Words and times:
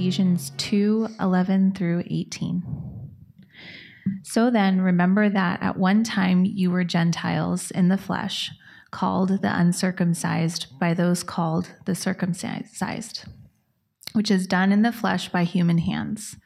Ephesians 0.00 0.52
2 0.56 1.08
11 1.20 1.74
through 1.74 2.02
18. 2.06 2.62
So 4.22 4.50
then, 4.50 4.80
remember 4.80 5.28
that 5.28 5.62
at 5.62 5.76
one 5.76 6.04
time 6.04 6.46
you 6.46 6.70
were 6.70 6.84
Gentiles 6.84 7.70
in 7.70 7.88
the 7.88 7.98
flesh, 7.98 8.50
called 8.90 9.42
the 9.42 9.54
uncircumcised 9.54 10.68
by 10.80 10.94
those 10.94 11.22
called 11.22 11.74
the 11.84 11.94
circumcised, 11.94 13.24
which 14.14 14.30
is 14.30 14.46
done 14.46 14.72
in 14.72 14.80
the 14.80 14.90
flesh 14.90 15.28
by 15.28 15.44
human 15.44 15.76
hands. 15.76 16.38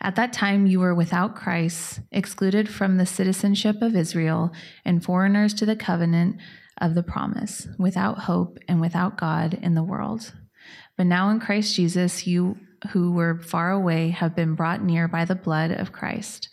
At 0.00 0.16
that 0.16 0.32
time 0.32 0.66
you 0.66 0.80
were 0.80 0.92
without 0.92 1.36
Christ, 1.36 2.00
excluded 2.10 2.68
from 2.68 2.96
the 2.96 3.06
citizenship 3.06 3.80
of 3.80 3.94
Israel, 3.94 4.50
and 4.84 5.04
foreigners 5.04 5.54
to 5.54 5.66
the 5.66 5.76
covenant 5.76 6.38
of 6.80 6.96
the 6.96 7.04
promise, 7.04 7.68
without 7.78 8.18
hope 8.22 8.58
and 8.66 8.80
without 8.80 9.16
God 9.16 9.54
in 9.54 9.74
the 9.74 9.84
world. 9.84 10.32
But 10.96 11.06
now 11.06 11.30
in 11.30 11.38
Christ 11.38 11.76
Jesus, 11.76 12.26
you 12.26 12.58
who 12.90 13.12
were 13.12 13.38
far 13.38 13.70
away 13.70 14.10
have 14.10 14.34
been 14.34 14.54
brought 14.54 14.82
near 14.82 15.08
by 15.08 15.24
the 15.24 15.34
blood 15.34 15.70
of 15.70 15.92
Christ. 15.92 16.48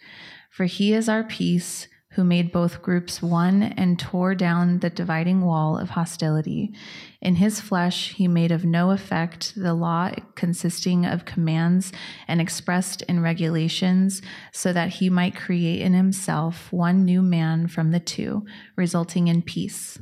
For 0.49 0.65
he 0.65 0.93
is 0.93 1.09
our 1.09 1.23
peace 1.23 1.88
who 2.15 2.23
made 2.23 2.51
both 2.51 2.81
groups 2.81 3.21
one 3.21 3.61
and 3.61 3.99
tore 3.99 4.34
down 4.34 4.79
the 4.79 4.89
dividing 4.89 5.41
wall 5.41 5.77
of 5.77 5.89
hostility. 5.89 6.73
In 7.21 7.35
his 7.35 7.59
flesh, 7.59 8.13
he 8.13 8.27
made 8.27 8.53
of 8.53 8.63
no 8.63 8.91
effect 8.91 9.53
the 9.55 9.73
law 9.73 10.11
consisting 10.35 11.05
of 11.05 11.25
commands 11.25 11.91
and 12.26 12.39
expressed 12.39 13.01
in 13.03 13.20
regulations, 13.20 14.21
so 14.53 14.71
that 14.71 14.89
he 14.89 15.09
might 15.09 15.35
create 15.35 15.81
in 15.81 15.93
himself 15.93 16.71
one 16.71 17.03
new 17.03 17.21
man 17.21 17.67
from 17.67 17.91
the 17.91 17.99
two, 17.99 18.45
resulting 18.77 19.27
in 19.27 19.41
peace. 19.41 19.99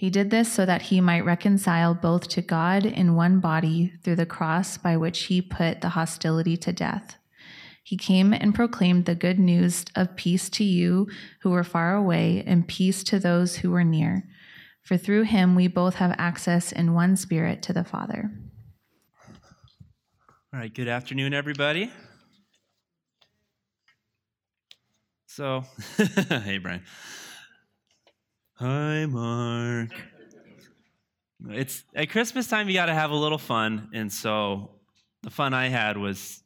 He 0.00 0.08
did 0.08 0.30
this 0.30 0.50
so 0.50 0.64
that 0.64 0.80
he 0.80 0.98
might 1.02 1.26
reconcile 1.26 1.92
both 1.92 2.26
to 2.28 2.40
God 2.40 2.86
in 2.86 3.16
one 3.16 3.38
body 3.38 3.92
through 4.02 4.16
the 4.16 4.24
cross 4.24 4.78
by 4.78 4.96
which 4.96 5.24
he 5.24 5.42
put 5.42 5.82
the 5.82 5.90
hostility 5.90 6.56
to 6.56 6.72
death. 6.72 7.18
He 7.82 7.98
came 7.98 8.32
and 8.32 8.54
proclaimed 8.54 9.04
the 9.04 9.14
good 9.14 9.38
news 9.38 9.84
of 9.94 10.16
peace 10.16 10.48
to 10.48 10.64
you 10.64 11.06
who 11.42 11.50
were 11.50 11.62
far 11.62 11.94
away 11.94 12.42
and 12.46 12.66
peace 12.66 13.04
to 13.04 13.18
those 13.18 13.56
who 13.56 13.70
were 13.72 13.84
near. 13.84 14.26
For 14.80 14.96
through 14.96 15.24
him 15.24 15.54
we 15.54 15.68
both 15.68 15.96
have 15.96 16.14
access 16.16 16.72
in 16.72 16.94
one 16.94 17.14
spirit 17.14 17.62
to 17.64 17.74
the 17.74 17.84
Father. 17.84 18.30
All 20.54 20.60
right, 20.60 20.72
good 20.72 20.88
afternoon, 20.88 21.34
everybody. 21.34 21.92
So, 25.26 25.64
hey, 25.98 26.56
Brian. 26.56 26.84
Hi, 28.60 29.06
Mark. 29.06 29.88
It's 31.48 31.82
at 31.94 32.10
Christmas 32.10 32.46
time, 32.46 32.68
you 32.68 32.74
got 32.74 32.86
to 32.86 32.94
have 32.94 33.10
a 33.10 33.14
little 33.14 33.38
fun. 33.38 33.88
And 33.94 34.12
so 34.12 34.72
the 35.22 35.30
fun 35.30 35.54
I 35.54 35.68
had 35.68 35.96
was 35.96 36.42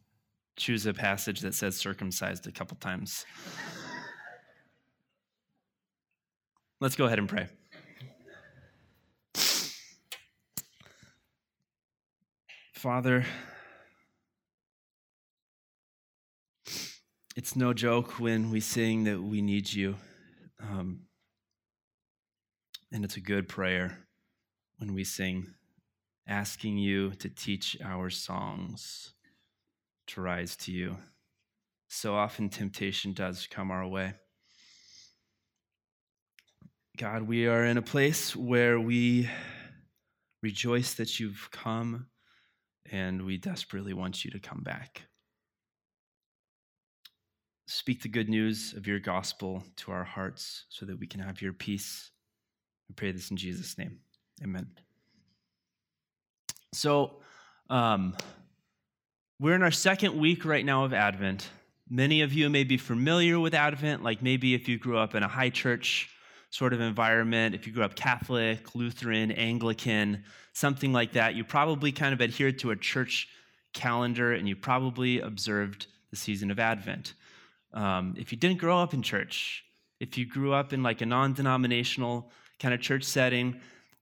choose 0.56 0.86
a 0.86 0.94
passage 0.94 1.40
that 1.40 1.56
says 1.56 1.74
circumcised 1.76 2.46
a 2.46 2.52
couple 2.52 2.76
times. 2.76 3.26
Let's 6.80 6.94
go 6.94 7.06
ahead 7.06 7.18
and 7.18 7.28
pray. 7.28 7.48
Father, 12.74 13.24
it's 17.34 17.56
no 17.56 17.72
joke 17.72 18.20
when 18.20 18.52
we 18.52 18.60
sing 18.60 19.02
that 19.02 19.20
we 19.20 19.42
need 19.42 19.72
you. 19.72 19.96
Um, 20.62 21.00
and 22.94 23.04
it's 23.04 23.16
a 23.16 23.20
good 23.20 23.48
prayer 23.48 23.98
when 24.78 24.94
we 24.94 25.02
sing, 25.02 25.48
asking 26.28 26.78
you 26.78 27.10
to 27.10 27.28
teach 27.28 27.76
our 27.84 28.08
songs 28.08 29.14
to 30.06 30.20
rise 30.20 30.54
to 30.54 30.70
you. 30.70 30.96
So 31.88 32.14
often 32.14 32.48
temptation 32.48 33.12
does 33.12 33.48
come 33.50 33.72
our 33.72 33.84
way. 33.84 34.14
God, 36.96 37.24
we 37.24 37.48
are 37.48 37.64
in 37.64 37.78
a 37.78 37.82
place 37.82 38.36
where 38.36 38.78
we 38.78 39.28
rejoice 40.40 40.94
that 40.94 41.18
you've 41.18 41.48
come 41.50 42.06
and 42.92 43.22
we 43.22 43.38
desperately 43.38 43.92
want 43.92 44.24
you 44.24 44.30
to 44.30 44.38
come 44.38 44.62
back. 44.62 45.02
Speak 47.66 48.02
the 48.02 48.08
good 48.08 48.28
news 48.28 48.72
of 48.76 48.86
your 48.86 49.00
gospel 49.00 49.64
to 49.78 49.90
our 49.90 50.04
hearts 50.04 50.66
so 50.68 50.86
that 50.86 51.00
we 51.00 51.08
can 51.08 51.18
have 51.18 51.42
your 51.42 51.52
peace. 51.52 52.12
We 52.88 52.94
pray 52.94 53.12
this 53.12 53.30
in 53.30 53.36
Jesus' 53.36 53.76
name. 53.78 53.98
Amen. 54.42 54.66
So, 56.72 57.16
um, 57.70 58.16
we're 59.40 59.54
in 59.54 59.62
our 59.62 59.70
second 59.70 60.18
week 60.18 60.44
right 60.44 60.64
now 60.64 60.84
of 60.84 60.92
Advent. 60.92 61.48
Many 61.88 62.22
of 62.22 62.32
you 62.32 62.48
may 62.48 62.64
be 62.64 62.76
familiar 62.76 63.38
with 63.38 63.52
Advent, 63.52 64.02
like 64.02 64.22
maybe 64.22 64.54
if 64.54 64.68
you 64.68 64.78
grew 64.78 64.96
up 64.96 65.14
in 65.14 65.22
a 65.22 65.28
high 65.28 65.50
church 65.50 66.08
sort 66.50 66.72
of 66.72 66.80
environment, 66.80 67.54
if 67.54 67.66
you 67.66 67.72
grew 67.72 67.82
up 67.82 67.96
Catholic, 67.96 68.74
Lutheran, 68.74 69.32
Anglican, 69.32 70.22
something 70.52 70.92
like 70.92 71.12
that, 71.12 71.34
you 71.34 71.42
probably 71.42 71.90
kind 71.90 72.14
of 72.14 72.22
adhered 72.22 72.58
to 72.60 72.70
a 72.70 72.76
church 72.76 73.28
calendar 73.72 74.32
and 74.32 74.48
you 74.48 74.54
probably 74.54 75.20
observed 75.20 75.88
the 76.10 76.16
season 76.16 76.50
of 76.50 76.60
Advent. 76.60 77.14
Um, 77.72 78.14
if 78.16 78.30
you 78.30 78.38
didn't 78.38 78.58
grow 78.58 78.78
up 78.78 78.94
in 78.94 79.02
church, 79.02 79.64
if 79.98 80.16
you 80.16 80.26
grew 80.26 80.52
up 80.52 80.72
in 80.72 80.82
like 80.82 81.00
a 81.00 81.06
non 81.06 81.32
denominational 81.32 82.30
kind 82.58 82.74
of 82.74 82.80
church 82.80 83.04
setting, 83.04 83.60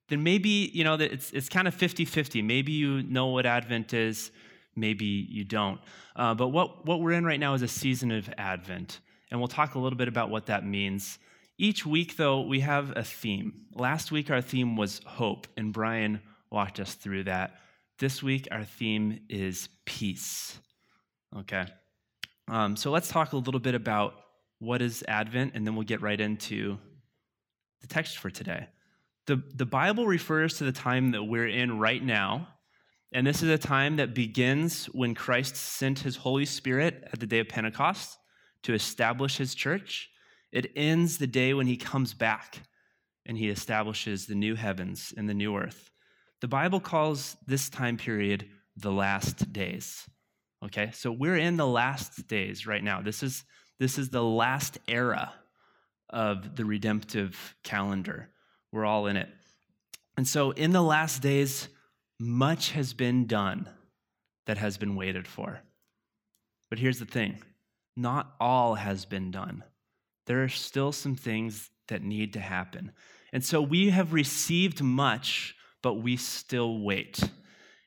then 0.09 0.23
maybe, 0.23 0.71
you 0.73 0.85
know, 0.85 0.95
it's, 0.95 1.31
it's 1.33 1.49
kind 1.49 1.67
of 1.67 1.75
50 1.75 2.05
50. 2.05 2.43
Maybe 2.43 2.73
you 2.73 3.03
know 3.03 3.29
what 3.29 3.47
Advent 3.47 3.95
is, 3.95 4.31
maybe 4.77 5.07
you 5.07 5.45
don't. 5.45 5.81
Uh, 6.15 6.35
but 6.35 6.49
what, 6.49 6.85
what 6.87 7.01
we're 7.01 7.13
in 7.13 7.25
right 7.25 7.41
now 7.41 7.55
is 7.55 7.63
a 7.63 7.69
season 7.69 8.11
of 8.11 8.29
Advent, 8.37 9.01
and 9.31 9.41
we'll 9.41 9.49
talk 9.49 9.75
a 9.75 9.79
little 9.79 9.97
bit 9.97 10.09
about 10.09 10.31
what 10.31 10.47
that 10.47 10.67
means. 10.67 11.19
Each 11.59 11.87
week, 11.87 12.17
though, 12.17 12.41
we 12.41 12.61
have 12.61 12.93
a 12.97 13.05
theme. 13.05 13.67
Last 13.75 14.11
week, 14.11 14.31
our 14.31 14.41
theme 14.41 14.77
was 14.77 15.01
hope, 15.07 15.47
and 15.57 15.73
Brian 15.73 16.21
walked 16.51 16.81
us 16.81 16.95
through 16.95 17.25
that. 17.25 17.61
This 17.99 18.23
week, 18.23 18.49
our 18.51 18.65
theme 18.65 19.21
is 19.29 19.69
peace. 19.85 20.59
Okay? 21.39 21.67
Um, 22.49 22.77
so 22.77 22.91
let's 22.91 23.09
talk 23.09 23.33
a 23.33 23.37
little 23.37 23.61
bit 23.61 23.75
about 23.75 24.15
what 24.59 24.83
is 24.83 25.05
Advent, 25.09 25.53
and 25.55 25.67
then 25.67 25.75
we'll 25.75 25.87
get 25.87 26.03
right 26.03 26.21
into 26.21 26.79
the 27.83 27.89
text 27.89 28.19
for 28.19 28.31
today. 28.31 28.69
The, 29.27 29.43
the 29.55 29.67
Bible 29.67 30.07
refers 30.07 30.59
to 30.59 30.65
the 30.65 30.73
time 30.73 31.13
that 31.13 31.23
we're 31.23 31.49
in 31.49 31.79
right 31.79 32.03
now 32.03 32.49
and 33.15 33.27
this 33.27 33.43
is 33.43 33.51
a 33.51 33.59
time 33.59 33.97
that 33.97 34.15
begins 34.15 34.87
when 34.87 35.15
Christ 35.15 35.55
sent 35.55 35.99
his 35.99 36.17
Holy 36.17 36.47
Spirit 36.47 37.07
at 37.13 37.21
the 37.21 37.27
day 37.27 37.41
of 37.41 37.49
Pentecost 37.49 38.19
to 38.63 38.73
establish 38.73 39.37
his 39.37 39.55
church. 39.55 40.09
It 40.51 40.73
ends 40.75 41.19
the 41.19 41.27
day 41.27 41.53
when 41.53 41.67
he 41.67 41.77
comes 41.77 42.15
back 42.15 42.63
and 43.27 43.37
he 43.37 43.51
establishes 43.51 44.27
the 44.27 44.35
new 44.35 44.55
heavens 44.55 45.13
and 45.17 45.29
the 45.29 45.35
new 45.35 45.57
earth. 45.57 45.91
The 46.41 46.49
Bible 46.49 46.81
calls 46.81 47.37
this 47.47 47.69
time 47.69 47.99
period 47.99 48.49
the 48.77 48.91
last 48.91 49.53
days. 49.53 50.09
Okay, 50.65 50.91
so 50.93 51.13
we're 51.13 51.37
in 51.37 51.57
the 51.59 51.67
last 51.67 52.27
days 52.27 52.67
right 52.67 52.83
now. 52.83 53.03
This 53.03 53.23
is, 53.23 53.45
this 53.79 53.99
is 53.99 54.09
the 54.09 54.25
last 54.25 54.79
era 54.89 55.35
of 56.13 56.57
the 56.57 56.65
redemptive 56.65 57.57
calendar. 57.63 58.29
We're 58.71 58.85
all 58.85 59.07
in 59.07 59.17
it. 59.17 59.29
And 60.17 60.29
so 60.29 60.51
in 60.51 60.73
the 60.73 60.83
last 60.83 61.23
days, 61.23 61.69
much 62.21 62.73
has 62.73 62.93
been 62.93 63.27
done 63.27 63.69
that 64.47 64.59
has 64.59 64.77
been 64.77 64.95
waited 64.95 65.27
for. 65.27 65.61
But 66.71 66.79
here's 66.79 66.99
the 66.99 67.05
thing 67.05 67.43
not 67.97 68.35
all 68.41 68.75
has 68.75 69.05
been 69.05 69.31
done. 69.31 69.65
There 70.27 70.43
are 70.43 70.49
still 70.49 70.93
some 70.93 71.17
things 71.17 71.71
that 71.89 72.03
need 72.03 72.35
to 72.35 72.41
happen. 72.41 72.93
And 73.33 73.45
so 73.45 73.61
we 73.61 73.91
have 73.91 74.13
received 74.13 74.83
much, 74.83 75.55
but 75.83 75.95
we 75.95 76.17
still 76.17 76.81
wait. 76.81 77.21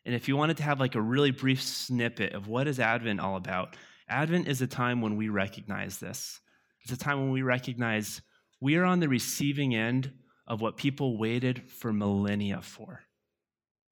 And 0.06 0.14
if 0.14 0.28
you 0.28 0.38
wanted 0.38 0.58
to 0.58 0.64
have 0.64 0.80
like 0.80 0.96
a 0.96 1.02
really 1.02 1.32
brief 1.32 1.62
snippet 1.62 2.34
of 2.34 2.48
what 2.48 2.68
is 2.68 2.80
Advent 2.80 3.20
all 3.20 3.38
about, 3.38 3.76
Advent 4.08 4.48
is 4.48 4.62
a 4.62 4.68
time 4.68 5.02
when 5.02 5.16
we 5.16 5.30
recognize 5.30 6.00
this. 6.00 6.40
It's 6.86 6.94
a 6.94 6.98
time 6.98 7.20
when 7.20 7.32
we 7.32 7.42
recognize 7.42 8.22
we 8.62 8.76
are 8.76 8.84
on 8.86 9.00
the 9.00 9.10
receiving 9.10 9.74
end 9.74 10.12
of 10.46 10.62
what 10.62 10.78
people 10.78 11.18
waited 11.18 11.64
for 11.68 11.92
millennia 11.92 12.62
for. 12.62 13.02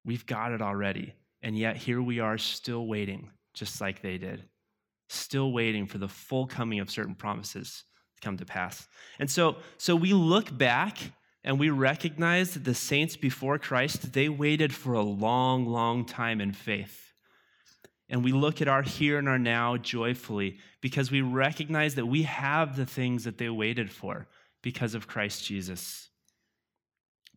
We've 0.06 0.28
got 0.28 0.52
it 0.52 0.62
already. 0.62 1.16
And 1.42 1.58
yet 1.58 1.76
here 1.76 2.04
we 2.04 2.20
are 2.20 2.38
still 2.38 2.86
waiting, 2.86 3.32
just 3.56 3.82
like 3.82 4.04
they 4.04 4.20
did, 4.20 4.44
still 5.10 5.52
waiting 5.52 5.88
for 5.88 5.98
the 5.98 6.08
full 6.08 6.46
coming 6.46 6.80
of 6.80 6.92
certain 6.92 7.16
promises 7.16 7.84
to 8.16 8.22
come 8.22 8.38
to 8.38 8.46
pass. 8.46 8.88
And 9.18 9.30
so, 9.30 9.56
so 9.80 9.96
we 9.96 10.14
look 10.14 10.56
back 10.56 11.00
and 11.44 11.60
we 11.60 11.72
recognize 11.72 12.54
that 12.54 12.64
the 12.64 12.76
saints 12.76 13.18
before 13.18 13.58
Christ, 13.58 14.14
they 14.14 14.30
waited 14.30 14.72
for 14.72 14.94
a 14.94 15.02
long, 15.02 15.66
long 15.66 16.06
time 16.06 16.40
in 16.40 16.54
faith. 16.54 17.13
And 18.14 18.24
we 18.24 18.32
look 18.32 18.62
at 18.62 18.68
our 18.68 18.84
here 18.84 19.18
and 19.18 19.28
our 19.28 19.40
now 19.40 19.76
joyfully 19.76 20.60
because 20.82 21.10
we 21.10 21.22
recognize 21.22 21.96
that 21.96 22.06
we 22.06 22.22
have 22.24 22.76
the 22.76 22.86
things 22.86 23.24
that 23.24 23.40
they 23.40 23.50
waited 23.50 23.92
for 23.92 24.28
because 24.62 24.94
of 24.94 25.08
Christ 25.08 25.44
Jesus. 25.44 26.10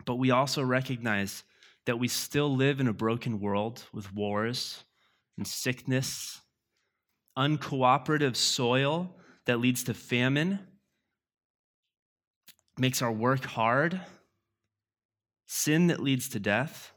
But 0.04 0.16
we 0.16 0.30
also 0.30 0.62
recognize 0.62 1.44
that 1.86 1.98
we 1.98 2.08
still 2.08 2.54
live 2.54 2.78
in 2.78 2.88
a 2.88 2.92
broken 2.92 3.40
world 3.40 3.84
with 3.94 4.12
wars 4.12 4.84
and 5.38 5.46
sickness, 5.46 6.42
uncooperative 7.38 8.36
soil 8.36 9.16
that 9.46 9.60
leads 9.60 9.82
to 9.84 9.94
famine, 9.94 10.58
makes 12.76 13.00
our 13.00 13.12
work 13.12 13.46
hard, 13.46 13.98
sin 15.46 15.86
that 15.86 16.02
leads 16.02 16.28
to 16.28 16.38
death. 16.38 16.92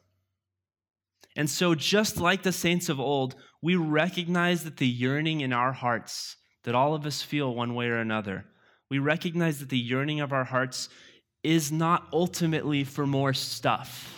And 1.38 1.50
so, 1.50 1.76
just 1.76 2.18
like 2.18 2.44
the 2.44 2.52
saints 2.52 2.90
of 2.90 3.00
old, 3.00 3.36
we 3.62 3.76
recognize 3.76 4.64
that 4.64 4.78
the 4.78 4.88
yearning 4.88 5.42
in 5.42 5.54
our 5.54 5.74
hearts 5.74 6.38
that 6.64 6.76
all 6.76 6.94
of 6.94 7.06
us 7.06 7.22
feel 7.22 7.54
one 7.54 7.74
way 7.74 7.88
or 7.88 7.98
another, 7.98 8.46
we 8.90 9.00
recognize 9.00 9.60
that 9.60 9.70
the 9.70 9.78
yearning 9.78 10.20
of 10.20 10.34
our 10.34 10.44
hearts 10.44 10.90
is 11.44 11.72
not 11.72 12.08
ultimately 12.12 12.84
for 12.84 13.06
more 13.08 13.34
stuff. 13.34 14.16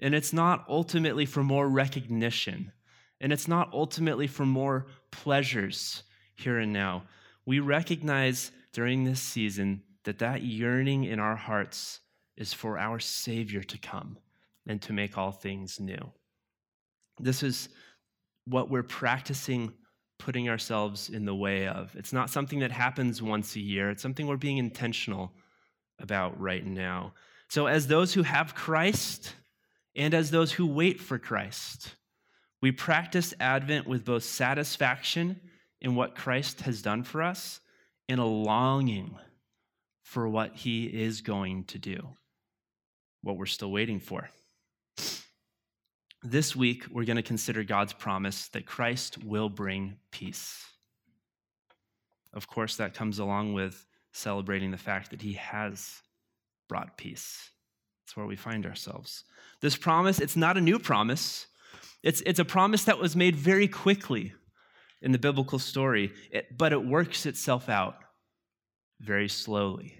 And 0.00 0.14
it's 0.14 0.32
not 0.32 0.64
ultimately 0.68 1.26
for 1.26 1.42
more 1.42 1.68
recognition. 1.68 2.72
And 3.20 3.32
it's 3.32 3.48
not 3.48 3.70
ultimately 3.72 4.26
for 4.26 4.44
more 4.44 4.86
pleasures 5.10 6.02
here 6.34 6.58
and 6.58 6.72
now. 6.72 7.04
We 7.46 7.60
recognize 7.60 8.50
during 8.72 9.04
this 9.04 9.20
season 9.20 9.82
that 10.04 10.18
that 10.18 10.42
yearning 10.42 11.04
in 11.04 11.18
our 11.18 11.36
hearts 11.36 12.00
is 12.36 12.52
for 12.52 12.78
our 12.78 12.98
Savior 12.98 13.62
to 13.62 13.78
come 13.78 14.18
and 14.66 14.80
to 14.82 14.92
make 14.92 15.16
all 15.16 15.30
things 15.30 15.78
new. 15.78 16.12
This 17.20 17.42
is 17.42 17.68
what 18.46 18.70
we're 18.70 18.82
practicing 18.82 19.72
putting 20.18 20.48
ourselves 20.48 21.10
in 21.10 21.24
the 21.24 21.34
way 21.34 21.66
of. 21.66 21.94
It's 21.96 22.12
not 22.12 22.30
something 22.30 22.60
that 22.60 22.70
happens 22.70 23.20
once 23.20 23.56
a 23.56 23.60
year, 23.60 23.90
it's 23.90 24.02
something 24.02 24.26
we're 24.26 24.36
being 24.36 24.58
intentional 24.58 25.32
about 25.98 26.40
right 26.40 26.64
now. 26.64 27.12
So, 27.48 27.66
as 27.66 27.86
those 27.86 28.14
who 28.14 28.22
have 28.22 28.54
Christ 28.54 29.34
and 29.94 30.14
as 30.14 30.30
those 30.30 30.52
who 30.52 30.66
wait 30.66 31.00
for 31.00 31.18
Christ, 31.18 31.94
we 32.62 32.72
practice 32.72 33.34
Advent 33.38 33.86
with 33.86 34.04
both 34.04 34.24
satisfaction 34.24 35.40
in 35.80 35.94
what 35.94 36.14
Christ 36.14 36.62
has 36.62 36.80
done 36.80 37.02
for 37.02 37.22
us 37.22 37.60
and 38.08 38.18
a 38.18 38.24
longing 38.24 39.16
for 40.02 40.28
what 40.28 40.56
he 40.56 40.86
is 40.86 41.20
going 41.20 41.64
to 41.64 41.78
do, 41.78 42.08
what 43.22 43.36
we're 43.36 43.46
still 43.46 43.70
waiting 43.70 44.00
for. 44.00 44.30
This 46.26 46.56
week, 46.56 46.86
we're 46.90 47.04
going 47.04 47.16
to 47.16 47.22
consider 47.22 47.62
God's 47.62 47.92
promise 47.92 48.48
that 48.48 48.64
Christ 48.64 49.22
will 49.22 49.50
bring 49.50 49.98
peace. 50.10 50.64
Of 52.32 52.46
course, 52.46 52.76
that 52.76 52.94
comes 52.94 53.18
along 53.18 53.52
with 53.52 53.84
celebrating 54.12 54.70
the 54.70 54.78
fact 54.78 55.10
that 55.10 55.20
he 55.20 55.34
has 55.34 56.00
brought 56.66 56.96
peace. 56.96 57.50
That's 58.02 58.16
where 58.16 58.24
we 58.24 58.36
find 58.36 58.64
ourselves. 58.64 59.24
This 59.60 59.76
promise, 59.76 60.18
it's 60.18 60.34
not 60.34 60.56
a 60.56 60.62
new 60.62 60.78
promise. 60.78 61.46
It's, 62.02 62.22
it's 62.24 62.38
a 62.38 62.44
promise 62.44 62.84
that 62.84 62.98
was 62.98 63.14
made 63.14 63.36
very 63.36 63.68
quickly 63.68 64.32
in 65.02 65.12
the 65.12 65.18
biblical 65.18 65.58
story, 65.58 66.10
it, 66.30 66.56
but 66.56 66.72
it 66.72 66.86
works 66.86 67.26
itself 67.26 67.68
out 67.68 67.96
very 68.98 69.28
slowly. 69.28 69.98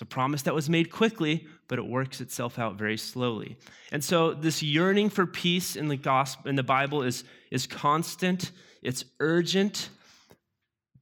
It's 0.00 0.06
a 0.10 0.14
promise 0.14 0.40
that 0.42 0.54
was 0.54 0.70
made 0.70 0.90
quickly, 0.90 1.46
but 1.68 1.78
it 1.78 1.86
works 1.86 2.22
itself 2.22 2.58
out 2.58 2.76
very 2.76 2.96
slowly. 2.96 3.58
And 3.92 4.02
so 4.02 4.32
this 4.32 4.62
yearning 4.62 5.10
for 5.10 5.26
peace 5.26 5.76
in 5.76 5.88
the 5.88 5.96
gospel 5.98 6.48
in 6.48 6.56
the 6.56 6.62
Bible 6.62 7.02
is, 7.02 7.22
is 7.50 7.66
constant, 7.66 8.50
it's 8.80 9.04
urgent, 9.20 9.90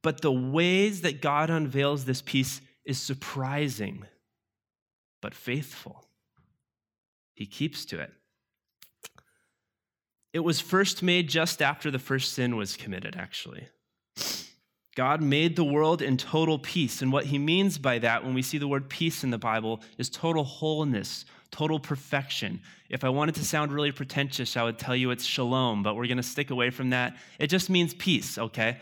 but 0.01 0.19
the 0.19 0.33
ways 0.33 0.99
that 0.99 1.21
God 1.21 1.49
unveils 1.49 2.03
this 2.03 2.21
peace 2.21 2.59
is 2.83 3.01
surprising, 3.01 4.03
but 5.21 5.33
faithful. 5.33 6.03
He 7.35 7.45
keeps 7.45 7.85
to 7.85 8.01
it. 8.01 8.11
It 10.33 10.39
was 10.39 10.59
first 10.59 11.01
made 11.01 11.29
just 11.29 11.61
after 11.61 11.89
the 11.89 11.99
first 11.99 12.33
sin 12.33 12.57
was 12.57 12.75
committed, 12.75 13.15
actually. 13.15 13.69
God 14.99 15.21
made 15.21 15.55
the 15.55 15.63
world 15.63 16.01
in 16.01 16.17
total 16.17 16.59
peace. 16.59 17.01
And 17.01 17.09
what 17.09 17.23
he 17.23 17.37
means 17.39 17.77
by 17.77 17.99
that, 17.99 18.25
when 18.25 18.33
we 18.33 18.41
see 18.41 18.57
the 18.57 18.67
word 18.67 18.89
peace 18.89 19.23
in 19.23 19.29
the 19.29 19.37
Bible, 19.37 19.79
is 19.97 20.09
total 20.09 20.43
wholeness, 20.43 21.23
total 21.51 21.79
perfection. 21.79 22.59
If 22.89 23.05
I 23.05 23.09
wanted 23.09 23.35
to 23.35 23.45
sound 23.45 23.71
really 23.71 23.93
pretentious, 23.93 24.57
I 24.57 24.63
would 24.63 24.77
tell 24.77 24.97
you 24.97 25.11
it's 25.11 25.23
shalom, 25.23 25.83
but 25.83 25.95
we're 25.95 26.07
going 26.07 26.17
to 26.17 26.23
stick 26.23 26.49
away 26.49 26.69
from 26.69 26.89
that. 26.89 27.15
It 27.39 27.47
just 27.47 27.69
means 27.69 27.93
peace, 27.93 28.37
okay? 28.37 28.79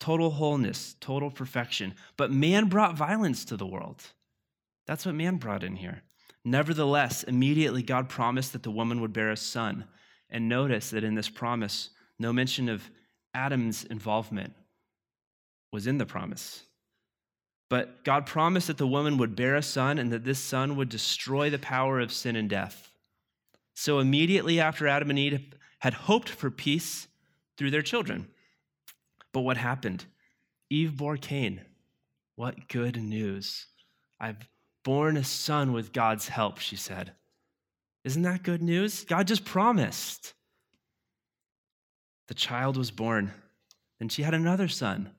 Total 0.00 0.28
wholeness, 0.28 0.96
total 1.00 1.30
perfection. 1.30 1.94
But 2.18 2.30
man 2.30 2.68
brought 2.68 2.94
violence 2.94 3.46
to 3.46 3.56
the 3.56 3.64
world. 3.64 4.02
That's 4.86 5.06
what 5.06 5.14
man 5.14 5.38
brought 5.38 5.64
in 5.64 5.76
here. 5.76 6.02
Nevertheless, 6.44 7.22
immediately 7.22 7.82
God 7.82 8.10
promised 8.10 8.52
that 8.52 8.64
the 8.64 8.70
woman 8.70 9.00
would 9.00 9.14
bear 9.14 9.30
a 9.30 9.36
son. 9.38 9.86
And 10.28 10.46
notice 10.46 10.90
that 10.90 11.04
in 11.04 11.14
this 11.14 11.30
promise, 11.30 11.88
no 12.18 12.34
mention 12.34 12.68
of 12.68 12.90
Adam's 13.32 13.84
involvement 13.84 14.52
was 15.72 15.86
in 15.86 15.98
the 15.98 16.06
promise. 16.06 16.64
But 17.68 18.04
God 18.04 18.26
promised 18.26 18.66
that 18.66 18.78
the 18.78 18.86
woman 18.86 19.16
would 19.18 19.36
bear 19.36 19.54
a 19.54 19.62
son 19.62 19.98
and 19.98 20.12
that 20.12 20.24
this 20.24 20.40
son 20.40 20.76
would 20.76 20.88
destroy 20.88 21.50
the 21.50 21.58
power 21.58 22.00
of 22.00 22.12
sin 22.12 22.34
and 22.34 22.50
death. 22.50 22.90
So 23.74 24.00
immediately 24.00 24.58
after 24.60 24.88
Adam 24.88 25.10
and 25.10 25.18
Eve 25.18 25.54
had 25.78 25.94
hoped 25.94 26.28
for 26.28 26.50
peace 26.50 27.06
through 27.56 27.70
their 27.70 27.82
children. 27.82 28.28
But 29.32 29.40
what 29.40 29.56
happened? 29.56 30.04
Eve 30.68 30.96
bore 30.96 31.16
Cain. 31.16 31.60
What 32.34 32.68
good 32.68 32.96
news! 32.96 33.66
I've 34.18 34.48
born 34.82 35.16
a 35.16 35.24
son 35.24 35.72
with 35.72 35.92
God's 35.92 36.28
help, 36.28 36.58
she 36.58 36.76
said. 36.76 37.12
Isn't 38.04 38.22
that 38.22 38.42
good 38.42 38.62
news? 38.62 39.04
God 39.04 39.28
just 39.28 39.44
promised. 39.44 40.32
The 42.28 42.34
child 42.34 42.76
was 42.76 42.90
born. 42.90 43.32
Then 43.98 44.08
she 44.08 44.22
had 44.22 44.34
another 44.34 44.68
son. 44.68 45.10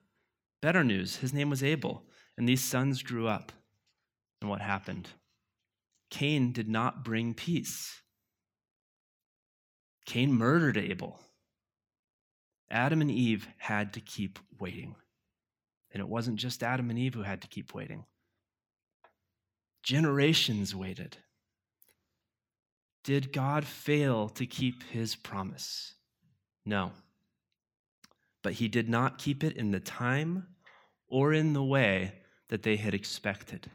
Better 0.61 0.83
news, 0.83 1.17
his 1.17 1.33
name 1.33 1.49
was 1.49 1.63
Abel. 1.63 2.03
And 2.37 2.47
these 2.47 2.63
sons 2.63 3.03
grew 3.03 3.27
up. 3.27 3.51
And 4.41 4.49
what 4.49 4.61
happened? 4.61 5.09
Cain 6.09 6.51
did 6.51 6.67
not 6.67 7.03
bring 7.03 7.33
peace. 7.33 8.01
Cain 10.05 10.33
murdered 10.33 10.77
Abel. 10.77 11.19
Adam 12.69 13.01
and 13.01 13.11
Eve 13.11 13.47
had 13.57 13.93
to 13.93 13.99
keep 13.99 14.39
waiting. 14.59 14.95
And 15.91 16.01
it 16.01 16.07
wasn't 16.07 16.37
just 16.37 16.63
Adam 16.63 16.89
and 16.89 16.97
Eve 16.97 17.13
who 17.13 17.23
had 17.23 17.41
to 17.41 17.47
keep 17.47 17.73
waiting, 17.73 18.05
generations 19.83 20.73
waited. 20.73 21.17
Did 23.03 23.33
God 23.33 23.65
fail 23.65 24.29
to 24.29 24.45
keep 24.45 24.83
his 24.83 25.15
promise? 25.15 25.95
No. 26.65 26.91
But 28.41 28.53
he 28.53 28.67
did 28.67 28.87
not 28.87 29.17
keep 29.17 29.43
it 29.43 29.57
in 29.57 29.71
the 29.71 29.79
time 29.79 30.47
or 31.11 31.33
in 31.33 31.53
the 31.53 31.63
way 31.63 32.13
that 32.49 32.63
they 32.63 32.77
had 32.77 32.95
expected. 32.95 33.69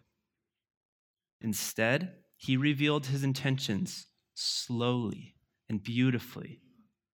Instead, 1.40 2.14
he 2.36 2.56
revealed 2.56 3.06
his 3.06 3.22
intentions 3.22 4.06
slowly 4.34 5.36
and 5.68 5.82
beautifully 5.82 6.60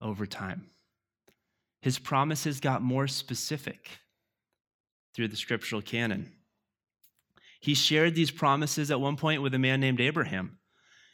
over 0.01 0.25
time. 0.25 0.67
His 1.81 1.99
promises 1.99 2.61
got 2.61 2.83
more 2.83 3.09
specific 3.09 3.89
through 5.15 5.29
the 5.29 5.37
scriptural 5.37 5.83
canon. 5.83 6.33
He 7.61 7.75
shared 7.75 8.15
these 8.15 8.31
promises 8.31 8.91
at 8.91 9.01
one 9.01 9.17
point 9.17 9.43
with 9.43 9.55
a 9.55 9.59
man 9.59 9.81
named 9.81 10.01
Abraham. 10.01 10.59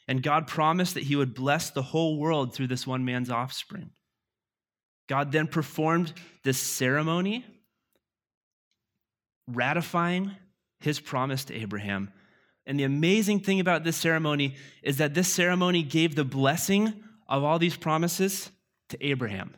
And 0.06 0.22
God 0.22 0.46
promised 0.46 0.94
that 0.94 1.04
he 1.04 1.16
would 1.16 1.34
bless 1.34 1.70
the 1.70 1.82
whole 1.82 2.18
world 2.18 2.54
through 2.54 2.68
this 2.68 2.86
one 2.86 3.04
man's 3.04 3.30
offspring. 3.30 3.90
God 5.08 5.32
then 5.32 5.46
performed 5.46 6.12
this 6.44 6.58
ceremony, 6.58 7.44
ratifying 9.48 10.32
his 10.80 11.00
promise 11.00 11.44
to 11.46 11.54
Abraham. 11.54 12.12
And 12.66 12.78
the 12.78 12.84
amazing 12.84 13.40
thing 13.40 13.60
about 13.60 13.82
this 13.82 13.96
ceremony 13.96 14.56
is 14.82 14.98
that 14.98 15.14
this 15.14 15.28
ceremony 15.28 15.82
gave 15.82 16.14
the 16.14 16.24
blessing 16.24 17.02
of 17.28 17.42
all 17.42 17.58
these 17.58 17.76
promises 17.76 18.50
to 18.90 19.04
Abraham. 19.04 19.54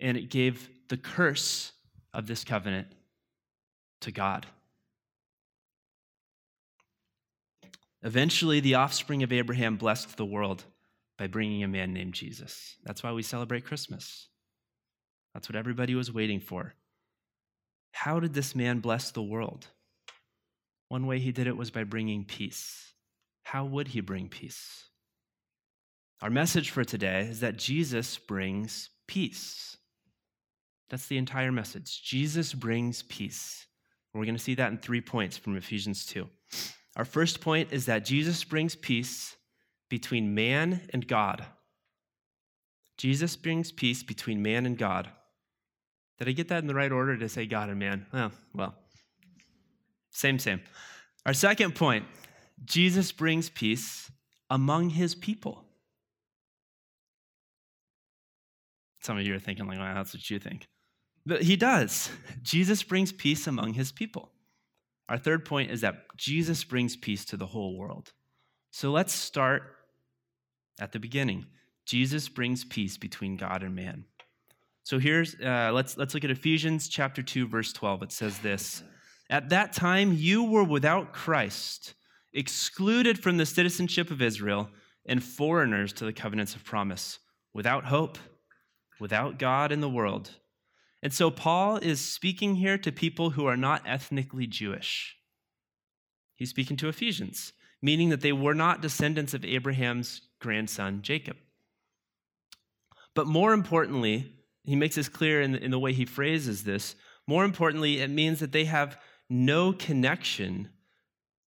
And 0.00 0.16
it 0.16 0.30
gave 0.30 0.68
the 0.88 0.96
curse 0.96 1.72
of 2.12 2.26
this 2.26 2.42
covenant 2.42 2.88
to 4.00 4.10
God. 4.10 4.46
Eventually, 8.02 8.60
the 8.60 8.76
offspring 8.76 9.22
of 9.22 9.32
Abraham 9.32 9.76
blessed 9.76 10.16
the 10.16 10.24
world 10.24 10.64
by 11.18 11.26
bringing 11.26 11.62
a 11.62 11.68
man 11.68 11.92
named 11.92 12.14
Jesus. 12.14 12.76
That's 12.82 13.02
why 13.02 13.12
we 13.12 13.22
celebrate 13.22 13.66
Christmas. 13.66 14.28
That's 15.34 15.50
what 15.50 15.56
everybody 15.56 15.94
was 15.94 16.10
waiting 16.10 16.40
for. 16.40 16.74
How 17.92 18.20
did 18.20 18.34
this 18.34 18.54
man 18.54 18.80
bless 18.80 19.10
the 19.10 19.22
world? 19.22 19.66
One 20.88 21.06
way 21.06 21.18
he 21.18 21.32
did 21.32 21.46
it 21.46 21.56
was 21.56 21.70
by 21.70 21.84
bringing 21.84 22.24
peace. 22.24 22.92
How 23.44 23.64
would 23.64 23.88
he 23.88 24.00
bring 24.00 24.28
peace? 24.28 24.84
Our 26.22 26.30
message 26.30 26.70
for 26.70 26.84
today 26.84 27.22
is 27.22 27.40
that 27.40 27.56
Jesus 27.56 28.18
brings 28.18 28.90
peace. 29.06 29.76
That's 30.90 31.06
the 31.06 31.18
entire 31.18 31.52
message. 31.52 32.02
Jesus 32.02 32.52
brings 32.52 33.02
peace. 33.02 33.66
We're 34.12 34.24
going 34.24 34.36
to 34.36 34.42
see 34.42 34.56
that 34.56 34.72
in 34.72 34.78
three 34.78 35.00
points 35.00 35.36
from 35.36 35.56
Ephesians 35.56 36.04
2. 36.06 36.28
Our 36.96 37.04
first 37.04 37.40
point 37.40 37.72
is 37.72 37.86
that 37.86 38.04
Jesus 38.04 38.42
brings 38.42 38.74
peace 38.74 39.36
between 39.88 40.34
man 40.34 40.80
and 40.92 41.06
God. 41.06 41.44
Jesus 42.98 43.36
brings 43.36 43.72
peace 43.72 44.02
between 44.02 44.42
man 44.42 44.66
and 44.66 44.76
God. 44.76 45.08
Did 46.20 46.28
I 46.28 46.32
get 46.32 46.48
that 46.48 46.58
in 46.58 46.66
the 46.66 46.74
right 46.74 46.92
order 46.92 47.16
to 47.16 47.28
say 47.28 47.46
God 47.46 47.70
and 47.70 47.78
man? 47.78 48.06
Oh, 48.12 48.30
well, 48.54 48.74
same, 50.10 50.38
same. 50.38 50.60
Our 51.24 51.32
second 51.32 51.74
point 51.74 52.04
Jesus 52.64 53.10
brings 53.10 53.48
peace 53.48 54.10
among 54.50 54.90
his 54.90 55.14
people. 55.14 55.64
Some 59.00 59.16
of 59.16 59.26
you 59.26 59.34
are 59.34 59.38
thinking, 59.38 59.66
like, 59.66 59.78
well, 59.78 59.94
that's 59.94 60.12
what 60.12 60.28
you 60.28 60.38
think. 60.38 60.66
But 61.24 61.42
he 61.42 61.56
does. 61.56 62.10
Jesus 62.42 62.82
brings 62.82 63.12
peace 63.12 63.46
among 63.46 63.72
his 63.72 63.90
people. 63.90 64.30
Our 65.08 65.16
third 65.16 65.46
point 65.46 65.70
is 65.70 65.80
that 65.80 66.04
Jesus 66.16 66.64
brings 66.64 66.96
peace 66.96 67.24
to 67.26 67.38
the 67.38 67.46
whole 67.46 67.78
world. 67.78 68.12
So 68.70 68.90
let's 68.90 69.14
start 69.14 69.62
at 70.78 70.92
the 70.92 70.98
beginning. 70.98 71.46
Jesus 71.86 72.28
brings 72.28 72.62
peace 72.62 72.98
between 72.98 73.36
God 73.36 73.62
and 73.62 73.74
man. 73.74 74.04
So 74.82 74.98
here's 74.98 75.34
uh, 75.34 75.70
let's 75.72 75.96
let's 75.96 76.14
look 76.14 76.24
at 76.24 76.30
Ephesians 76.30 76.88
chapter 76.88 77.22
2 77.22 77.46
verse 77.46 77.72
12. 77.72 78.02
It 78.04 78.12
says 78.12 78.38
this, 78.38 78.82
"At 79.28 79.50
that 79.50 79.72
time 79.72 80.12
you 80.12 80.44
were 80.44 80.64
without 80.64 81.12
Christ, 81.12 81.94
excluded 82.32 83.22
from 83.22 83.36
the 83.36 83.46
citizenship 83.46 84.10
of 84.10 84.22
Israel, 84.22 84.70
and 85.06 85.22
foreigners 85.22 85.92
to 85.94 86.04
the 86.04 86.12
covenants 86.12 86.54
of 86.54 86.64
promise, 86.64 87.18
without 87.52 87.84
hope, 87.86 88.18
without 88.98 89.38
God 89.38 89.70
in 89.72 89.80
the 89.80 89.88
world." 89.88 90.36
And 91.02 91.12
so 91.12 91.30
Paul 91.30 91.76
is 91.76 92.00
speaking 92.00 92.56
here 92.56 92.76
to 92.78 92.92
people 92.92 93.30
who 93.30 93.46
are 93.46 93.56
not 93.56 93.82
ethnically 93.86 94.46
Jewish. 94.46 95.16
He's 96.36 96.50
speaking 96.50 96.76
to 96.78 96.88
Ephesians, 96.88 97.52
meaning 97.82 98.10
that 98.10 98.20
they 98.20 98.32
were 98.32 98.54
not 98.54 98.82
descendants 98.82 99.34
of 99.34 99.44
Abraham's 99.44 100.22
grandson 100.40 101.02
Jacob. 101.02 101.36
But 103.14 103.26
more 103.26 103.52
importantly, 103.52 104.39
he 104.64 104.76
makes 104.76 104.96
this 104.96 105.08
clear 105.08 105.40
in 105.40 105.52
the, 105.52 105.64
in 105.64 105.70
the 105.70 105.78
way 105.78 105.92
he 105.92 106.04
phrases 106.04 106.64
this. 106.64 106.94
More 107.26 107.44
importantly, 107.44 108.00
it 108.00 108.10
means 108.10 108.40
that 108.40 108.52
they 108.52 108.64
have 108.64 108.98
no 109.28 109.72
connection 109.72 110.70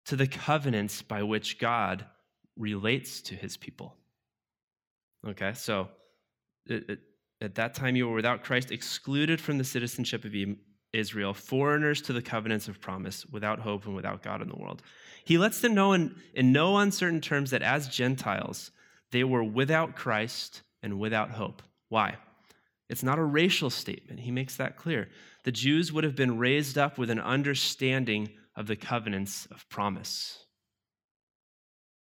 to 0.05 0.15
the 0.15 0.27
covenants 0.27 1.01
by 1.01 1.23
which 1.23 1.59
God 1.59 2.05
relates 2.57 3.21
to 3.23 3.35
his 3.35 3.57
people. 3.57 3.95
Okay, 5.27 5.53
so 5.53 5.89
it, 6.65 6.89
it, 6.89 6.99
at 7.41 7.55
that 7.55 7.73
time 7.73 7.95
you 7.95 8.07
were 8.07 8.15
without 8.15 8.43
Christ, 8.43 8.71
excluded 8.71 9.39
from 9.39 9.57
the 9.57 9.63
citizenship 9.63 10.25
of 10.25 10.33
Israel, 10.91 11.33
foreigners 11.33 12.01
to 12.03 12.13
the 12.13 12.21
covenants 12.21 12.67
of 12.67 12.79
promise, 12.79 13.25
without 13.25 13.59
hope 13.59 13.85
and 13.85 13.95
without 13.95 14.21
God 14.21 14.41
in 14.41 14.49
the 14.49 14.55
world. 14.55 14.81
He 15.25 15.37
lets 15.37 15.61
them 15.61 15.73
know 15.73 15.93
in, 15.93 16.15
in 16.33 16.51
no 16.51 16.77
uncertain 16.77 17.21
terms 17.21 17.51
that 17.51 17.61
as 17.61 17.87
Gentiles, 17.87 18.71
they 19.11 19.23
were 19.23 19.43
without 19.43 19.95
Christ 19.95 20.61
and 20.81 20.99
without 20.99 21.31
hope. 21.31 21.61
Why? 21.89 22.17
It's 22.89 23.03
not 23.03 23.19
a 23.19 23.23
racial 23.23 23.69
statement. 23.69 24.19
He 24.19 24.31
makes 24.31 24.55
that 24.57 24.77
clear. 24.77 25.09
The 25.43 25.51
Jews 25.51 25.91
would 25.91 26.03
have 26.03 26.15
been 26.15 26.37
raised 26.37 26.77
up 26.77 26.97
with 26.97 27.09
an 27.09 27.19
understanding 27.19 28.29
of 28.55 28.67
the 28.67 28.75
covenants 28.75 29.47
of 29.47 29.67
promise. 29.69 30.45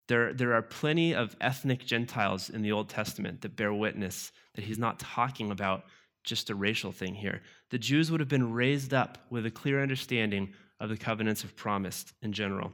There, 0.08 0.34
there 0.34 0.54
are 0.54 0.62
plenty 0.62 1.14
of 1.14 1.36
ethnic 1.40 1.86
Gentiles 1.86 2.50
in 2.50 2.62
the 2.62 2.72
Old 2.72 2.90
Testament 2.90 3.42
that 3.42 3.56
bear 3.56 3.74
witness 3.74 4.32
that 4.56 4.66
he's 4.66 4.80
not 4.80 5.00
talking 5.00 5.52
about 5.52 5.84
just 6.24 6.50
a 6.50 6.56
racial 6.56 6.92
thing 6.92 7.16
here. 7.16 7.42
The 7.70 7.78
Jews 7.78 8.12
would 8.12 8.20
have 8.20 8.30
been 8.30 8.54
raised 8.54 8.94
up 8.94 9.18
with 9.30 9.46
a 9.46 9.52
clear 9.52 9.82
understanding 9.82 10.54
of 10.80 10.90
the 10.90 10.98
covenants 10.98 11.44
of 11.44 11.56
promise 11.56 12.06
in 12.22 12.34
general. 12.34 12.74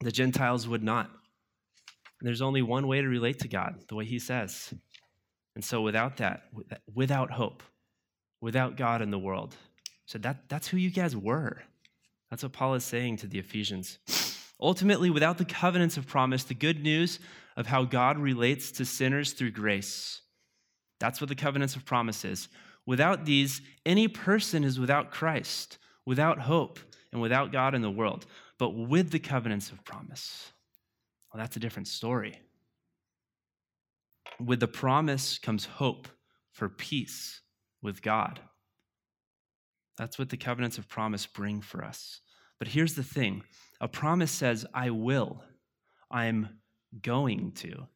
The 0.00 0.12
Gentiles 0.12 0.66
would 0.68 0.82
not. 0.82 1.10
There's 2.20 2.42
only 2.42 2.62
one 2.62 2.86
way 2.86 3.00
to 3.00 3.08
relate 3.08 3.40
to 3.40 3.48
God, 3.48 3.74
the 3.88 3.94
way 3.94 4.04
he 4.04 4.18
says. 4.18 4.72
And 5.56 5.64
so 5.64 5.80
without 5.80 6.18
that, 6.18 6.42
without 6.94 7.30
hope, 7.30 7.62
without 8.42 8.76
God 8.76 9.00
in 9.00 9.10
the 9.10 9.18
world, 9.18 9.56
so 10.04 10.18
that, 10.18 10.50
that's 10.50 10.68
who 10.68 10.76
you 10.76 10.90
guys 10.90 11.16
were. 11.16 11.62
That's 12.30 12.42
what 12.42 12.52
Paul 12.52 12.74
is 12.74 12.84
saying 12.84 13.16
to 13.18 13.26
the 13.26 13.38
Ephesians. 13.38 13.98
Ultimately, 14.60 15.08
without 15.08 15.38
the 15.38 15.46
covenants 15.46 15.96
of 15.96 16.06
promise, 16.06 16.44
the 16.44 16.54
good 16.54 16.82
news 16.82 17.18
of 17.56 17.66
how 17.66 17.84
God 17.84 18.18
relates 18.18 18.70
to 18.72 18.84
sinners 18.84 19.32
through 19.32 19.52
grace. 19.52 20.20
That's 21.00 21.22
what 21.22 21.28
the 21.28 21.34
covenants 21.34 21.74
of 21.74 21.86
promise 21.86 22.22
is. 22.26 22.48
Without 22.84 23.24
these, 23.24 23.62
any 23.86 24.08
person 24.08 24.62
is 24.62 24.78
without 24.78 25.10
Christ, 25.10 25.78
without 26.04 26.38
hope, 26.38 26.78
and 27.12 27.22
without 27.22 27.50
God 27.50 27.74
in 27.74 27.80
the 27.80 27.90
world. 27.90 28.26
But 28.58 28.70
with 28.70 29.10
the 29.10 29.18
covenants 29.18 29.70
of 29.70 29.82
promise, 29.84 30.52
well, 31.32 31.42
that's 31.42 31.56
a 31.56 31.60
different 31.60 31.88
story. 31.88 32.38
With 34.44 34.60
the 34.60 34.68
promise 34.68 35.38
comes 35.38 35.64
hope 35.64 36.08
for 36.52 36.68
peace 36.68 37.40
with 37.82 38.02
God. 38.02 38.40
That's 39.96 40.18
what 40.18 40.28
the 40.28 40.36
covenants 40.36 40.78
of 40.78 40.88
promise 40.88 41.26
bring 41.26 41.60
for 41.60 41.84
us. 41.84 42.20
But 42.58 42.68
here's 42.68 42.94
the 42.94 43.02
thing 43.02 43.44
a 43.80 43.88
promise 43.88 44.32
says, 44.32 44.66
I 44.72 44.90
will, 44.90 45.42
I'm 46.10 46.60
going 47.02 47.52
to. 47.52 47.86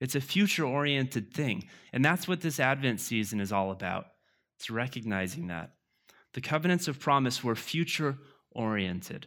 It's 0.00 0.14
a 0.14 0.20
future 0.20 0.64
oriented 0.64 1.32
thing. 1.32 1.64
And 1.92 2.04
that's 2.04 2.26
what 2.26 2.40
this 2.40 2.58
Advent 2.58 3.00
season 3.00 3.40
is 3.40 3.52
all 3.52 3.70
about. 3.70 4.06
It's 4.58 4.70
recognizing 4.70 5.48
that. 5.48 5.72
The 6.32 6.40
covenants 6.40 6.88
of 6.88 7.00
promise 7.00 7.44
were 7.44 7.56
future 7.56 8.18
oriented. 8.52 9.26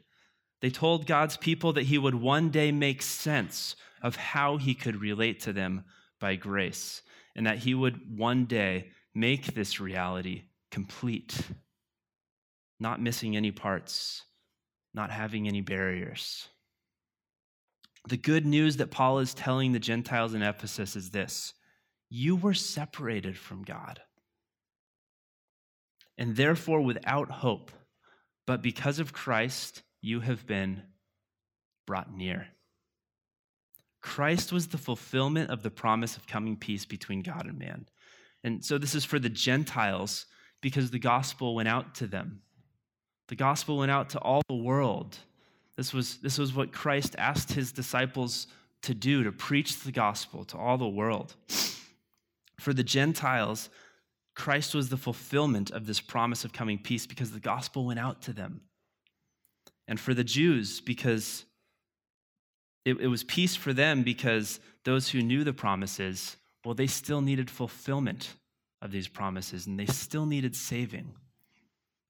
They 0.62 0.70
told 0.70 1.06
God's 1.06 1.38
people 1.38 1.74
that 1.74 1.84
He 1.84 1.98
would 1.98 2.16
one 2.16 2.50
day 2.50 2.72
make 2.72 3.02
sense 3.02 3.76
of 4.02 4.16
how 4.16 4.58
He 4.58 4.74
could 4.74 5.02
relate 5.02 5.40
to 5.42 5.54
them 5.54 5.84
by 6.24 6.36
grace, 6.36 7.04
and 7.36 7.46
that 7.46 7.60
He 7.60 7.76
would 7.76 8.18
one 8.18 8.46
day 8.46 8.88
make 9.14 9.54
this 9.54 9.80
reality 9.80 10.44
complete, 10.72 11.40
not 12.80 13.02
missing 13.02 13.36
any 13.36 13.52
parts 13.52 14.24
not 14.94 15.12
having 15.12 15.48
any 15.48 15.62
barriers. 15.62 16.48
The 18.08 18.18
good 18.18 18.46
news 18.46 18.78
that 18.78 18.92
Paul 18.92 19.20
is 19.20 19.34
telling 19.34 19.72
the 19.72 19.80
Gentiles 19.80 20.34
in 20.34 20.42
Ephesus 20.42 20.96
is 20.96 21.10
this 21.10 21.54
you 22.10 22.36
were 22.36 22.54
separated 22.54 23.38
from 23.38 23.64
God, 23.64 24.02
and 26.18 26.36
therefore 26.36 26.82
without 26.82 27.32
hope, 27.32 27.72
but 28.46 28.62
because 28.62 29.00
of 29.00 29.14
Christ, 29.14 29.82
you 30.02 30.20
have 30.20 30.46
been 30.46 30.84
brought 31.88 32.14
near. 32.14 32.48
Christ 34.04 34.52
was 34.52 34.68
the 34.68 34.78
fulfillment 34.78 35.50
of 35.50 35.64
the 35.64 35.72
promise 35.72 36.18
of 36.18 36.28
coming 36.28 36.58
peace 36.58 36.86
between 36.86 37.22
God 37.22 37.48
and 37.48 37.58
man. 37.58 37.88
And 38.44 38.64
so 38.64 38.78
this 38.78 38.94
is 38.94 39.06
for 39.06 39.18
the 39.18 39.30
Gentiles 39.30 40.26
because 40.62 40.92
the 40.92 41.00
gospel 41.00 41.56
went 41.56 41.70
out 41.70 41.96
to 41.96 42.08
them. 42.08 42.42
The 43.30 43.36
gospel 43.36 43.78
went 43.78 43.92
out 43.92 44.10
to 44.12 44.20
all 44.20 44.42
the 44.50 44.56
world. 44.56 45.18
This 45.78 45.94
was, 45.94 46.18
this 46.18 46.38
was 46.38 46.54
what 46.54 46.74
Christ 46.74 47.16
asked 47.18 47.54
his 47.54 47.72
disciples 47.72 48.48
to 48.82 48.94
do, 48.94 49.24
to 49.24 49.32
preach 49.32 49.80
the 49.80 49.92
gospel 49.94 50.44
to 50.46 50.58
all 50.58 50.78
the 50.78 50.88
world. 50.88 51.34
For 52.60 52.74
the 52.74 52.84
Gentiles, 52.84 53.70
Christ 54.36 54.76
was 54.76 54.90
the 54.90 54.98
fulfillment 54.98 55.72
of 55.72 55.86
this 55.86 56.02
promise 56.02 56.44
of 56.44 56.52
coming 56.52 56.78
peace 56.78 57.08
because 57.08 57.32
the 57.32 57.40
gospel 57.40 57.86
went 57.86 58.00
out 58.00 58.22
to 58.24 58.34
them. 58.34 58.62
And 59.88 59.98
for 59.98 60.14
the 60.14 60.26
Jews, 60.26 60.82
because 60.82 61.46
it, 62.86 63.00
it 63.00 63.08
was 63.08 63.24
peace 63.24 63.56
for 63.56 63.74
them 63.74 64.04
because 64.04 64.60
those 64.84 65.10
who 65.10 65.22
knew 65.22 65.44
the 65.44 65.54
promises, 65.54 66.38
well, 66.66 66.74
they 66.74 66.88
still 66.88 67.22
needed 67.22 67.50
fulfillment 67.50 68.34
of 68.82 68.92
these 68.92 69.08
promises 69.08 69.66
and 69.66 69.80
they 69.80 69.86
still 69.86 70.26
needed 70.26 70.56
saving. 70.56 71.14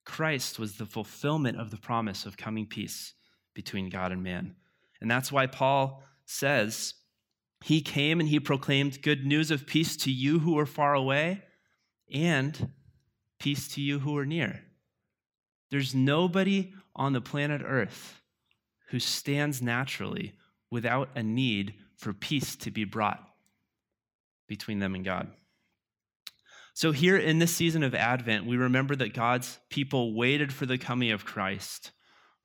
Christ 0.05 0.59
was 0.59 0.75
the 0.75 0.85
fulfillment 0.85 1.59
of 1.59 1.71
the 1.71 1.77
promise 1.77 2.25
of 2.25 2.37
coming 2.37 2.65
peace 2.65 3.13
between 3.53 3.89
God 3.89 4.11
and 4.11 4.23
man. 4.23 4.55
And 4.99 5.09
that's 5.09 5.31
why 5.31 5.47
Paul 5.47 6.03
says, 6.25 6.95
He 7.63 7.81
came 7.81 8.19
and 8.19 8.27
he 8.27 8.39
proclaimed 8.39 9.01
good 9.01 9.25
news 9.25 9.51
of 9.51 9.67
peace 9.67 9.95
to 9.97 10.11
you 10.11 10.39
who 10.39 10.57
are 10.57 10.65
far 10.65 10.93
away 10.93 11.43
and 12.11 12.71
peace 13.39 13.67
to 13.69 13.81
you 13.81 13.99
who 13.99 14.17
are 14.17 14.25
near. 14.25 14.61
There's 15.69 15.93
nobody 15.95 16.73
on 16.95 17.13
the 17.13 17.21
planet 17.21 17.61
Earth 17.63 18.21
who 18.89 18.99
stands 18.99 19.61
naturally 19.61 20.33
without 20.73 21.07
a 21.15 21.21
need 21.21 21.75
for 21.97 22.13
peace 22.13 22.55
to 22.55 22.71
be 22.71 22.83
brought 22.83 23.23
between 24.47 24.79
them 24.79 24.95
and 24.95 25.05
God. 25.05 25.27
So, 26.73 26.91
here 26.91 27.15
in 27.15 27.37
this 27.37 27.55
season 27.55 27.83
of 27.83 27.93
Advent, 27.93 28.47
we 28.47 28.57
remember 28.57 28.95
that 28.95 29.13
God's 29.13 29.59
people 29.69 30.15
waited 30.15 30.51
for 30.51 30.65
the 30.65 30.79
coming 30.79 31.11
of 31.11 31.25
Christ 31.25 31.91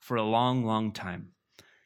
for 0.01 0.19
a 0.19 0.23
long, 0.23 0.67
long 0.67 0.93
time. 0.93 1.29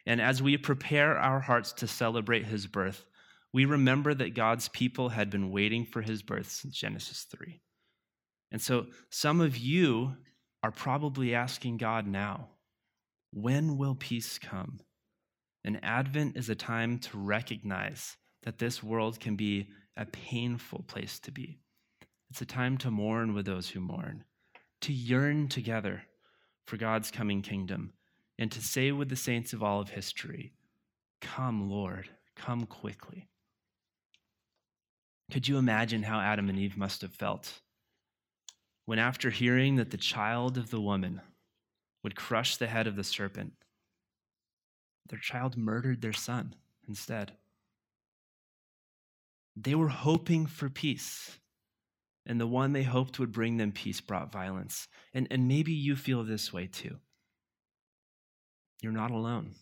And 0.05 0.21
as 0.21 0.43
we 0.43 0.57
prepare 0.57 1.17
our 1.17 1.39
hearts 1.39 1.73
to 1.75 1.87
celebrate 1.87 2.45
his 2.45 2.67
birth, 2.67 3.07
we 3.53 3.65
remember 3.65 4.13
that 4.13 4.35
God's 4.35 4.69
people 4.69 5.11
had 5.11 5.31
been 5.31 5.53
waiting 5.53 5.87
for 5.87 6.03
his 6.03 6.23
birth 6.25 6.51
since 6.51 6.77
Genesis 6.77 7.25
3. 7.31 7.61
And 8.51 8.61
so, 8.61 8.87
some 9.11 9.41
of 9.41 9.57
you 9.57 10.17
are 10.65 10.73
probably 10.73 11.37
asking 11.37 11.77
God 11.77 12.09
now, 12.09 12.49
when 13.33 13.79
will 13.79 13.95
peace 13.95 14.41
come? 14.41 14.81
And 15.65 15.83
Advent 15.85 16.37
is 16.37 16.49
a 16.49 16.55
time 16.55 16.99
to 17.01 17.19
recognize 17.19 18.17
that 18.43 18.59
this 18.59 18.83
world 18.83 19.21
can 19.21 19.37
be 19.37 19.69
a 19.97 20.07
painful 20.07 20.85
place 20.89 21.19
to 21.21 21.31
be 21.31 21.61
It's 22.31 22.41
a 22.41 22.47
time 22.47 22.79
to 22.79 22.91
mourn 22.91 23.35
with 23.35 23.47
those 23.47 23.71
who 23.71 23.81
mourn, 23.81 24.25
to 24.81 24.93
yearn 24.93 25.49
together 25.49 26.03
for 26.65 26.77
God's 26.77 27.11
coming 27.11 27.43
kingdom, 27.43 27.93
and 28.39 28.51
to 28.51 28.63
say 28.63 28.91
with 28.91 29.09
the 29.09 29.17
saints 29.17 29.53
of 29.53 29.63
all 29.63 29.81
of 29.81 29.91
history, 29.91 30.55
Come, 31.21 31.71
Lord, 31.71 32.09
come 32.35 32.67
quickly. 32.67 33.29
Could 35.31 35.47
you 35.47 35.59
imagine 35.59 36.03
how 36.03 36.21
Adam 36.21 36.49
and 36.49 36.59
Eve 36.59 36.77
must 36.77 37.03
have 37.03 37.13
felt 37.13 37.61
when, 38.85 38.99
after 38.99 39.31
hearing 39.31 39.77
that 39.77 39.91
the 39.91 39.97
child 39.97 40.59
of 40.59 40.71
the 40.71 40.81
woman 40.81 41.21
would 42.03 42.17
crush 42.17 42.57
the 42.57 42.67
head 42.67 42.87
of 42.87 42.97
the 42.97 43.05
serpent, 43.05 43.53
their 45.09 45.19
child 45.19 45.57
murdered 45.57 46.01
their 46.01 46.13
son 46.13 46.55
instead? 46.89 47.33
They 49.57 49.75
were 49.75 49.89
hoping 49.89 50.47
for 50.47 50.71
peace, 50.71 51.39
and 52.25 52.41
the 52.41 52.47
one 52.47 52.73
they 52.73 52.85
hoped 52.85 53.19
would 53.19 53.33
bring 53.33 53.57
them 53.57 53.73
peace 53.73 54.01
brought 54.01 54.33
violence. 54.33 54.89
And, 55.13 55.27
and 55.31 55.49
maybe 55.49 55.73
you 55.73 55.97
feel 55.97 56.25
this 56.25 56.53
way 56.53 56.67
too. 56.67 56.97
You're 58.81 58.93
not 58.93 59.11
alone. 59.11 59.55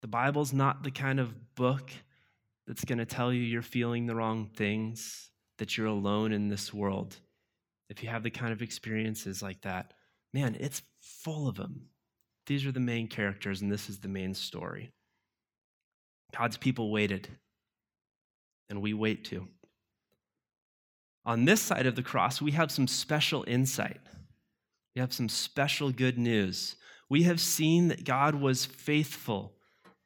The 0.00 0.08
Bible's 0.08 0.52
not 0.52 0.82
the 0.82 0.90
kind 0.90 1.20
of 1.20 1.54
book 1.54 1.90
that's 2.66 2.84
going 2.84 2.98
to 2.98 3.06
tell 3.06 3.32
you 3.32 3.40
you're 3.40 3.62
feeling 3.62 4.06
the 4.06 4.14
wrong 4.14 4.50
things, 4.54 5.30
that 5.58 5.76
you're 5.76 5.86
alone 5.86 6.32
in 6.32 6.48
this 6.48 6.72
world. 6.74 7.16
If 7.88 8.02
you 8.02 8.08
have 8.08 8.22
the 8.22 8.30
kind 8.30 8.52
of 8.52 8.62
experiences 8.62 9.42
like 9.42 9.60
that, 9.62 9.92
man, 10.32 10.56
it's 10.58 10.82
full 11.00 11.48
of 11.48 11.56
them. 11.56 11.88
These 12.46 12.66
are 12.66 12.72
the 12.72 12.80
main 12.80 13.08
characters, 13.08 13.62
and 13.62 13.72
this 13.72 13.88
is 13.88 14.00
the 14.00 14.08
main 14.08 14.34
story. 14.34 14.92
God's 16.36 16.56
people 16.56 16.90
waited, 16.90 17.28
and 18.68 18.82
we 18.82 18.92
wait 18.92 19.24
too. 19.24 19.48
On 21.24 21.44
this 21.44 21.62
side 21.62 21.86
of 21.86 21.96
the 21.96 22.02
cross, 22.02 22.42
we 22.42 22.52
have 22.52 22.70
some 22.70 22.86
special 22.86 23.44
insight. 23.46 24.00
We 24.94 25.00
have 25.00 25.12
some 25.12 25.28
special 25.28 25.90
good 25.90 26.18
news. 26.18 26.76
We 27.08 27.22
have 27.22 27.40
seen 27.40 27.88
that 27.88 28.04
God 28.04 28.34
was 28.34 28.64
faithful 28.64 29.54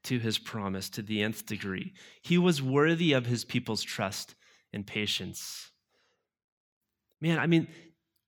to 0.05 0.19
his 0.19 0.39
promise 0.39 0.89
to 0.91 1.03
the 1.03 1.23
nth 1.23 1.45
degree. 1.45 1.93
He 2.23 2.39
was 2.39 2.63
worthy 2.63 3.13
of 3.13 3.27
his 3.27 3.45
people's 3.45 3.83
trust 3.83 4.35
and 4.73 4.87
patience. 4.87 5.71
Man, 7.21 7.39
I 7.39 7.47
mean, 7.47 7.67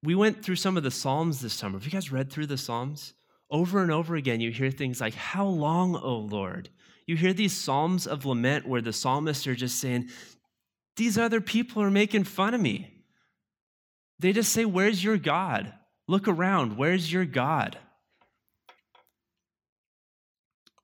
we 0.03 0.15
went 0.15 0.45
through 0.45 0.57
some 0.57 0.77
of 0.77 0.83
the 0.83 0.91
Psalms 0.91 1.41
this 1.41 1.53
summer. 1.53 1.79
Have 1.79 1.85
you 1.85 1.93
guys 1.93 2.11
read 2.11 2.31
through 2.31 2.47
the 2.47 2.59
Psalms? 2.59 3.15
Over 3.51 3.83
and 3.83 3.91
over 3.91 4.15
again, 4.15 4.41
you 4.41 4.51
hear 4.51 4.71
things 4.71 5.01
like, 5.01 5.15
How 5.15 5.47
long, 5.47 5.97
O 5.97 6.17
Lord? 6.17 6.69
You 7.07 7.17
hear 7.17 7.33
these 7.33 7.57
Psalms 7.57 8.07
of 8.07 8.25
lament 8.25 8.69
where 8.69 8.81
the 8.81 8.93
psalmists 8.93 9.47
are 9.47 9.55
just 9.55 9.81
saying, 9.81 10.11
These 10.97 11.19
other 11.19 11.41
people 11.41 11.83
are 11.83 11.91
making 11.91 12.25
fun 12.25 12.55
of 12.55 12.61
me. 12.61 13.03
They 14.19 14.33
just 14.33 14.53
say, 14.53 14.65
Where's 14.65 15.03
your 15.03 15.17
God? 15.17 15.73
Look 16.07 16.29
around. 16.29 16.77
Where's 16.77 17.13
your 17.13 17.25
God? 17.25 17.79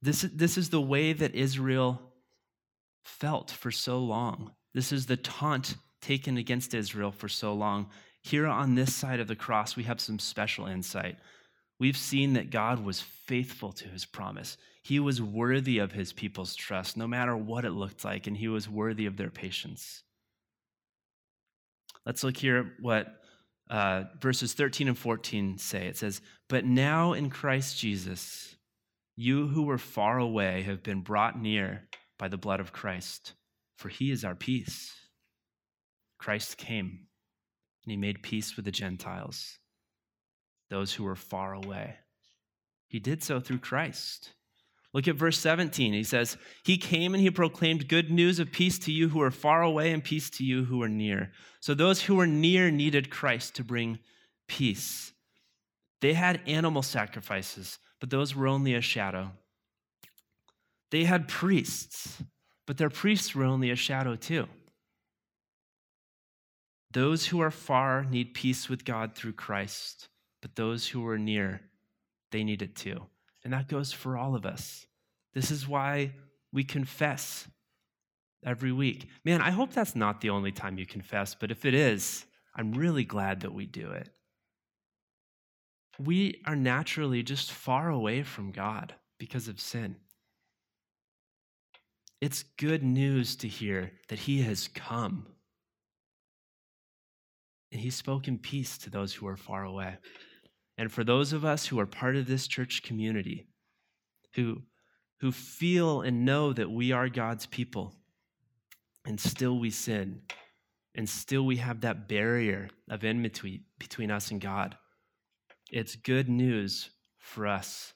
This, 0.03 0.23
this 0.23 0.57
is 0.57 0.71
the 0.71 0.81
way 0.81 1.13
that 1.13 1.35
Israel 1.35 2.01
felt 3.05 3.51
for 3.51 3.71
so 3.71 3.99
long. 3.99 4.53
This 4.75 4.93
is 4.93 5.07
the 5.07 5.17
taunt 5.17 5.77
taken 6.01 6.37
against 6.37 6.75
Israel 6.75 7.11
for 7.11 7.29
so 7.29 7.55
long. 7.55 7.89
Here 8.23 8.47
on 8.47 8.75
this 8.75 8.95
side 8.95 9.21
of 9.21 9.29
the 9.29 9.37
cross, 9.37 9.77
we 9.77 9.85
have 9.85 10.01
some 10.01 10.19
special 10.19 10.67
insight. 10.67 11.17
We've 11.79 11.97
seen 11.97 12.35
that 12.35 12.51
God 12.51 12.85
was 12.85 13.01
faithful 13.01 13.73
to 13.73 13.89
his 13.89 14.05
promise. 14.05 14.57
He 14.83 14.99
was 14.99 15.21
worthy 15.21 15.79
of 15.79 15.93
his 15.93 16.13
people's 16.13 16.55
trust, 16.55 16.97
no 16.97 17.07
matter 17.07 17.37
what 17.37 17.65
it 17.65 17.73
looked 17.73 18.05
like, 18.05 18.27
and 18.27 18.37
he 18.37 18.49
was 18.49 18.69
worthy 18.69 19.07
of 19.07 19.17
their 19.17 19.31
patience. 19.31 20.03
Let's 22.07 22.23
look 22.25 22.37
here 22.37 22.59
at 22.59 22.67
what 22.81 23.21
uh, 23.69 24.05
verses 24.21 24.55
13 24.55 24.89
and 24.89 24.99
14 24.99 25.59
say. 25.59 25.87
It 25.87 25.97
says, 25.97 26.21
But 26.49 26.65
now 26.65 27.13
in 27.13 27.31
Christ 27.31 27.79
Jesus, 27.79 28.55
you 29.17 29.49
who 29.49 29.63
were 29.63 29.79
far 29.79 30.19
away 30.19 30.63
have 30.63 30.83
been 30.83 31.01
brought 31.01 31.41
near 31.41 31.89
by 32.19 32.29
the 32.29 32.37
blood 32.37 32.61
of 32.61 32.73
Christ, 32.73 33.33
for 33.77 33.89
he 33.89 34.11
is 34.11 34.25
our 34.25 34.35
peace. 34.35 34.95
Christ 36.19 36.57
came 36.57 37.07
and 37.85 37.91
he 37.91 37.97
made 37.97 38.23
peace 38.23 38.57
with 38.57 38.65
the 38.65 38.71
Gentiles, 38.71 39.59
those 40.69 40.95
who 40.95 41.05
were 41.05 41.17
far 41.17 41.53
away. 41.53 41.97
He 42.89 42.99
did 42.99 43.23
so 43.23 43.41
through 43.41 43.59
Christ. 43.59 44.33
Look 44.93 45.09
at 45.09 45.17
verse 45.17 45.39
17. 45.39 45.93
He 45.93 46.05
says, 46.05 46.37
He 46.65 46.79
came 46.79 47.15
and 47.15 47.23
he 47.23 47.31
proclaimed 47.31 47.89
good 47.89 48.11
news 48.11 48.39
of 48.39 48.53
peace 48.53 48.79
to 48.81 48.93
you 48.93 49.09
who 49.11 49.21
are 49.21 49.31
far 49.31 49.63
away 49.63 49.93
and 49.93 50.03
peace 50.03 50.31
to 50.31 50.45
you 50.45 50.65
who 50.65 50.83
are 50.83 50.89
near. 50.89 51.33
So 51.61 51.75
those 51.75 52.03
who 52.03 52.17
were 52.17 52.27
near 52.27 52.71
needed 52.71 53.11
Christ 53.11 53.55
to 53.57 53.65
bring 53.65 53.99
peace. 54.49 55.13
They 56.01 56.15
had 56.15 56.41
animal 56.47 56.83
sacrifices 56.83 57.79
but 58.01 58.11
those 58.11 58.35
were 58.35 58.47
only 58.47 58.75
a 58.75 58.81
shadow. 58.81 59.33
They 60.91 61.05
had 61.05 61.29
priests, 61.29 62.23
but 62.67 62.79
their 62.79 62.91
priests 62.91 63.35
were 63.35 63.45
only 63.45 63.71
a 63.71 63.77
shadow 63.77 64.17
too. 64.17 64.47
Those 66.93 67.27
who 67.27 67.41
are 67.41 67.51
far 67.51 68.05
need 68.05 68.35
peace 68.35 68.69
with 68.69 68.85
God 68.85 69.15
through 69.15 69.33
Christ, 69.33 70.09
but 70.43 70.57
those 70.57 70.89
who 70.89 71.07
are 71.07 71.19
near, 71.19 71.61
they 72.33 72.45
need 72.45 72.63
it 72.63 72.75
too. 72.75 73.07
And 73.45 73.53
that 73.53 73.69
goes 73.69 73.93
for 73.93 74.17
all 74.17 74.35
of 74.35 74.45
us. 74.45 74.87
This 75.35 75.51
is 75.51 75.69
why 75.69 76.13
we 76.53 76.65
confess 76.65 77.47
every 78.45 78.73
week. 78.73 79.09
Man, 79.25 79.41
I 79.41 79.51
hope 79.51 79.73
that's 79.73 79.97
not 79.97 80.21
the 80.21 80.31
only 80.31 80.53
time 80.53 80.79
you 80.79 80.87
confess, 80.87 81.35
but 81.35 81.51
if 81.51 81.65
it 81.65 81.75
is, 81.75 82.27
I'm 82.55 82.73
really 82.73 83.05
glad 83.05 83.41
that 83.41 83.53
we 83.53 83.67
do 83.67 83.91
it 83.91 84.11
we 85.99 86.43
are 86.47 86.57
naturally 86.57 87.23
just 87.23 87.53
far 87.53 87.89
away 87.89 88.23
from 88.23 88.51
God 88.51 88.95
because 89.19 89.49
of 89.49 89.61
sin. 89.61 89.97
It's 92.21 92.45
good 92.57 92.83
news 92.83 93.37
to 93.37 93.49
hear 93.49 93.93
that 94.09 94.21
He 94.21 94.43
has 94.43 94.69
come 94.69 95.27
and 97.73 97.81
He's 97.81 97.95
spoken 97.95 98.39
peace 98.39 98.79
to 98.79 98.91
those 98.91 99.15
who 99.15 99.27
are 99.27 99.37
far 99.37 99.65
away. 99.65 99.97
And 100.79 100.93
for 100.93 101.05
those 101.05 101.33
of 101.33 101.45
us 101.45 101.67
who 101.67 101.79
are 101.81 101.87
part 101.87 102.17
of 102.17 102.27
this 102.27 102.47
church 102.47 102.83
community, 102.83 103.47
who, 104.35 104.63
who 105.21 105.33
feel 105.33 106.03
and 106.03 106.25
know 106.25 106.53
that 106.53 106.71
we 106.71 106.93
are 106.93 107.09
God's 107.09 107.47
people, 107.47 107.95
and 109.07 109.19
still 109.19 109.59
we 109.59 109.71
sin, 109.71 110.23
and 110.95 111.09
still 111.09 111.47
we 111.47 111.57
have 111.57 111.81
that 111.83 112.09
barrier 112.09 112.69
of 112.91 113.05
enmity 113.05 113.63
between 113.79 114.11
us 114.11 114.31
and 114.31 114.41
God 114.41 114.77
it's 115.71 115.97
good 115.97 116.29
news 116.29 116.91
for 117.19 117.47
us 117.47 117.93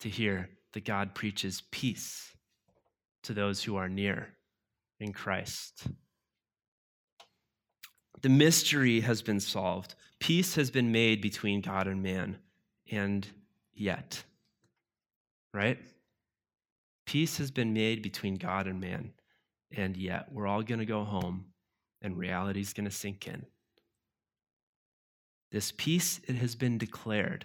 to 0.00 0.08
hear 0.08 0.50
that 0.72 0.84
God 0.84 1.14
preaches 1.14 1.62
peace 1.72 2.32
to 3.24 3.34
those 3.34 3.62
who 3.62 3.76
are 3.76 3.88
near 3.88 4.34
in 5.00 5.12
Christ. 5.12 5.88
The 8.22 8.28
mystery 8.28 9.00
has 9.00 9.22
been 9.22 9.40
solved. 9.40 9.94
Peace 10.18 10.54
has 10.56 10.70
been 10.70 10.90
made 10.90 11.20
between 11.20 11.60
God 11.60 11.86
and 11.86 12.02
man, 12.02 12.38
and 12.90 13.26
yet, 13.72 14.24
right? 15.54 15.78
Peace 17.06 17.38
has 17.38 17.50
been 17.50 17.72
made 17.72 18.02
between 18.02 18.34
God 18.34 18.66
and 18.66 18.80
man, 18.80 19.12
and 19.70 19.96
yet 19.96 20.32
we're 20.32 20.46
all 20.46 20.62
going 20.62 20.80
to 20.80 20.86
go 20.86 21.04
home 21.04 21.46
and 22.02 22.18
reality's 22.18 22.72
going 22.72 22.86
to 22.86 22.90
sink 22.90 23.28
in. 23.28 23.46
This 25.50 25.72
peace, 25.76 26.20
it 26.26 26.34
has 26.34 26.54
been 26.54 26.76
declared. 26.76 27.44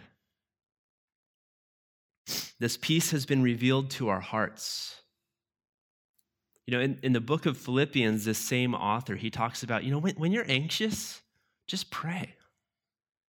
This 2.59 2.77
peace 2.77 3.11
has 3.11 3.25
been 3.25 3.43
revealed 3.43 3.89
to 3.91 4.09
our 4.09 4.19
hearts. 4.19 5.02
You 6.65 6.77
know, 6.77 6.79
in, 6.81 6.99
in 7.03 7.13
the 7.13 7.21
book 7.21 7.45
of 7.45 7.57
Philippians, 7.57 8.25
this 8.25 8.37
same 8.37 8.73
author, 8.73 9.15
he 9.15 9.29
talks 9.29 9.63
about, 9.63 9.83
you 9.83 9.91
know, 9.91 9.99
when, 9.99 10.15
when 10.15 10.31
you're 10.31 10.49
anxious, 10.49 11.21
just 11.67 11.91
pray. 11.91 12.35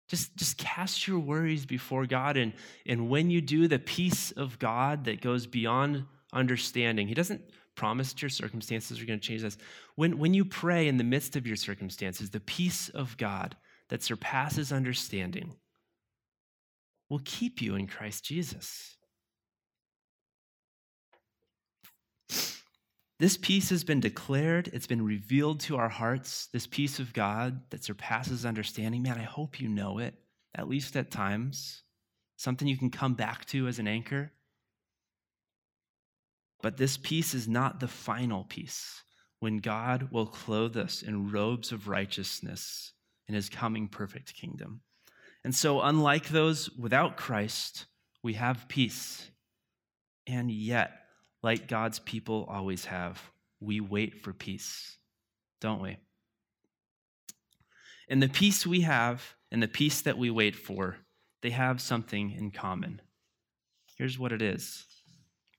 Just, 0.08 0.36
just 0.36 0.58
cast 0.58 1.08
your 1.08 1.18
worries 1.18 1.66
before 1.66 2.06
God. 2.06 2.36
And, 2.36 2.52
and 2.86 3.08
when 3.08 3.30
you 3.30 3.40
do, 3.40 3.66
the 3.66 3.78
peace 3.78 4.30
of 4.32 4.58
God 4.58 5.04
that 5.04 5.20
goes 5.20 5.46
beyond 5.46 6.04
understanding, 6.32 7.08
he 7.08 7.14
doesn't 7.14 7.42
promise 7.74 8.14
your 8.20 8.28
circumstances 8.28 9.00
are 9.00 9.06
going 9.06 9.18
to 9.18 9.26
change 9.26 9.42
this. 9.42 9.56
When, 9.96 10.18
when 10.18 10.34
you 10.34 10.44
pray 10.44 10.86
in 10.86 10.96
the 10.96 11.04
midst 11.04 11.36
of 11.36 11.46
your 11.46 11.56
circumstances, 11.56 12.30
the 12.30 12.40
peace 12.40 12.88
of 12.90 13.16
God 13.16 13.56
that 13.88 14.02
surpasses 14.02 14.72
understanding 14.72 15.54
will 17.10 17.20
keep 17.24 17.60
you 17.60 17.74
in 17.74 17.86
Christ 17.86 18.24
Jesus. 18.24 18.93
This 23.20 23.36
peace 23.36 23.70
has 23.70 23.84
been 23.84 24.00
declared, 24.00 24.68
it's 24.72 24.88
been 24.88 25.04
revealed 25.04 25.60
to 25.60 25.76
our 25.76 25.88
hearts, 25.88 26.46
this 26.46 26.66
peace 26.66 26.98
of 26.98 27.12
God 27.12 27.60
that 27.70 27.84
surpasses 27.84 28.44
understanding. 28.44 29.02
Man, 29.02 29.18
I 29.18 29.22
hope 29.22 29.60
you 29.60 29.68
know 29.68 29.98
it, 29.98 30.14
at 30.54 30.68
least 30.68 30.96
at 30.96 31.12
times. 31.12 31.82
Something 32.36 32.66
you 32.66 32.76
can 32.76 32.90
come 32.90 33.14
back 33.14 33.44
to 33.46 33.68
as 33.68 33.78
an 33.78 33.86
anchor. 33.86 34.32
But 36.60 36.76
this 36.76 36.96
peace 36.96 37.34
is 37.34 37.46
not 37.46 37.78
the 37.78 37.88
final 37.88 38.44
peace 38.44 39.04
when 39.38 39.58
God 39.58 40.08
will 40.10 40.26
clothe 40.26 40.76
us 40.76 41.02
in 41.02 41.30
robes 41.30 41.70
of 41.70 41.86
righteousness 41.86 42.94
in 43.28 43.34
his 43.34 43.48
coming 43.48 43.86
perfect 43.86 44.34
kingdom. 44.34 44.80
And 45.44 45.54
so, 45.54 45.82
unlike 45.82 46.28
those 46.28 46.70
without 46.70 47.16
Christ, 47.16 47.84
we 48.22 48.32
have 48.34 48.66
peace. 48.68 49.30
And 50.26 50.50
yet, 50.50 51.03
like 51.44 51.68
God's 51.68 51.98
people 51.98 52.46
always 52.48 52.86
have, 52.86 53.20
we 53.60 53.78
wait 53.78 54.22
for 54.22 54.32
peace, 54.32 54.96
don't 55.60 55.82
we? 55.82 55.98
And 58.08 58.22
the 58.22 58.30
peace 58.30 58.66
we 58.66 58.80
have 58.80 59.34
and 59.52 59.62
the 59.62 59.68
peace 59.68 60.00
that 60.00 60.16
we 60.16 60.30
wait 60.30 60.56
for, 60.56 60.96
they 61.42 61.50
have 61.50 61.82
something 61.82 62.30
in 62.32 62.50
common. 62.50 63.02
Here's 63.98 64.18
what 64.18 64.32
it 64.32 64.40
is 64.40 64.86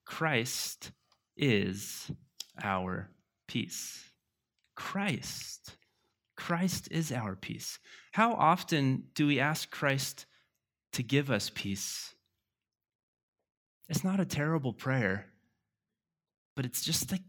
Christ 0.06 0.92
is 1.38 2.10
our 2.64 3.12
peace. 3.48 4.10
Christ. 4.76 5.78
Christ 6.36 6.88
is 6.90 7.12
our 7.12 7.36
peace. 7.36 7.78
How 8.12 8.34
often 8.34 9.04
do 9.14 9.28
we 9.28 9.40
ask 9.40 9.70
Christ 9.70 10.26
to 10.94 11.04
give 11.04 11.30
us 11.30 11.52
peace? 11.54 12.16
It's 13.88 14.04
not 14.04 14.20
a 14.20 14.26
terrible 14.26 14.74
prayer, 14.74 15.28
but 16.56 16.66
it's 16.66 16.84
just 16.84 17.12
like 17.12 17.22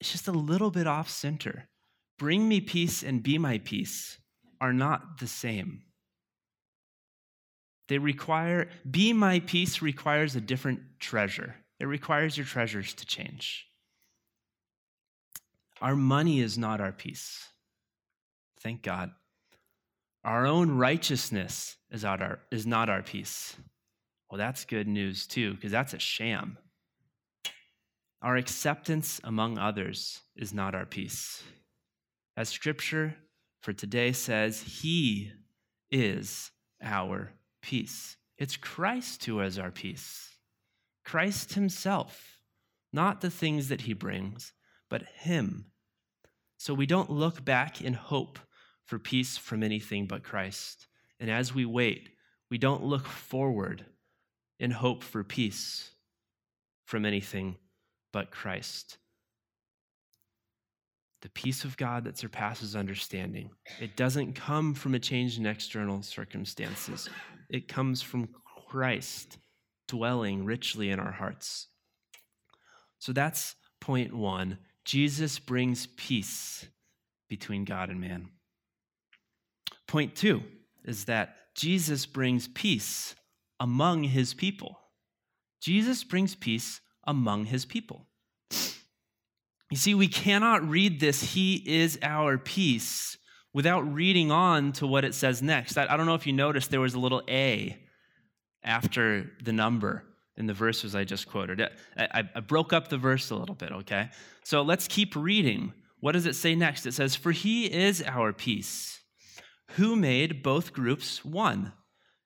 it's 0.00 0.12
just 0.12 0.28
a 0.28 0.32
little 0.32 0.70
bit 0.70 0.86
off 0.86 1.10
center. 1.10 1.68
Bring 2.18 2.48
me 2.48 2.60
peace 2.60 3.02
and 3.02 3.22
be 3.22 3.38
my 3.38 3.58
peace 3.58 4.18
are 4.60 4.72
not 4.72 5.18
the 5.18 5.26
same. 5.26 5.82
They 7.88 7.98
require, 7.98 8.68
be 8.88 9.12
my 9.12 9.40
peace 9.40 9.82
requires 9.82 10.36
a 10.36 10.40
different 10.40 10.80
treasure. 11.00 11.56
It 11.80 11.86
requires 11.86 12.36
your 12.36 12.46
treasures 12.46 12.94
to 12.94 13.06
change. 13.06 13.66
Our 15.80 15.96
money 15.96 16.40
is 16.40 16.56
not 16.56 16.80
our 16.80 16.92
peace. 16.92 17.48
Thank 18.60 18.82
God. 18.82 19.10
Our 20.24 20.46
own 20.46 20.70
righteousness 20.76 21.76
is 21.90 22.04
not 22.04 22.22
our, 22.22 22.40
is 22.50 22.66
not 22.66 22.90
our 22.90 23.02
peace. 23.02 23.56
Well, 24.30 24.38
that's 24.38 24.64
good 24.66 24.86
news 24.86 25.26
too, 25.26 25.54
because 25.54 25.72
that's 25.72 25.94
a 25.94 25.98
sham. 25.98 26.58
Our 28.22 28.36
acceptance 28.36 29.20
among 29.24 29.56
others 29.56 30.20
is 30.36 30.52
not 30.52 30.74
our 30.74 30.84
peace. 30.84 31.42
As 32.36 32.50
scripture 32.50 33.16
for 33.62 33.72
today 33.72 34.12
says, 34.12 34.60
He 34.60 35.32
is 35.90 36.50
our 36.82 37.32
peace. 37.62 38.16
It's 38.36 38.56
Christ 38.56 39.24
who 39.24 39.40
is 39.40 39.58
our 39.58 39.70
peace. 39.70 40.28
Christ 41.04 41.54
Himself, 41.54 42.38
not 42.92 43.22
the 43.22 43.30
things 43.30 43.68
that 43.68 43.82
He 43.82 43.94
brings, 43.94 44.52
but 44.90 45.02
Him. 45.02 45.66
So 46.58 46.74
we 46.74 46.86
don't 46.86 47.10
look 47.10 47.42
back 47.42 47.80
in 47.80 47.94
hope 47.94 48.38
for 48.84 48.98
peace 48.98 49.38
from 49.38 49.62
anything 49.62 50.06
but 50.06 50.22
Christ. 50.22 50.88
And 51.18 51.30
as 51.30 51.54
we 51.54 51.64
wait, 51.64 52.10
we 52.50 52.58
don't 52.58 52.84
look 52.84 53.06
forward 53.06 53.86
in 54.58 54.72
hope 54.72 55.02
for 55.02 55.24
peace 55.24 55.92
from 56.84 57.06
anything 57.06 57.56
but 58.12 58.30
Christ. 58.30 58.98
The 61.22 61.28
peace 61.30 61.64
of 61.64 61.76
God 61.76 62.04
that 62.04 62.16
surpasses 62.16 62.74
understanding. 62.74 63.50
It 63.78 63.96
doesn't 63.96 64.34
come 64.34 64.74
from 64.74 64.94
a 64.94 64.98
change 64.98 65.38
in 65.38 65.46
external 65.46 66.02
circumstances, 66.02 67.08
it 67.48 67.68
comes 67.68 68.02
from 68.02 68.28
Christ 68.68 69.38
dwelling 69.88 70.44
richly 70.44 70.90
in 70.90 71.00
our 71.00 71.10
hearts. 71.10 71.66
So 73.00 73.12
that's 73.12 73.56
point 73.80 74.14
one. 74.14 74.58
Jesus 74.84 75.38
brings 75.38 75.86
peace 75.96 76.66
between 77.28 77.64
God 77.64 77.90
and 77.90 78.00
man. 78.00 78.28
Point 79.86 80.14
two 80.14 80.42
is 80.84 81.04
that 81.06 81.36
Jesus 81.54 82.06
brings 82.06 82.48
peace 82.48 83.14
among 83.58 84.04
his 84.04 84.32
people. 84.32 84.78
Jesus 85.60 86.04
brings 86.04 86.34
peace 86.34 86.80
among 87.10 87.46
his 87.46 87.64
people. 87.64 88.06
You 89.70 89.76
see, 89.76 89.94
we 89.94 90.08
cannot 90.08 90.68
read 90.68 91.00
this, 91.00 91.34
He 91.34 91.56
is 91.66 91.98
our 92.02 92.38
peace, 92.38 93.18
without 93.52 93.82
reading 93.92 94.30
on 94.30 94.72
to 94.72 94.86
what 94.86 95.04
it 95.04 95.14
says 95.14 95.42
next. 95.42 95.76
I, 95.76 95.86
I 95.88 95.96
don't 95.96 96.06
know 96.06 96.14
if 96.14 96.26
you 96.26 96.32
noticed 96.32 96.70
there 96.70 96.80
was 96.80 96.94
a 96.94 97.00
little 97.00 97.22
A 97.28 97.76
after 98.62 99.30
the 99.42 99.52
number 99.52 100.04
in 100.36 100.46
the 100.46 100.54
verses 100.54 100.94
I 100.94 101.04
just 101.04 101.28
quoted. 101.28 101.60
I, 101.96 102.24
I, 102.34 102.40
broke 102.40 102.72
up 102.72 102.88
the 102.88 102.98
verse 102.98 103.30
a 103.30 103.34
little 103.34 103.54
bit, 103.54 103.72
okay? 103.72 104.10
So 104.44 104.62
let's 104.62 104.88
keep 104.88 105.14
reading. 105.14 105.72
What 106.00 106.12
does 106.12 106.26
it 106.26 106.34
say 106.34 106.54
next? 106.54 106.86
It 106.86 106.94
says, 106.94 107.14
For 107.16 107.32
he 107.32 107.66
is 107.66 108.02
our 108.06 108.32
peace, 108.32 109.00
who 109.72 109.96
made 109.96 110.42
both 110.42 110.72
groups 110.72 111.24
one 111.24 111.72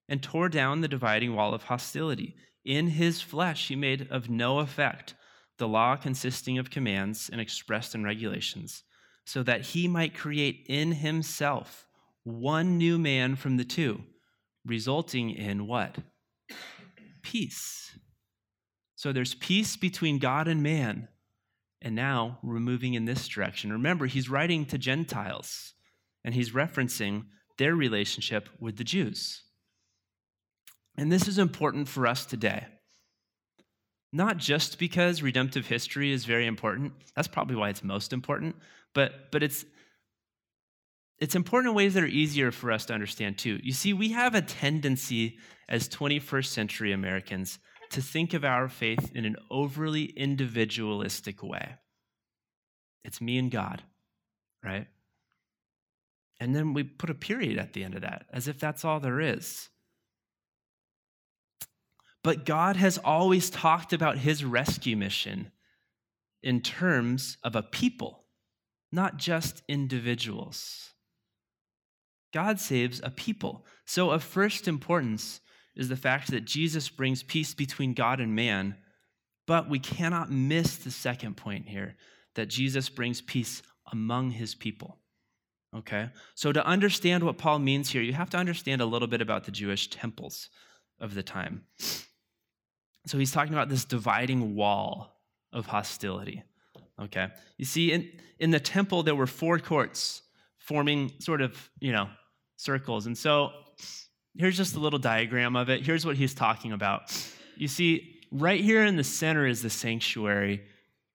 and 0.09 0.23
tore 0.23 0.49
down 0.49 0.81
the 0.81 0.89
dividing 0.89 1.35
wall 1.35 1.55
of 1.55 1.65
hostility. 1.65 2.37
In 2.65 2.89
his 2.89 3.21
flesh, 3.21 3.69
he 3.69 3.77
made 3.77 4.09
of 4.11 4.31
no 4.31 4.59
effect 4.59 5.15
the 5.59 5.69
law 5.69 5.97
consisting 5.97 6.59
of 6.59 6.71
commands 6.71 7.29
and 7.31 7.41
expressed 7.41 7.95
in 7.95 8.03
regulations, 8.03 8.83
so 9.25 9.43
that 9.43 9.61
he 9.61 9.87
might 9.87 10.17
create 10.17 10.67
in 10.69 10.93
himself 10.93 11.87
one 12.25 12.77
new 12.79 12.99
man 12.99 13.37
from 13.37 13.57
the 13.57 13.65
two, 13.65 14.03
resulting 14.65 15.31
in 15.31 15.67
what? 15.67 15.97
Peace. 17.23 17.97
So 18.97 19.13
there's 19.13 19.35
peace 19.35 19.77
between 19.77 20.19
God 20.19 20.49
and 20.49 20.63
man. 20.63 21.09
And 21.83 21.95
now 21.95 22.39
we're 22.43 22.61
moving 22.61 22.95
in 22.95 23.05
this 23.05 23.29
direction. 23.29 23.71
Remember, 23.71 24.07
he's 24.07 24.31
writing 24.31 24.65
to 24.67 24.79
Gentiles, 24.79 25.75
and 26.25 26.35
he's 26.35 26.51
referencing 26.51 27.27
their 27.59 27.77
relationship 27.77 28.49
with 28.59 28.77
the 28.79 28.85
Jews. 28.85 29.44
And 30.97 31.11
this 31.11 31.29
is 31.29 31.39
important 31.39 31.89
for 31.89 32.07
us 32.07 32.25
today. 32.25 32.67
Not 34.13 34.37
just 34.37 34.79
because 34.79 35.23
redemptive 35.23 35.67
history 35.67 36.13
is 36.13 36.25
very 36.25 36.47
important, 36.47 36.93
that's 37.17 37.27
probably 37.27 37.57
why 37.57 37.69
it's 37.69 37.83
most 37.83 38.13
important, 38.13 38.55
but, 38.95 39.33
but 39.33 39.43
it's, 39.43 39.65
it's 41.19 41.35
important 41.35 41.71
in 41.71 41.77
ways 41.77 41.95
that 41.95 42.05
are 42.05 42.07
easier 42.07 42.53
for 42.53 42.71
us 42.71 42.87
to 42.87 42.95
understand 42.95 43.39
too. 43.39 43.59
You 43.63 43.73
see, 43.73 43.93
we 43.93 44.11
have 44.11 44.37
a 44.37 44.43
tendency 44.43 45.39
as 45.69 45.89
21st 45.89 46.47
century 46.47 46.93
Americans 46.93 47.59
to 47.91 48.01
think 48.01 48.35
of 48.35 48.45
our 48.45 48.69
faith 48.69 49.11
in 49.15 49.25
an 49.25 49.37
overly 49.51 50.05
individualistic 50.05 51.43
way. 51.43 51.75
It's 53.05 53.21
me 53.21 53.39
and 53.39 53.51
God, 53.51 53.83
right? 54.63 54.87
And 56.41 56.55
then 56.55 56.73
we 56.73 56.83
put 56.83 57.11
a 57.11 57.15
period 57.15 57.59
at 57.59 57.73
the 57.73 57.85
end 57.85 57.95
of 57.95 58.03
that, 58.03 58.27
as 58.33 58.49
if 58.49 58.59
that's 58.59 58.85
all 58.85 59.01
there 59.01 59.21
is. 59.21 59.69
But 62.25 62.47
God 62.47 62.77
has 62.77 62.97
always 62.99 63.51
talked 63.51 63.93
about 63.93 64.19
his 64.19 64.45
rescue 64.45 64.97
mission 64.97 65.53
in 66.43 66.63
terms 66.63 67.37
of 67.45 67.55
a 67.55 67.63
people, 67.63 68.25
not 68.91 69.19
just 69.19 69.63
individuals. 69.69 70.95
God 72.33 72.59
saves 72.59 73.01
a 73.05 73.11
people. 73.11 73.67
So, 73.85 74.11
of 74.11 74.23
first 74.23 74.67
importance 74.67 75.43
is 75.77 75.89
the 75.89 75.97
fact 75.97 76.31
that 76.31 76.47
Jesus 76.47 76.89
brings 76.89 77.23
peace 77.23 77.53
between 77.53 77.93
God 77.93 78.21
and 78.21 78.35
man, 78.35 78.77
but 79.47 79.69
we 79.69 79.79
cannot 79.79 80.33
miss 80.33 80.77
the 80.77 80.91
second 80.91 81.37
point 81.37 81.69
here 81.69 81.95
that 82.37 82.49
Jesus 82.49 82.89
brings 82.89 83.21
peace 83.21 83.63
among 83.93 84.31
his 84.31 84.55
people. 84.55 84.99
Okay? 85.77 86.09
So, 86.35 86.53
to 86.53 86.67
understand 86.67 87.23
what 87.23 87.37
Paul 87.37 87.59
means 87.59 87.91
here, 87.91 88.03
you 88.03 88.15
have 88.15 88.31
to 88.31 88.39
understand 88.39 88.81
a 88.81 88.87
little 88.87 89.09
bit 89.09 89.21
about 89.21 89.45
the 89.45 89.53
Jewish 89.53 89.91
temples 89.91 90.49
of 90.99 91.15
the 91.15 91.23
time. 91.23 91.67
So 93.07 93.19
he's 93.19 93.33
talking 93.33 93.53
about 93.53 93.69
this 93.69 93.85
dividing 93.85 94.55
wall 94.55 95.21
of 95.53 95.67
hostility. 95.67 96.43
Okay. 97.01 97.29
You 97.59 97.65
see, 97.65 97.93
in, 97.93 98.11
in 98.39 98.51
the 98.51 98.61
temple, 98.61 99.03
there 99.03 99.15
were 99.15 99.27
four 99.27 99.59
courts 99.59 100.23
forming 100.59 101.13
sort 101.19 101.41
of, 101.41 101.71
you 101.81 101.93
know, 101.93 102.09
circles. 102.57 103.07
And 103.07 103.17
so 103.17 103.51
here's 104.37 104.57
just 104.57 104.77
a 104.77 104.81
little 104.81 104.99
diagram 104.99 105.57
of 105.57 105.69
it. 105.69 105.85
Here's 105.85 106.07
what 106.07 106.17
he's 106.17 106.35
talking 106.35 106.73
about. 106.73 107.13
You 107.57 107.69
see, 107.69 108.21
right 108.31 108.61
here 108.61 108.85
in 108.85 108.97
the 108.97 109.05
center 109.05 109.47
is 109.47 109.63
the 109.63 109.71
sanctuary. 109.71 110.63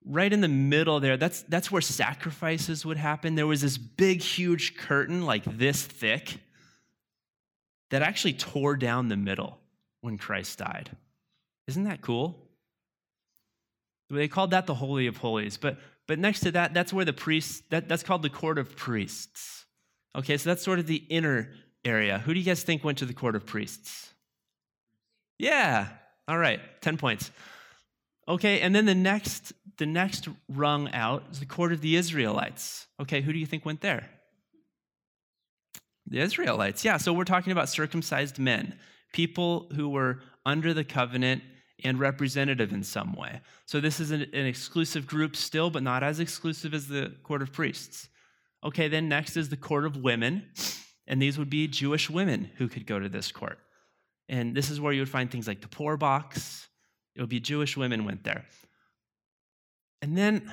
Right 0.04 0.32
in 0.32 0.40
the 0.40 0.48
middle 0.48 1.00
there, 1.00 1.16
that's, 1.16 1.42
that's 1.42 1.70
where 1.70 1.82
sacrifices 1.82 2.86
would 2.86 2.96
happen. 2.96 3.34
There 3.34 3.46
was 3.46 3.60
this 3.60 3.76
big, 3.76 4.22
huge 4.22 4.76
curtain, 4.76 5.26
like 5.26 5.44
this 5.44 5.82
thick, 5.82 6.38
that 7.90 8.00
actually 8.02 8.34
tore 8.34 8.76
down 8.76 9.08
the 9.08 9.16
middle 9.16 9.58
when 10.00 10.16
Christ 10.16 10.58
died. 10.58 10.90
Isn't 11.70 11.84
that 11.84 12.00
cool? 12.00 12.36
They 14.10 14.26
called 14.26 14.50
that 14.50 14.66
the 14.66 14.74
Holy 14.74 15.06
of 15.06 15.18
Holies. 15.18 15.56
But, 15.56 15.78
but 16.08 16.18
next 16.18 16.40
to 16.40 16.50
that, 16.50 16.74
that's 16.74 16.92
where 16.92 17.04
the 17.04 17.12
priests, 17.12 17.62
that, 17.70 17.88
that's 17.88 18.02
called 18.02 18.22
the 18.22 18.28
court 18.28 18.58
of 18.58 18.74
priests. 18.74 19.66
Okay, 20.16 20.36
so 20.36 20.50
that's 20.50 20.64
sort 20.64 20.80
of 20.80 20.88
the 20.88 21.04
inner 21.08 21.52
area. 21.84 22.18
Who 22.18 22.34
do 22.34 22.40
you 22.40 22.44
guys 22.44 22.64
think 22.64 22.82
went 22.82 22.98
to 22.98 23.06
the 23.06 23.14
court 23.14 23.36
of 23.36 23.46
priests? 23.46 24.12
Yeah. 25.38 25.86
All 26.26 26.38
right, 26.38 26.60
10 26.80 26.96
points. 26.96 27.30
Okay, 28.26 28.60
and 28.60 28.74
then 28.74 28.84
the 28.84 28.94
next 28.94 29.52
the 29.78 29.86
next 29.86 30.28
rung 30.48 30.92
out 30.92 31.24
is 31.30 31.40
the 31.40 31.46
court 31.46 31.72
of 31.72 31.80
the 31.80 31.96
Israelites. 31.96 32.86
Okay, 33.00 33.22
who 33.22 33.32
do 33.32 33.38
you 33.38 33.46
think 33.46 33.64
went 33.64 33.80
there? 33.80 34.10
The 36.06 36.18
Israelites. 36.18 36.84
Yeah, 36.84 36.98
so 36.98 37.14
we're 37.14 37.24
talking 37.24 37.52
about 37.52 37.70
circumcised 37.70 38.38
men, 38.38 38.78
people 39.14 39.70
who 39.74 39.88
were 39.88 40.20
under 40.44 40.74
the 40.74 40.84
covenant 40.84 41.42
and 41.84 41.98
representative 41.98 42.72
in 42.72 42.82
some 42.82 43.14
way. 43.14 43.40
So 43.66 43.80
this 43.80 44.00
is 44.00 44.10
an, 44.10 44.22
an, 44.32 44.46
exclusive 44.46 45.06
group 45.06 45.36
still, 45.36 45.70
but 45.70 45.82
not 45.82 46.02
as 46.02 46.20
exclusive 46.20 46.74
as 46.74 46.88
the 46.88 47.14
court 47.22 47.42
of 47.42 47.52
priests. 47.52 48.08
Okay, 48.64 48.88
then 48.88 49.08
next 49.08 49.36
is 49.36 49.48
the 49.48 49.56
court 49.56 49.84
of 49.84 49.96
women, 49.96 50.44
and 51.06 51.20
these 51.20 51.38
would 51.38 51.50
be 51.50 51.66
Jewish 51.66 52.10
women 52.10 52.50
who 52.56 52.68
could 52.68 52.86
go 52.86 52.98
to 52.98 53.08
this 53.08 53.32
court. 53.32 53.58
And 54.28 54.54
this 54.54 54.70
is 54.70 54.80
where 54.80 54.92
you 54.92 55.00
would 55.00 55.08
find 55.08 55.30
things 55.30 55.48
like 55.48 55.60
the 55.60 55.68
poor 55.68 55.96
box. 55.96 56.68
It 57.16 57.20
would 57.20 57.30
be 57.30 57.40
Jewish 57.40 57.76
women 57.76 58.04
went 58.04 58.24
there. 58.24 58.44
And 60.02 60.16
then 60.16 60.52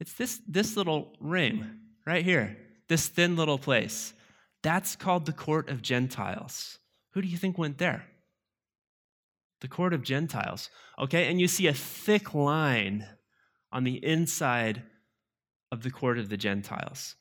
it's 0.00 0.14
this, 0.14 0.40
this 0.46 0.76
little 0.76 1.14
ring 1.20 1.64
right 2.06 2.24
here, 2.24 2.56
this 2.88 3.08
thin 3.08 3.36
little 3.36 3.58
place. 3.58 4.12
That's 4.62 4.96
called 4.96 5.26
the 5.26 5.32
court 5.32 5.68
of 5.68 5.82
Gentiles. 5.82 6.78
Who 7.12 7.22
do 7.22 7.28
you 7.28 7.36
think 7.36 7.58
went 7.58 7.78
there? 7.78 8.04
The 9.62 9.68
court 9.68 9.94
of 9.94 10.02
Gentiles. 10.02 10.70
Okay, 10.98 11.30
and 11.30 11.40
you 11.40 11.46
see 11.46 11.68
a 11.68 11.72
thick 11.72 12.34
line 12.34 13.06
on 13.72 13.84
the 13.84 14.04
inside 14.04 14.82
of 15.70 15.84
the 15.84 15.90
court 15.90 16.18
of 16.18 16.28
the 16.28 16.36
Gentiles. 16.36 17.14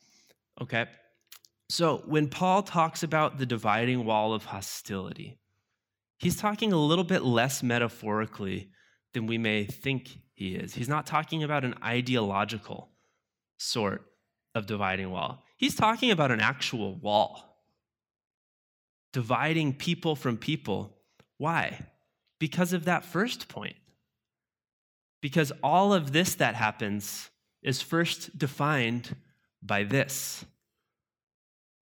Okay, 0.60 0.88
so 1.70 2.04
when 2.08 2.28
Paul 2.28 2.64
talks 2.64 3.04
about 3.04 3.38
the 3.38 3.46
dividing 3.46 4.06
wall 4.06 4.34
of 4.34 4.46
hostility, 4.46 5.40
he's 6.18 6.36
talking 6.36 6.74
a 6.74 6.78
little 6.78 7.04
bit 7.04 7.24
less 7.24 7.62
metaphorically 7.62 8.72
than 9.14 9.28
we 9.28 9.38
may 9.38 9.64
think 9.64 10.10
he 10.34 10.56
is. 10.56 10.74
He's 10.74 10.90
not 10.90 11.06
talking 11.06 11.44
about 11.44 11.64
an 11.64 11.76
ideological 11.84 12.90
sort 13.58 14.04
of 14.56 14.66
dividing 14.66 15.12
wall. 15.12 15.44
He's 15.58 15.76
talking 15.76 16.10
about 16.10 16.32
an 16.32 16.42
actual 16.42 17.00
wall, 17.00 17.60
dividing 19.14 19.76
people 19.76 20.16
from 20.16 20.38
people. 20.38 20.98
Why? 21.38 21.86
Because 22.42 22.74
of 22.74 22.86
that 22.86 23.06
first 23.06 23.48
point. 23.48 23.76
Because 25.22 25.52
all 25.62 25.94
of 25.94 26.12
this 26.12 26.34
that 26.36 26.56
happens 26.56 27.30
is 27.62 27.84
first 27.84 28.36
defined 28.36 29.16
by 29.62 29.84
this. 29.84 30.44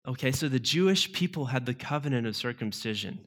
Okay, 0.05 0.33
so 0.33 0.49
the 0.49 0.59
Jewish 0.59 1.13
people 1.13 1.45
had 1.45 1.65
the 1.65 1.73
covenant 1.73 2.27
of 2.27 2.35
circumcision. 2.35 3.19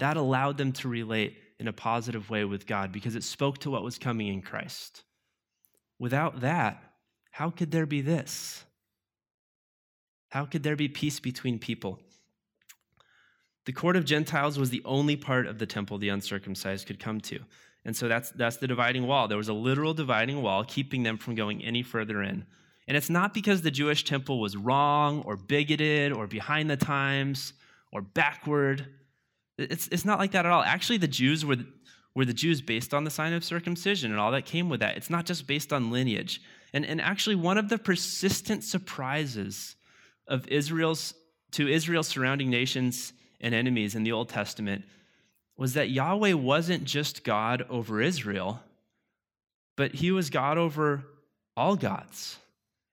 That 0.00 0.16
allowed 0.16 0.58
them 0.58 0.72
to 0.72 0.88
relate 0.88 1.36
in 1.60 1.68
a 1.68 1.72
positive 1.72 2.28
way 2.28 2.44
with 2.44 2.66
God 2.66 2.90
because 2.90 3.14
it 3.14 3.22
spoke 3.22 3.58
to 3.58 3.70
what 3.70 3.84
was 3.84 3.96
coming 3.96 4.26
in 4.26 4.42
Christ. 4.42 5.04
Without 6.00 6.40
that, 6.40 6.82
how 7.30 7.50
could 7.50 7.70
there 7.70 7.86
be 7.86 8.00
this? 8.00 8.64
How 10.30 10.44
could 10.44 10.64
there 10.64 10.74
be 10.74 10.88
peace 10.88 11.20
between 11.20 11.60
people? 11.60 12.00
The 13.64 13.72
court 13.72 13.96
of 13.96 14.04
Gentiles 14.04 14.58
was 14.58 14.70
the 14.70 14.82
only 14.84 15.16
part 15.16 15.46
of 15.46 15.58
the 15.58 15.66
temple 15.66 15.98
the 15.98 16.08
uncircumcised 16.08 16.86
could 16.86 16.98
come 16.98 17.20
to. 17.22 17.38
And 17.84 17.96
so 17.96 18.08
that's, 18.08 18.30
that's 18.30 18.56
the 18.56 18.68
dividing 18.68 19.06
wall. 19.06 19.28
There 19.28 19.38
was 19.38 19.48
a 19.48 19.54
literal 19.54 19.94
dividing 19.94 20.42
wall 20.42 20.64
keeping 20.64 21.02
them 21.02 21.16
from 21.16 21.34
going 21.34 21.62
any 21.64 21.82
further 21.82 22.22
in. 22.22 22.44
And 22.88 22.96
it's 22.96 23.10
not 23.10 23.34
because 23.34 23.62
the 23.62 23.70
Jewish 23.70 24.04
temple 24.04 24.40
was 24.40 24.56
wrong 24.56 25.22
or 25.22 25.36
bigoted 25.36 26.12
or 26.12 26.26
behind 26.26 26.68
the 26.70 26.76
times 26.76 27.52
or 27.92 28.02
backward. 28.02 28.86
It's, 29.58 29.88
it's 29.88 30.04
not 30.04 30.18
like 30.18 30.32
that 30.32 30.46
at 30.46 30.52
all. 30.52 30.62
Actually, 30.62 30.98
the 30.98 31.08
Jews 31.08 31.44
were, 31.44 31.56
were 32.14 32.24
the 32.24 32.32
Jews 32.32 32.60
based 32.60 32.92
on 32.92 33.04
the 33.04 33.10
sign 33.10 33.32
of 33.32 33.44
circumcision 33.44 34.10
and 34.10 34.20
all 34.20 34.32
that 34.32 34.46
came 34.46 34.68
with 34.68 34.80
that. 34.80 34.96
It's 34.96 35.10
not 35.10 35.26
just 35.26 35.46
based 35.46 35.72
on 35.72 35.90
lineage. 35.90 36.40
And, 36.72 36.84
and 36.84 37.00
actually, 37.00 37.36
one 37.36 37.58
of 37.58 37.68
the 37.68 37.78
persistent 37.78 38.64
surprises 38.64 39.76
of 40.26 40.48
Israel's 40.48 41.14
to 41.52 41.68
Israel's 41.68 42.08
surrounding 42.08 42.48
nations 42.48 43.12
and 43.42 43.54
enemies 43.54 43.94
in 43.94 44.04
the 44.04 44.12
Old 44.12 44.28
Testament 44.28 44.84
was 45.56 45.74
that 45.74 45.90
Yahweh 45.90 46.32
wasn't 46.32 46.84
just 46.84 47.24
God 47.24 47.66
over 47.68 48.00
Israel, 48.00 48.60
but 49.76 49.94
he 49.94 50.10
was 50.10 50.30
God 50.30 50.56
over 50.56 51.04
all 51.56 51.76
gods. 51.76 52.38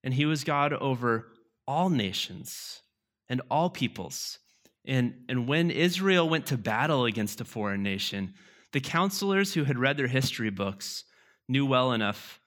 And 0.03 0.13
he 0.13 0.25
was 0.25 0.43
God 0.43 0.73
over 0.73 1.27
all 1.67 1.89
nations 1.89 2.81
and 3.27 3.41
all 3.49 3.69
peoples. 3.69 4.39
And, 4.85 5.13
and 5.29 5.47
when 5.47 5.71
Israel 5.71 6.27
went 6.27 6.47
to 6.47 6.57
battle 6.57 7.05
against 7.05 7.41
a 7.41 7.45
foreign 7.45 7.83
nation, 7.83 8.33
the 8.71 8.79
counselors 8.79 9.53
who 9.53 9.65
had 9.65 9.77
read 9.77 9.97
their 9.97 10.07
history 10.07 10.49
books 10.49 11.03
knew 11.47 11.65
well 11.65 11.91
enough 11.91 12.39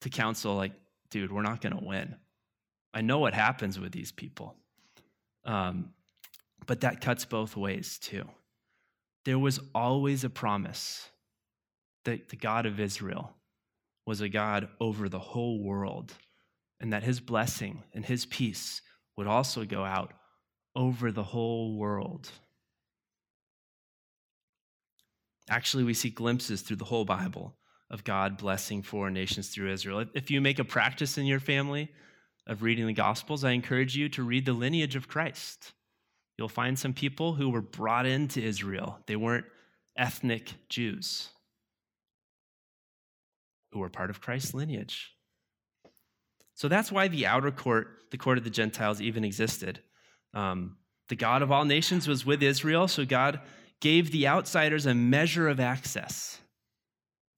to 0.00 0.10
counsel, 0.10 0.54
like, 0.54 0.72
dude, 1.10 1.32
we're 1.32 1.42
not 1.42 1.60
going 1.60 1.78
to 1.78 1.84
win. 1.84 2.16
I 2.92 3.00
know 3.00 3.20
what 3.20 3.34
happens 3.34 3.78
with 3.78 3.92
these 3.92 4.12
people. 4.12 4.56
Um, 5.44 5.90
but 6.66 6.80
that 6.80 7.00
cuts 7.00 7.24
both 7.24 7.56
ways, 7.56 7.98
too. 7.98 8.28
There 9.24 9.38
was 9.38 9.60
always 9.74 10.24
a 10.24 10.30
promise 10.30 11.08
that 12.04 12.28
the 12.28 12.36
God 12.36 12.66
of 12.66 12.80
Israel 12.80 13.34
was 14.06 14.20
a 14.20 14.28
God 14.28 14.68
over 14.80 15.08
the 15.08 15.18
whole 15.18 15.62
world, 15.62 16.12
and 16.80 16.92
that 16.92 17.04
his 17.04 17.20
blessing 17.20 17.84
and 17.92 18.04
his 18.04 18.26
peace 18.26 18.82
would 19.16 19.26
also 19.26 19.64
go 19.64 19.84
out 19.84 20.12
over 20.74 21.12
the 21.12 21.22
whole 21.22 21.76
world. 21.76 22.30
Actually, 25.50 25.84
we 25.84 25.94
see 25.94 26.10
glimpses 26.10 26.62
through 26.62 26.76
the 26.76 26.84
whole 26.84 27.04
Bible 27.04 27.54
of 27.90 28.04
God 28.04 28.38
blessing 28.38 28.82
foreign 28.82 29.14
nations 29.14 29.48
through 29.48 29.70
Israel. 29.70 30.06
If 30.14 30.30
you 30.30 30.40
make 30.40 30.58
a 30.58 30.64
practice 30.64 31.18
in 31.18 31.26
your 31.26 31.40
family 31.40 31.90
of 32.46 32.62
reading 32.62 32.86
the 32.86 32.92
Gospels, 32.92 33.44
I 33.44 33.50
encourage 33.50 33.94
you 33.94 34.08
to 34.10 34.22
read 34.22 34.46
the 34.46 34.52
lineage 34.52 34.96
of 34.96 35.08
Christ. 35.08 35.72
You'll 36.38 36.48
find 36.48 36.78
some 36.78 36.92
people 36.92 37.34
who 37.34 37.50
were 37.50 37.60
brought 37.60 38.06
into 38.06 38.42
Israel. 38.42 38.98
They 39.06 39.16
weren't 39.16 39.46
ethnic 39.96 40.54
Jews 40.68 41.28
who 43.72 43.78
were 43.78 43.88
part 43.88 44.10
of 44.10 44.20
Christ's 44.20 44.54
lineage. 44.54 45.12
So 46.54 46.68
that's 46.68 46.92
why 46.92 47.08
the 47.08 47.26
outer 47.26 47.50
court, 47.50 47.88
the 48.10 48.18
court 48.18 48.38
of 48.38 48.44
the 48.44 48.50
Gentiles, 48.50 49.00
even 49.00 49.24
existed. 49.24 49.80
Um, 50.34 50.76
the 51.08 51.16
God 51.16 51.42
of 51.42 51.50
all 51.50 51.64
nations 51.64 52.06
was 52.06 52.24
with 52.26 52.42
Israel, 52.42 52.88
so 52.88 53.04
God 53.04 53.40
gave 53.80 54.10
the 54.12 54.28
outsiders 54.28 54.86
a 54.86 54.94
measure 54.94 55.48
of 55.48 55.58
access 55.60 56.38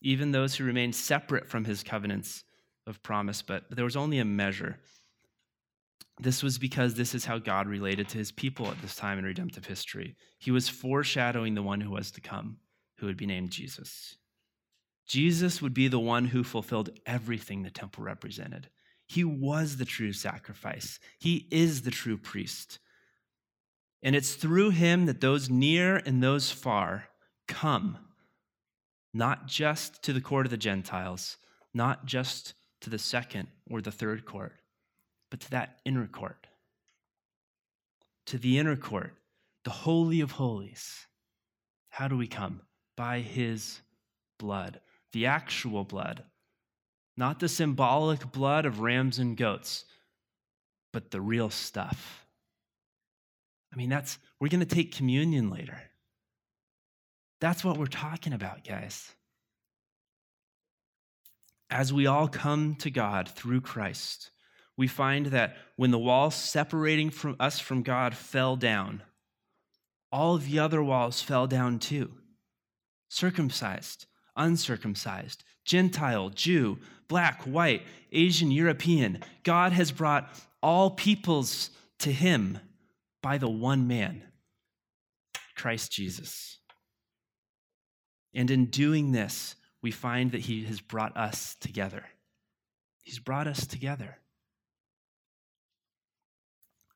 even 0.05 0.33
those 0.33 0.55
who 0.55 0.65
remained 0.65 0.95
separate 0.95 1.49
from 1.49 1.65
his 1.65 1.83
covenants 1.83 2.45
of 2.87 3.03
promise, 3.03 3.41
but 3.41 3.65
there 3.71 3.87
was 3.87 3.97
only 3.97 4.19
a 4.19 4.25
measure. 4.25 4.77
This 6.21 6.43
was 6.43 6.59
because 6.59 6.95
this 6.95 7.15
is 7.15 7.25
how 7.25 7.39
God 7.39 7.67
related 7.67 8.09
to 8.09 8.19
his 8.19 8.31
people 8.31 8.69
at 8.69 8.81
this 8.81 8.95
time 8.95 9.19
in 9.19 9.25
redemptive 9.25 9.67
history. 9.67 10.17
He 10.39 10.51
was 10.51 10.69
foreshadowing 10.69 11.55
the 11.55 11.63
one 11.63 11.81
who 11.81 11.91
was 11.91 12.11
to 12.13 12.21
come, 12.21 12.59
who 12.99 13.07
would 13.07 13.17
be 13.17 13.27
named 13.27 13.51
Jesus. 13.51 14.17
Jesus 15.07 15.61
would 15.61 15.75
be 15.75 15.89
the 15.89 15.99
one 15.99 16.27
who 16.27 16.45
fulfilled 16.45 16.91
everything 17.05 17.63
the 17.63 17.71
temple 17.71 18.05
represented. 18.05 18.69
He 19.07 19.25
was 19.25 19.77
the 19.77 19.85
true 19.85 20.13
sacrifice, 20.13 20.99
he 21.19 21.47
is 21.51 21.83
the 21.83 21.91
true 21.91 22.17
priest. 22.17 22.79
And 24.03 24.15
it's 24.15 24.35
through 24.35 24.71
him 24.71 25.07
that 25.07 25.23
those 25.23 25.49
near 25.49 25.97
and 25.97 26.23
those 26.23 26.51
far 26.51 27.09
come 27.49 27.99
not 29.15 29.47
just 29.47 30.03
to 30.03 30.13
the 30.13 30.21
court 30.21 30.45
of 30.45 30.51
the 30.51 30.57
Gentiles, 30.57 31.39
not 31.73 32.05
just 32.05 32.55
to 32.81 32.91
the 32.91 32.99
second 32.99 33.49
or 33.71 33.81
the 33.81 33.93
third 33.93 34.27
court, 34.27 34.53
to 35.41 35.51
that 35.51 35.79
inner 35.85 36.07
court, 36.07 36.47
to 38.27 38.39
the 38.39 38.59
inner 38.59 38.77
court, 38.77 39.15
the 39.65 39.71
Holy 39.71 40.21
of 40.21 40.33
Holies. 40.33 41.07
How 41.91 42.09
do 42.09 42.17
we 42.17 42.27
come? 42.27 42.61
By 42.97 43.21
his 43.21 43.81
blood, 44.39 44.81
the 45.13 45.27
actual 45.27 45.85
blood, 45.85 46.25
not 47.17 47.41
the 47.41 47.49
symbolic 47.49 48.31
blood 48.33 48.67
of 48.67 48.81
rams 48.81 49.19
and 49.19 49.37
goats, 49.37 49.85
but 50.93 51.11
the 51.11 51.21
real 51.21 51.51
stuff. 51.51 52.27
I 53.73 53.77
mean, 53.77 53.89
that's, 53.89 54.19
we're 54.41 54.49
going 54.49 54.61
to 54.61 54.75
take 54.75 54.95
communion 54.95 55.51
later. 55.51 55.81
That's 57.41 57.65
what 57.65 57.77
we're 57.77 57.87
talking 57.87 58.33
about, 58.33 58.65
guys. 58.65 59.11
As 61.71 61.93
we 61.93 62.07
all 62.07 62.29
come 62.29 62.77
to 62.77 62.91
God 62.91 63.29
through 63.29 63.63
Christ, 63.63 64.31
we 64.77 64.87
find 64.87 65.27
that 65.27 65.57
when 65.77 65.91
the 65.91 65.99
wall 65.99 66.31
separating 66.31 67.11
from 67.11 67.37
us 67.39 67.61
from 67.61 67.83
God 67.83 68.15
fell 68.15 68.57
down, 68.57 69.03
all 70.11 70.39
the 70.39 70.59
other 70.59 70.83
walls 70.83 71.21
fell 71.21 71.47
down 71.47 71.79
too. 71.79 72.13
Circumcised, 73.09 74.07
uncircumcised, 74.37 75.45
Gentile, 75.65 76.31
Jew, 76.31 76.79
black, 77.09 77.43
white, 77.43 77.83
Asian, 78.13 78.51
European. 78.51 79.23
God 79.43 79.73
has 79.73 79.93
brought 79.93 80.29
all 80.63 80.91
peoples 80.91 81.71
to 82.01 82.13
him 82.13 82.59
by 83.23 83.39
the 83.39 83.49
one 83.49 83.87
man, 83.87 84.23
Christ 85.57 85.93
Jesus. 85.93 86.59
And 88.35 88.51
in 88.51 88.67
doing 88.67 89.13
this, 89.13 89.55
we 89.83 89.91
find 89.91 90.33
that 90.33 90.43
he 90.43 90.65
has 90.65 90.81
brought 90.81 91.17
us 91.17 91.57
together. 91.61 92.05
He's 93.03 93.19
brought 93.19 93.47
us 93.47 93.67
together. 93.67 94.19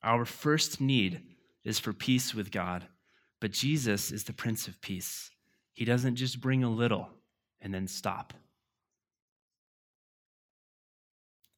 Our 0.02 0.24
first 0.24 0.80
need 0.80 1.22
is 1.64 1.78
for 1.78 1.92
peace 1.92 2.34
with 2.34 2.50
God, 2.50 2.86
but 3.40 3.50
Jesus 3.50 4.10
is 4.12 4.24
the 4.24 4.32
Prince 4.32 4.68
of 4.68 4.80
Peace. 4.80 5.30
He 5.74 5.84
doesn't 5.84 6.16
just 6.16 6.40
bring 6.40 6.64
a 6.64 6.70
little 6.70 7.08
and 7.60 7.74
then 7.74 7.86
stop. 7.86 8.32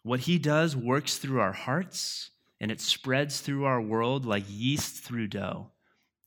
What 0.03 0.21
he 0.21 0.39
does 0.39 0.75
works 0.75 1.19
through 1.19 1.41
our 1.41 1.53
hearts 1.53 2.31
and 2.61 2.71
it 2.71 2.81
spreads 2.81 3.41
through 3.41 3.65
our 3.65 3.81
world 3.81 4.25
like 4.25 4.45
yeast 4.49 5.03
through 5.03 5.29
dough. 5.29 5.71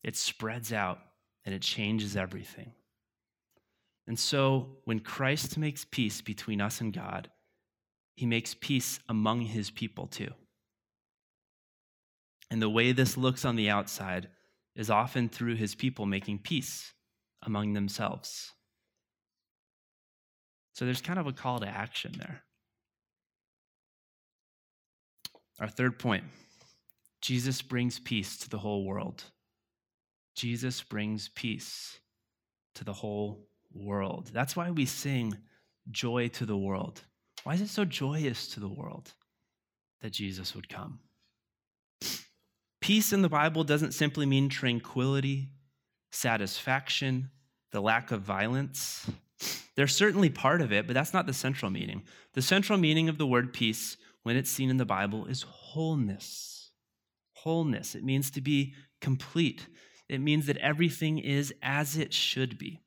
It 0.04 0.16
spreads 0.16 0.72
out 0.72 1.00
and 1.46 1.54
it 1.54 1.62
changes 1.62 2.16
everything. 2.16 2.74
And 4.08 4.20
so 4.20 4.78
when 4.86 5.00
Christ 5.00 5.58
makes 5.58 5.86
peace 5.86 6.22
between 6.22 6.62
us 6.62 6.82
and 6.82 6.94
God, 6.94 7.30
he 8.16 8.26
makes 8.26 8.54
peace 8.54 9.00
among 9.10 9.42
his 9.42 9.70
people 9.70 10.08
too. 10.08 10.32
And 12.54 12.62
the 12.62 12.70
way 12.70 12.92
this 12.92 13.18
looks 13.18 13.46
on 13.46 13.56
the 13.56 13.72
outside 13.72 14.28
is 14.76 14.92
often 14.92 15.28
through 15.28 15.56
his 15.56 15.74
people 15.74 16.06
making 16.06 16.38
peace 16.38 16.94
among 17.42 17.74
themselves. 17.74 18.52
So 20.74 20.86
there's 20.86 21.02
kind 21.02 21.18
of 21.18 21.26
a 21.26 21.34
call 21.34 21.62
to 21.62 21.68
action 21.68 22.12
there. 22.16 22.44
Our 25.60 25.68
third 25.68 25.98
point 25.98 26.26
Jesus 27.22 27.64
brings 27.64 27.98
peace 27.98 28.38
to 28.38 28.50
the 28.52 28.60
whole 28.60 28.86
world. 28.86 29.24
Jesus 30.36 30.80
brings 30.80 31.30
peace 31.30 31.98
to 32.76 32.84
the 32.84 32.94
whole 32.94 33.48
world. 33.74 34.30
That's 34.32 34.56
why 34.56 34.70
we 34.70 34.86
sing 34.86 35.40
joy 35.90 36.28
to 36.28 36.46
the 36.46 36.58
world. 36.58 37.02
Why 37.46 37.56
is 37.56 37.62
it 37.62 37.70
so 37.70 37.84
joyous 37.84 38.48
to 38.50 38.60
the 38.60 38.70
world 38.70 39.12
that 40.02 40.14
Jesus 40.14 40.54
would 40.54 40.70
come? 40.70 41.00
Peace 42.84 43.14
in 43.14 43.22
the 43.22 43.30
Bible 43.30 43.64
doesn't 43.64 43.94
simply 43.94 44.26
mean 44.26 44.50
tranquility, 44.50 45.48
satisfaction, 46.12 47.32
the 47.72 47.80
lack 47.80 48.12
of 48.12 48.24
violence. 48.24 49.10
They're 49.78 49.88
certainly 49.88 50.30
part 50.30 50.60
of 50.60 50.74
it, 50.74 50.86
but 50.86 50.94
that's 50.94 51.14
not 51.14 51.26
the 51.26 51.32
central 51.32 51.72
meaning. 51.72 52.04
The 52.34 52.42
central 52.42 52.78
meaning 52.78 53.08
of 53.08 53.18
the 53.18 53.26
word 53.26 53.54
peace, 53.54 53.96
when 54.24 54.36
it's 54.36 54.50
seen 54.50 54.70
in 54.70 54.76
the 54.76 54.84
Bible, 54.84 55.28
is 55.28 55.44
wholeness. 55.44 56.72
Wholeness. 57.36 57.96
It 57.96 58.04
means 58.04 58.30
to 58.32 58.42
be 58.42 58.74
complete, 59.00 59.66
it 60.10 60.20
means 60.20 60.48
that 60.48 60.58
everything 60.58 61.20
is 61.20 61.54
as 61.64 61.96
it 61.96 62.14
should 62.14 62.58
be. 62.58 62.82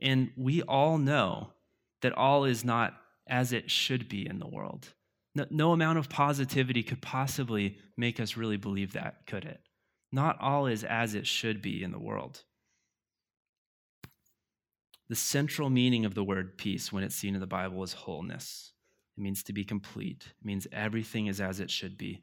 And 0.00 0.30
we 0.34 0.62
all 0.62 0.96
know 0.96 1.52
that 2.00 2.14
all 2.14 2.46
is 2.46 2.64
not 2.64 2.94
as 3.26 3.52
it 3.52 3.70
should 3.70 4.08
be 4.08 4.26
in 4.26 4.38
the 4.38 4.48
world. 4.48 4.94
No, 5.34 5.46
no, 5.50 5.72
amount 5.72 5.98
of 5.98 6.08
positivity 6.08 6.82
could 6.82 7.00
possibly 7.00 7.78
make 7.96 8.18
us 8.18 8.36
really 8.36 8.56
believe 8.56 8.92
that, 8.94 9.26
could 9.26 9.44
it? 9.44 9.60
Not 10.12 10.40
all 10.40 10.66
is 10.66 10.82
as 10.82 11.14
it 11.14 11.26
should 11.26 11.62
be 11.62 11.82
in 11.82 11.92
the 11.92 11.98
world. 11.98 12.42
The 15.08 15.16
central 15.16 15.70
meaning 15.70 16.04
of 16.04 16.14
the 16.14 16.24
word 16.24 16.58
peace, 16.58 16.92
when 16.92 17.04
it's 17.04 17.14
seen 17.14 17.34
in 17.34 17.40
the 17.40 17.46
Bible, 17.46 17.82
is 17.82 17.92
wholeness. 17.92 18.72
It 19.16 19.20
means 19.20 19.42
to 19.44 19.52
be 19.52 19.64
complete, 19.64 20.24
it 20.40 20.46
means 20.46 20.66
everything 20.72 21.26
is 21.26 21.40
as 21.40 21.60
it 21.60 21.70
should 21.70 21.96
be. 21.96 22.22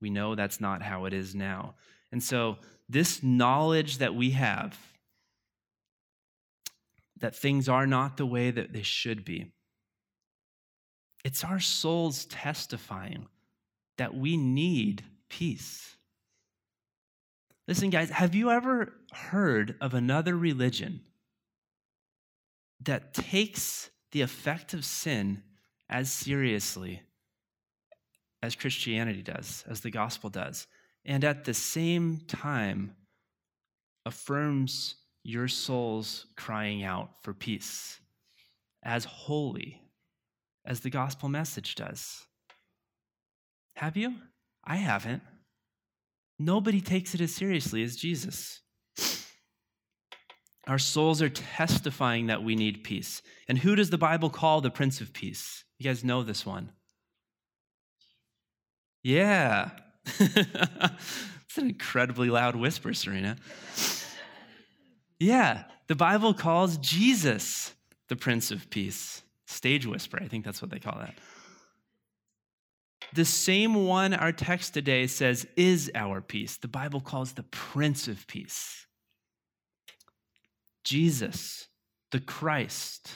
We 0.00 0.10
know 0.10 0.34
that's 0.34 0.60
not 0.60 0.82
how 0.82 1.04
it 1.04 1.12
is 1.12 1.34
now. 1.34 1.74
And 2.12 2.22
so, 2.22 2.58
this 2.88 3.22
knowledge 3.22 3.98
that 3.98 4.14
we 4.14 4.30
have 4.30 4.78
that 7.18 7.36
things 7.36 7.68
are 7.68 7.86
not 7.86 8.16
the 8.16 8.26
way 8.26 8.50
that 8.50 8.72
they 8.72 8.82
should 8.82 9.24
be, 9.24 9.52
it's 11.28 11.44
our 11.44 11.60
souls 11.60 12.24
testifying 12.24 13.26
that 13.98 14.14
we 14.14 14.38
need 14.38 15.04
peace. 15.28 15.94
Listen, 17.66 17.90
guys, 17.90 18.08
have 18.08 18.34
you 18.34 18.50
ever 18.50 18.94
heard 19.12 19.76
of 19.82 19.92
another 19.92 20.34
religion 20.34 21.02
that 22.80 23.12
takes 23.12 23.90
the 24.12 24.22
effect 24.22 24.72
of 24.72 24.86
sin 24.86 25.42
as 25.90 26.10
seriously 26.10 27.02
as 28.42 28.56
Christianity 28.56 29.20
does, 29.20 29.64
as 29.68 29.82
the 29.82 29.90
gospel 29.90 30.30
does, 30.30 30.66
and 31.04 31.24
at 31.24 31.44
the 31.44 31.52
same 31.52 32.22
time 32.26 32.96
affirms 34.06 34.94
your 35.24 35.46
souls 35.46 36.24
crying 36.38 36.84
out 36.84 37.22
for 37.22 37.34
peace 37.34 38.00
as 38.82 39.04
holy 39.04 39.82
as 40.68 40.80
the 40.80 40.90
gospel 40.90 41.30
message 41.30 41.74
does. 41.74 42.26
Have 43.76 43.96
you? 43.96 44.14
I 44.62 44.76
haven't. 44.76 45.22
Nobody 46.38 46.82
takes 46.82 47.14
it 47.14 47.22
as 47.22 47.34
seriously 47.34 47.82
as 47.82 47.96
Jesus. 47.96 48.60
Our 50.66 50.78
souls 50.78 51.22
are 51.22 51.30
testifying 51.30 52.26
that 52.26 52.42
we 52.42 52.54
need 52.54 52.84
peace. 52.84 53.22
And 53.48 53.56
who 53.56 53.74
does 53.74 53.88
the 53.88 53.96
Bible 53.96 54.28
call 54.28 54.60
the 54.60 54.70
Prince 54.70 55.00
of 55.00 55.14
Peace? 55.14 55.64
You 55.78 55.84
guys 55.84 56.04
know 56.04 56.22
this 56.22 56.44
one. 56.44 56.70
Yeah. 59.02 59.70
it's 60.20 61.56
an 61.56 61.70
incredibly 61.70 62.28
loud 62.28 62.54
whisper, 62.54 62.92
Serena. 62.92 63.36
Yeah, 65.18 65.64
the 65.86 65.96
Bible 65.96 66.34
calls 66.34 66.76
Jesus 66.76 67.72
the 68.08 68.16
Prince 68.16 68.50
of 68.50 68.68
Peace. 68.68 69.22
Stage 69.48 69.86
whisper, 69.86 70.18
I 70.22 70.28
think 70.28 70.44
that's 70.44 70.60
what 70.60 70.70
they 70.70 70.78
call 70.78 70.98
that. 70.98 71.14
The 73.14 73.24
same 73.24 73.86
one 73.86 74.12
our 74.12 74.30
text 74.30 74.74
today 74.74 75.06
says 75.06 75.46
is 75.56 75.90
our 75.94 76.20
peace, 76.20 76.58
the 76.58 76.68
Bible 76.68 77.00
calls 77.00 77.32
the 77.32 77.44
Prince 77.44 78.08
of 78.08 78.26
Peace. 78.26 78.86
Jesus, 80.84 81.66
the 82.12 82.20
Christ, 82.20 83.10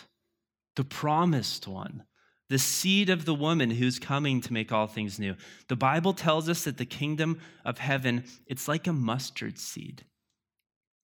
the 0.75 0.85
promised 0.85 1.69
one, 1.69 2.05
the 2.49 2.59
seed 2.59 3.11
of 3.11 3.27
the 3.27 3.35
woman 3.35 3.71
who's 3.71 3.99
coming 3.99 4.41
to 4.41 4.55
make 4.55 4.73
all 4.73 4.87
things 4.87 5.19
new. 5.19 5.37
The 5.69 5.77
Bible 5.77 6.15
tells 6.15 6.49
us 6.49 6.65
that 6.65 6.79
the 6.79 6.87
kingdom 6.87 7.41
of 7.63 7.77
heaven, 7.77 8.25
it's 8.47 8.69
like 8.69 8.87
a 8.87 8.93
mustard 8.95 9.59
seed, 9.59 10.07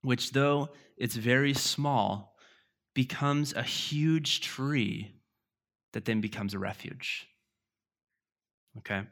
which 0.00 0.32
though 0.32 0.70
it's 0.96 1.16
very 1.16 1.52
small, 1.52 2.34
becomes 2.94 3.52
a 3.52 3.62
huge 3.62 4.40
tree 4.40 5.12
that 5.92 6.04
then 6.04 6.20
becomes 6.20 6.54
a 6.54 6.58
refuge. 6.58 7.26
Okay? 8.78 9.02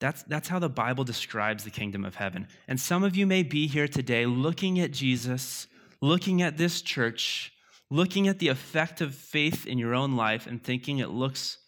That's, 0.00 0.24
that's 0.24 0.48
how 0.48 0.58
the 0.58 0.68
Bible 0.68 1.04
describes 1.04 1.64
the 1.64 1.70
kingdom 1.70 2.04
of 2.04 2.16
heaven. 2.16 2.48
And 2.66 2.80
some 2.80 3.04
of 3.04 3.14
you 3.14 3.26
may 3.26 3.42
be 3.42 3.66
here 3.68 3.86
today 3.86 4.26
looking 4.26 4.80
at 4.80 4.90
Jesus, 4.90 5.68
looking 6.00 6.42
at 6.42 6.56
this 6.56 6.82
church, 6.82 7.52
looking 7.88 8.26
at 8.26 8.38
the 8.38 8.48
effect 8.48 9.00
of 9.00 9.14
faith 9.14 9.66
in 9.66 9.78
your 9.78 9.94
own 9.94 10.16
life, 10.16 10.46
and 10.46 10.62
thinking 10.62 10.98
it 10.98 11.10
looks 11.10 11.58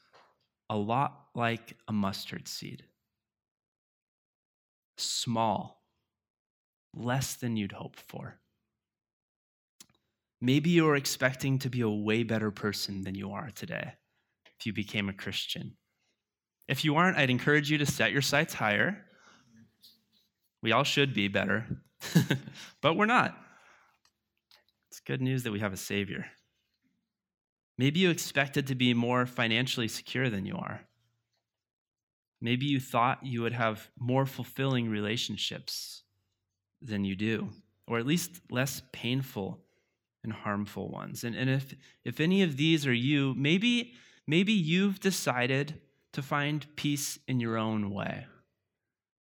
a 0.68 0.76
lot 0.76 1.26
like 1.34 1.76
a 1.86 1.92
mustard 1.92 2.48
seed. 2.48 2.84
Small, 4.96 5.82
less 6.92 7.34
than 7.34 7.56
you'd 7.56 7.72
hope 7.72 7.96
for. 7.96 8.36
Maybe 10.40 10.70
you're 10.70 10.96
expecting 10.96 11.58
to 11.60 11.70
be 11.70 11.80
a 11.80 11.88
way 11.88 12.22
better 12.22 12.50
person 12.50 13.02
than 13.02 13.14
you 13.14 13.32
are 13.32 13.50
today 13.54 13.92
if 14.58 14.66
you 14.66 14.72
became 14.72 15.08
a 15.08 15.12
Christian. 15.12 15.76
If 16.68 16.84
you 16.84 16.96
aren't, 16.96 17.18
I'd 17.18 17.30
encourage 17.30 17.70
you 17.70 17.78
to 17.78 17.86
set 17.86 18.12
your 18.12 18.22
sights 18.22 18.54
higher. 18.54 19.04
We 20.62 20.72
all 20.72 20.84
should 20.84 21.14
be 21.14 21.28
better, 21.28 21.66
but 22.80 22.94
we're 22.96 23.06
not. 23.06 23.36
It's 24.90 25.00
good 25.00 25.20
news 25.20 25.42
that 25.42 25.52
we 25.52 25.60
have 25.60 25.72
a 25.72 25.78
Savior. 25.78 26.26
Maybe 27.76 28.00
you 28.00 28.10
expected 28.10 28.68
to 28.68 28.74
be 28.74 28.94
more 28.94 29.26
financially 29.26 29.88
secure 29.88 30.30
than 30.30 30.46
you 30.46 30.56
are. 30.56 30.82
Maybe 32.40 32.66
you 32.66 32.78
thought 32.78 33.24
you 33.24 33.42
would 33.42 33.52
have 33.52 33.88
more 33.98 34.26
fulfilling 34.26 34.88
relationships 34.88 36.02
than 36.80 37.04
you 37.04 37.16
do, 37.16 37.48
or 37.86 37.98
at 37.98 38.06
least 38.06 38.40
less 38.50 38.82
painful 38.92 39.63
and 40.24 40.32
harmful 40.32 40.88
ones. 40.88 41.22
And, 41.22 41.36
and 41.36 41.48
if, 41.48 41.74
if 42.04 42.18
any 42.18 42.42
of 42.42 42.56
these 42.56 42.86
are 42.86 42.92
you, 42.92 43.34
maybe, 43.36 43.92
maybe 44.26 44.52
you've 44.52 44.98
decided 44.98 45.80
to 46.14 46.22
find 46.22 46.66
peace 46.74 47.18
in 47.28 47.38
your 47.38 47.56
own 47.56 47.90
way. 47.90 48.26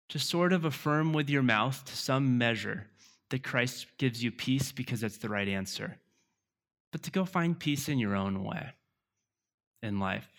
To 0.09 0.19
sort 0.19 0.53
of 0.53 0.63
affirm 0.63 1.13
with 1.13 1.29
your 1.29 1.41
mouth 1.43 1.83
to 1.85 1.97
some 1.97 2.37
measure 2.37 2.87
that 3.31 3.43
Christ 3.43 3.87
gives 3.97 4.23
you 4.23 4.31
peace 4.31 4.71
because 4.71 5.01
that's 5.01 5.17
the 5.17 5.29
right 5.29 5.47
answer. 5.47 5.97
But 6.91 7.01
to 7.03 7.11
go 7.11 7.25
find 7.25 7.59
peace 7.59 7.89
in 7.89 7.97
your 7.97 8.15
own 8.15 8.43
way 8.43 8.69
in 9.81 9.99
life, 9.99 10.29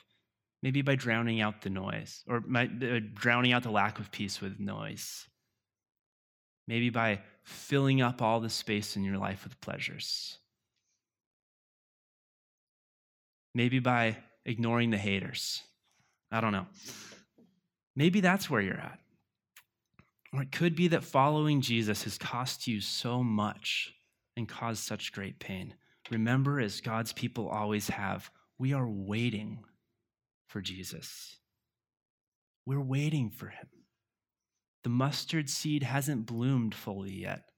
maybe 0.63 0.83
by 0.83 0.95
drowning 0.95 1.41
out 1.41 1.63
the 1.63 1.71
noise 1.71 2.25
or 2.29 2.43
uh, 2.55 2.67
drowning 3.15 3.53
out 3.53 3.65
the 3.65 3.71
lack 3.71 3.99
of 3.99 4.11
peace 4.13 4.41
with 4.41 4.61
noise. 4.61 5.27
Maybe 6.69 6.91
by 6.91 7.21
filling 7.47 8.03
up 8.03 8.21
all 8.21 8.41
the 8.41 8.51
space 8.51 8.97
in 8.97 9.05
your 9.05 9.19
life 9.19 9.45
with 9.45 9.61
pleasures. 9.61 10.39
Maybe 13.55 13.79
by 13.79 14.19
ignoring 14.45 14.91
the 14.91 14.99
haters. 14.99 15.63
I 16.31 16.41
don't 16.41 16.53
know. 16.53 16.67
Maybe 17.95 18.21
that's 18.21 18.51
where 18.51 18.61
you're 18.61 18.75
at. 18.75 18.99
Or 20.33 20.43
it 20.43 20.53
could 20.53 20.75
be 20.75 20.89
that 20.89 21.05
following 21.05 21.61
Jesus 21.61 22.03
has 22.03 22.19
cost 22.19 22.67
you 22.67 22.81
so 22.81 23.23
much 23.23 23.95
and 24.37 24.49
caused 24.49 24.83
such 24.83 25.13
great 25.13 25.39
pain. 25.39 25.75
Remember, 26.11 26.61
as 26.61 26.81
God's 26.81 27.13
people 27.13 27.49
always 27.49 27.89
have, 27.89 28.31
we 28.59 28.73
are 28.73 28.89
waiting 28.89 29.61
for 30.49 30.61
Jesus. 30.61 31.37
We're 32.67 32.83
waiting 32.83 33.31
for 33.31 33.49
him. 33.49 33.69
The 34.87 34.91
mustard 34.91 35.51
seed 35.51 35.83
hasn't 35.83 36.27
bloomed 36.27 36.73
fully 36.73 37.11
yet. 37.11 37.49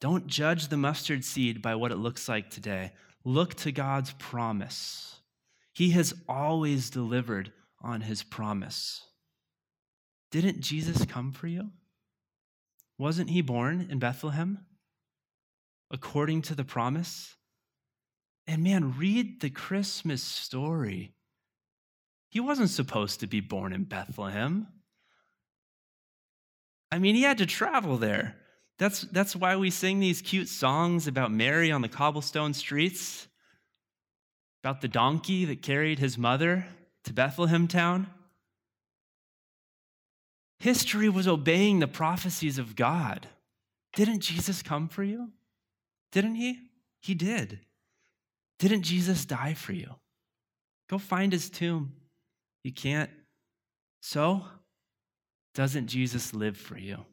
Don't 0.00 0.26
judge 0.26 0.68
the 0.68 0.78
mustard 0.78 1.26
seed 1.26 1.60
by 1.60 1.74
what 1.74 1.92
it 1.92 1.98
looks 1.98 2.26
like 2.26 2.48
today. 2.48 2.92
Look 3.22 3.52
to 3.56 3.70
God's 3.70 4.14
promise. 4.14 5.20
He 5.74 5.90
has 5.90 6.14
always 6.26 6.88
delivered 6.88 7.52
on 7.82 8.00
his 8.00 8.22
promise. 8.22 9.02
Didn't 10.30 10.62
Jesus 10.62 11.04
come 11.04 11.32
for 11.32 11.48
you? 11.48 11.68
Wasn't 12.96 13.28
he 13.28 13.42
born 13.42 13.88
in 13.90 13.98
Bethlehem 13.98 14.60
according 15.90 16.40
to 16.40 16.54
the 16.54 16.64
promise? 16.64 17.36
And 18.46 18.64
man, 18.64 18.96
read 18.96 19.42
the 19.42 19.50
Christmas 19.50 20.22
story. 20.22 21.12
He 22.30 22.40
wasn't 22.40 22.70
supposed 22.70 23.20
to 23.20 23.26
be 23.26 23.40
born 23.40 23.74
in 23.74 23.84
Bethlehem. 23.84 24.68
I 26.94 27.00
mean, 27.00 27.16
he 27.16 27.22
had 27.22 27.38
to 27.38 27.46
travel 27.46 27.96
there. 27.96 28.36
That's, 28.78 29.00
that's 29.00 29.34
why 29.34 29.56
we 29.56 29.70
sing 29.70 29.98
these 29.98 30.22
cute 30.22 30.48
songs 30.48 31.08
about 31.08 31.32
Mary 31.32 31.72
on 31.72 31.82
the 31.82 31.88
cobblestone 31.88 32.54
streets, 32.54 33.26
about 34.62 34.80
the 34.80 34.86
donkey 34.86 35.44
that 35.46 35.60
carried 35.60 35.98
his 35.98 36.16
mother 36.16 36.64
to 37.02 37.12
Bethlehem 37.12 37.66
town. 37.66 38.06
History 40.60 41.08
was 41.08 41.26
obeying 41.26 41.80
the 41.80 41.88
prophecies 41.88 42.58
of 42.58 42.76
God. 42.76 43.26
Didn't 43.96 44.20
Jesus 44.20 44.62
come 44.62 44.86
for 44.86 45.02
you? 45.02 45.32
Didn't 46.12 46.36
he? 46.36 46.60
He 47.00 47.14
did. 47.14 47.58
Didn't 48.60 48.82
Jesus 48.82 49.24
die 49.24 49.54
for 49.54 49.72
you? 49.72 49.96
Go 50.88 50.98
find 50.98 51.32
his 51.32 51.50
tomb. 51.50 51.94
You 52.62 52.72
can't. 52.72 53.10
So, 54.00 54.44
doesn't 55.54 55.86
Jesus 55.86 56.34
live 56.34 56.56
for 56.56 56.76
you? 56.76 57.04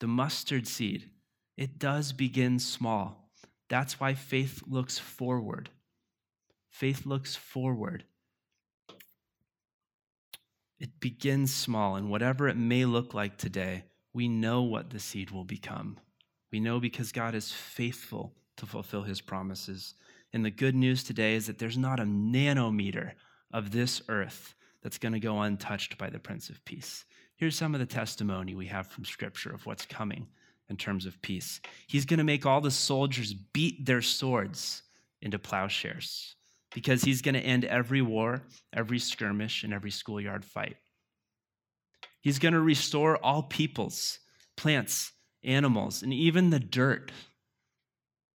The 0.00 0.06
mustard 0.06 0.66
seed, 0.66 1.10
it 1.56 1.78
does 1.78 2.12
begin 2.12 2.58
small. 2.58 3.30
That's 3.68 4.00
why 4.00 4.14
faith 4.14 4.62
looks 4.66 4.98
forward. 4.98 5.68
Faith 6.70 7.04
looks 7.04 7.36
forward. 7.36 8.04
It 10.78 10.98
begins 10.98 11.52
small, 11.52 11.96
and 11.96 12.10
whatever 12.10 12.48
it 12.48 12.56
may 12.56 12.86
look 12.86 13.12
like 13.12 13.36
today, 13.36 13.84
we 14.14 14.28
know 14.28 14.62
what 14.62 14.90
the 14.90 14.98
seed 14.98 15.30
will 15.30 15.44
become. 15.44 15.98
We 16.50 16.58
know 16.58 16.80
because 16.80 17.12
God 17.12 17.34
is 17.34 17.52
faithful 17.52 18.32
to 18.56 18.66
fulfill 18.66 19.02
his 19.02 19.20
promises. 19.20 19.94
And 20.32 20.44
the 20.44 20.50
good 20.50 20.74
news 20.74 21.04
today 21.04 21.34
is 21.34 21.46
that 21.46 21.58
there's 21.58 21.78
not 21.78 22.00
a 22.00 22.04
nanometer 22.04 23.12
of 23.52 23.72
this 23.72 24.00
earth 24.08 24.54
that's 24.82 24.98
going 24.98 25.12
to 25.12 25.20
go 25.20 25.40
untouched 25.40 25.98
by 25.98 26.10
the 26.10 26.18
Prince 26.18 26.48
of 26.48 26.64
Peace. 26.64 27.04
Here's 27.36 27.56
some 27.56 27.74
of 27.74 27.80
the 27.80 27.86
testimony 27.86 28.54
we 28.54 28.66
have 28.66 28.86
from 28.86 29.04
Scripture 29.04 29.52
of 29.52 29.66
what's 29.66 29.86
coming 29.86 30.26
in 30.68 30.76
terms 30.76 31.06
of 31.06 31.20
peace. 31.20 31.60
He's 31.86 32.04
going 32.04 32.18
to 32.18 32.24
make 32.24 32.46
all 32.46 32.60
the 32.60 32.70
soldiers 32.70 33.34
beat 33.34 33.84
their 33.84 34.02
swords 34.02 34.82
into 35.20 35.38
plowshares 35.38 36.36
because 36.72 37.02
he's 37.02 37.22
going 37.22 37.34
to 37.34 37.40
end 37.40 37.64
every 37.64 38.00
war, 38.00 38.42
every 38.72 38.98
skirmish, 38.98 39.64
and 39.64 39.74
every 39.74 39.90
schoolyard 39.90 40.44
fight. 40.44 40.76
He's 42.20 42.38
going 42.38 42.54
to 42.54 42.60
restore 42.60 43.16
all 43.24 43.42
peoples, 43.42 44.18
plants, 44.56 45.12
animals, 45.42 46.02
and 46.02 46.12
even 46.14 46.50
the 46.50 46.60
dirt 46.60 47.10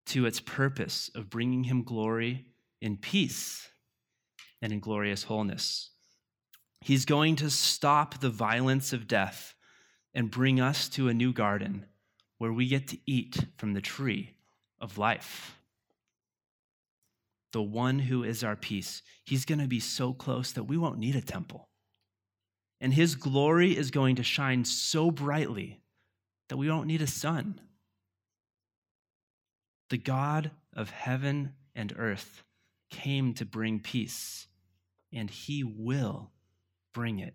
to 0.07 0.27
its 0.27 0.41
purpose 0.41 1.11
of 1.15 1.31
bringing 1.31 1.65
him 1.65 1.85
glory 1.85 2.47
in 2.81 2.97
peace 2.97 3.69
and 4.61 4.73
in 4.73 4.81
glorious 4.81 5.23
wholeness. 5.23 5.91
He's 6.85 7.07
going 7.07 7.37
to 7.37 7.49
stop 7.49 8.21
the 8.21 8.29
violence 8.29 8.93
of 8.93 9.09
death 9.09 9.55
and 10.13 10.31
bring 10.31 10.61
us 10.61 10.87
to 10.91 11.09
a 11.09 11.15
new 11.15 11.33
garden 11.33 11.87
where 12.37 12.53
we 12.53 12.69
get 12.69 12.89
to 12.89 12.99
eat 13.07 13.47
from 13.57 13.73
the 13.73 13.81
tree 13.81 14.35
of 14.83 14.99
life. 14.99 15.59
The 17.55 17.63
one 17.63 18.01
who 18.01 18.23
is 18.23 18.45
our 18.45 18.55
peace, 18.55 19.01
he's 19.25 19.47
going 19.47 19.61
to 19.61 19.67
be 19.67 19.81
so 19.81 20.13
close 20.13 20.53
that 20.53 20.65
we 20.65 20.77
won't 20.77 20.99
need 20.99 21.17
a 21.17 21.23
temple. 21.23 21.71
And 22.83 22.93
his 22.93 23.15
glory 23.15 23.75
is 23.75 23.91
going 23.91 24.17
to 24.17 24.23
shine 24.23 24.67
so 24.67 25.11
brightly 25.11 25.81
that 26.51 26.59
we 26.59 26.69
won't 26.69 26.87
need 26.87 27.01
a 27.01 27.07
sun. 27.07 27.63
The 29.89 29.97
God 29.97 30.51
of 30.75 30.91
heaven 30.91 31.55
and 31.75 31.95
earth 31.97 32.45
came 32.91 33.33
to 33.35 33.47
bring 33.47 33.81
peace, 33.81 34.49
and 35.11 35.31
he 35.31 35.65
will 35.65 36.31
bring 36.95 37.19
it, 37.19 37.35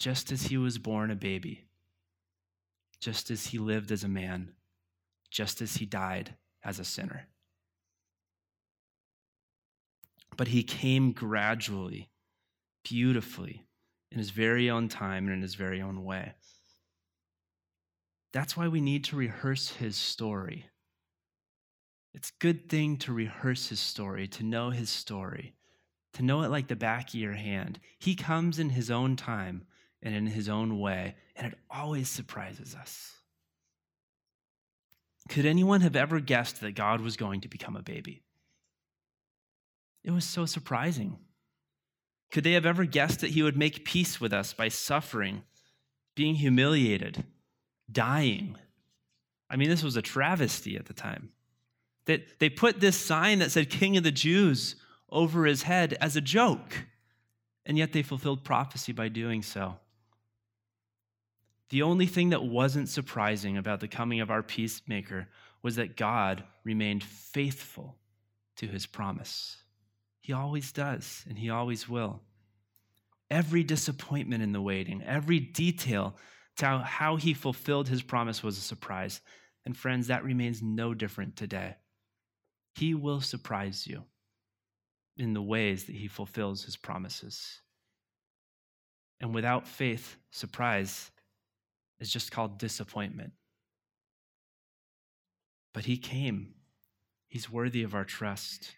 just 0.00 0.32
as 0.32 0.44
he 0.44 0.56
was 0.56 0.78
born 0.78 1.12
a 1.12 1.14
baby, 1.14 1.66
just 3.00 3.30
as 3.30 3.46
he 3.46 3.58
lived 3.58 3.92
as 3.92 4.02
a 4.02 4.08
man, 4.08 4.54
just 5.30 5.62
as 5.62 5.76
he 5.76 5.86
died 5.86 6.34
as 6.64 6.80
a 6.80 6.84
sinner. 6.84 7.28
But 10.36 10.48
he 10.48 10.64
came 10.64 11.12
gradually, 11.12 12.10
beautifully, 12.82 13.66
in 14.10 14.18
his 14.18 14.30
very 14.30 14.68
own 14.68 14.88
time 14.88 15.26
and 15.26 15.34
in 15.34 15.42
his 15.42 15.54
very 15.54 15.80
own 15.80 16.02
way. 16.02 16.32
That's 18.32 18.56
why 18.56 18.66
we 18.66 18.80
need 18.80 19.04
to 19.04 19.16
rehearse 19.16 19.70
his 19.76 19.96
story. 19.96 20.66
It's 22.14 22.30
a 22.30 22.40
good 22.40 22.68
thing 22.68 22.96
to 22.98 23.12
rehearse 23.12 23.68
his 23.68 23.80
story, 23.80 24.26
to 24.28 24.42
know 24.42 24.70
his 24.70 24.90
story, 24.90 25.54
to 26.14 26.22
know 26.22 26.42
it 26.42 26.50
like 26.50 26.68
the 26.68 26.76
back 26.76 27.08
of 27.08 27.14
your 27.14 27.34
hand. 27.34 27.78
He 27.98 28.14
comes 28.14 28.58
in 28.58 28.70
his 28.70 28.90
own 28.90 29.16
time 29.16 29.66
and 30.02 30.14
in 30.14 30.26
his 30.26 30.48
own 30.48 30.78
way, 30.78 31.14
and 31.36 31.52
it 31.52 31.58
always 31.70 32.08
surprises 32.08 32.74
us. 32.74 33.12
Could 35.28 35.46
anyone 35.46 35.80
have 35.80 35.96
ever 35.96 36.20
guessed 36.20 36.60
that 36.60 36.74
God 36.74 37.00
was 37.00 37.16
going 37.16 37.40
to 37.42 37.48
become 37.48 37.76
a 37.76 37.82
baby? 37.82 38.22
It 40.02 40.10
was 40.10 40.24
so 40.24 40.44
surprising. 40.44 41.18
Could 42.30 42.44
they 42.44 42.52
have 42.52 42.66
ever 42.66 42.84
guessed 42.84 43.20
that 43.20 43.30
he 43.30 43.42
would 43.42 43.56
make 43.56 43.84
peace 43.84 44.20
with 44.20 44.32
us 44.32 44.52
by 44.52 44.68
suffering, 44.68 45.42
being 46.14 46.34
humiliated, 46.34 47.24
dying? 47.90 48.56
I 49.48 49.56
mean, 49.56 49.70
this 49.70 49.82
was 49.82 49.96
a 49.96 50.02
travesty 50.02 50.76
at 50.76 50.86
the 50.86 50.92
time. 50.92 51.30
That 52.04 52.38
they 52.38 52.50
put 52.50 52.80
this 52.80 52.96
sign 52.96 53.38
that 53.38 53.50
said 53.50 53.70
King 53.70 53.96
of 53.96 54.04
the 54.04 54.12
Jews 54.12 54.76
over 55.14 55.46
his 55.46 55.62
head 55.62 55.96
as 56.00 56.16
a 56.16 56.20
joke, 56.20 56.84
and 57.64 57.78
yet 57.78 57.92
they 57.92 58.02
fulfilled 58.02 58.44
prophecy 58.44 58.92
by 58.92 59.08
doing 59.08 59.42
so. 59.42 59.76
The 61.70 61.82
only 61.82 62.06
thing 62.06 62.30
that 62.30 62.44
wasn't 62.44 62.88
surprising 62.88 63.56
about 63.56 63.80
the 63.80 63.88
coming 63.88 64.20
of 64.20 64.30
our 64.30 64.42
peacemaker 64.42 65.28
was 65.62 65.76
that 65.76 65.96
God 65.96 66.44
remained 66.64 67.02
faithful 67.02 67.96
to 68.56 68.66
his 68.66 68.86
promise. 68.86 69.56
He 70.20 70.32
always 70.32 70.72
does, 70.72 71.24
and 71.28 71.38
he 71.38 71.48
always 71.48 71.88
will. 71.88 72.20
Every 73.30 73.62
disappointment 73.62 74.42
in 74.42 74.52
the 74.52 74.60
waiting, 74.60 75.02
every 75.02 75.40
detail 75.40 76.16
to 76.56 76.78
how 76.78 77.16
he 77.16 77.34
fulfilled 77.34 77.88
his 77.88 78.02
promise 78.02 78.42
was 78.42 78.58
a 78.58 78.62
surprise. 78.62 79.20
And 79.64 79.76
friends, 79.76 80.08
that 80.08 80.24
remains 80.24 80.62
no 80.62 80.92
different 80.92 81.36
today. 81.36 81.76
He 82.74 82.94
will 82.94 83.20
surprise 83.20 83.86
you 83.86 84.04
in 85.16 85.34
the 85.34 85.42
ways 85.42 85.84
that 85.84 85.94
he 85.94 86.08
fulfills 86.08 86.64
his 86.64 86.76
promises. 86.76 87.60
And 89.20 89.34
without 89.34 89.66
faith, 89.66 90.16
surprise 90.30 91.10
is 92.00 92.12
just 92.12 92.32
called 92.32 92.58
disappointment. 92.58 93.32
But 95.72 95.84
he 95.84 95.96
came, 95.96 96.54
he's 97.28 97.50
worthy 97.50 97.82
of 97.82 97.94
our 97.94 98.04
trust. 98.04 98.72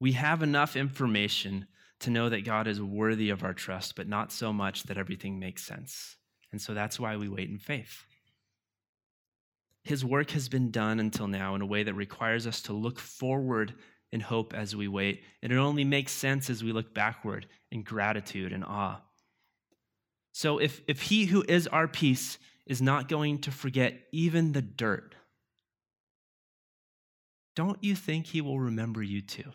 We 0.00 0.12
have 0.12 0.42
enough 0.42 0.76
information 0.76 1.66
to 2.00 2.10
know 2.10 2.28
that 2.28 2.44
God 2.44 2.66
is 2.66 2.80
worthy 2.80 3.30
of 3.30 3.42
our 3.42 3.54
trust, 3.54 3.96
but 3.96 4.08
not 4.08 4.32
so 4.32 4.52
much 4.52 4.82
that 4.84 4.98
everything 4.98 5.38
makes 5.38 5.64
sense. 5.64 6.16
And 6.52 6.60
so 6.60 6.74
that's 6.74 7.00
why 7.00 7.16
we 7.16 7.28
wait 7.28 7.48
in 7.48 7.58
faith. 7.58 8.04
His 9.82 10.04
work 10.04 10.30
has 10.32 10.48
been 10.48 10.70
done 10.70 11.00
until 11.00 11.28
now 11.28 11.54
in 11.54 11.62
a 11.62 11.66
way 11.66 11.84
that 11.84 11.94
requires 11.94 12.46
us 12.46 12.60
to 12.62 12.72
look 12.72 12.98
forward 12.98 13.74
in 14.12 14.20
hope 14.20 14.54
as 14.54 14.74
we 14.74 14.88
wait. 14.88 15.22
And 15.42 15.52
it 15.52 15.56
only 15.56 15.84
makes 15.84 16.12
sense 16.12 16.48
as 16.50 16.62
we 16.62 16.72
look 16.72 16.94
backward 16.94 17.46
in 17.70 17.82
gratitude 17.82 18.52
and 18.52 18.64
awe. 18.64 19.00
So 20.32 20.58
if, 20.58 20.80
if 20.86 21.02
he 21.02 21.26
who 21.26 21.44
is 21.48 21.66
our 21.66 21.88
peace 21.88 22.38
is 22.66 22.82
not 22.82 23.08
going 23.08 23.38
to 23.40 23.50
forget 23.50 23.94
even 24.12 24.52
the 24.52 24.62
dirt, 24.62 25.14
don't 27.54 27.82
you 27.82 27.94
think 27.94 28.26
he 28.26 28.40
will 28.40 28.60
remember 28.60 29.02
you 29.02 29.22
too? 29.22 29.52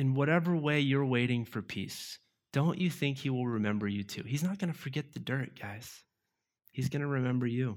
in 0.00 0.14
whatever 0.14 0.56
way 0.56 0.80
you're 0.80 1.04
waiting 1.04 1.44
for 1.44 1.60
peace, 1.60 2.18
don't 2.54 2.78
you 2.78 2.88
think 2.88 3.18
he 3.18 3.28
will 3.28 3.46
remember 3.46 3.86
you 3.86 4.02
too? 4.02 4.22
He's 4.22 4.42
not 4.42 4.58
going 4.58 4.72
to 4.72 4.78
forget 4.78 5.12
the 5.12 5.20
dirt, 5.20 5.60
guys. 5.60 6.02
He's 6.72 6.88
going 6.88 7.02
to 7.02 7.06
remember 7.06 7.46
you. 7.46 7.76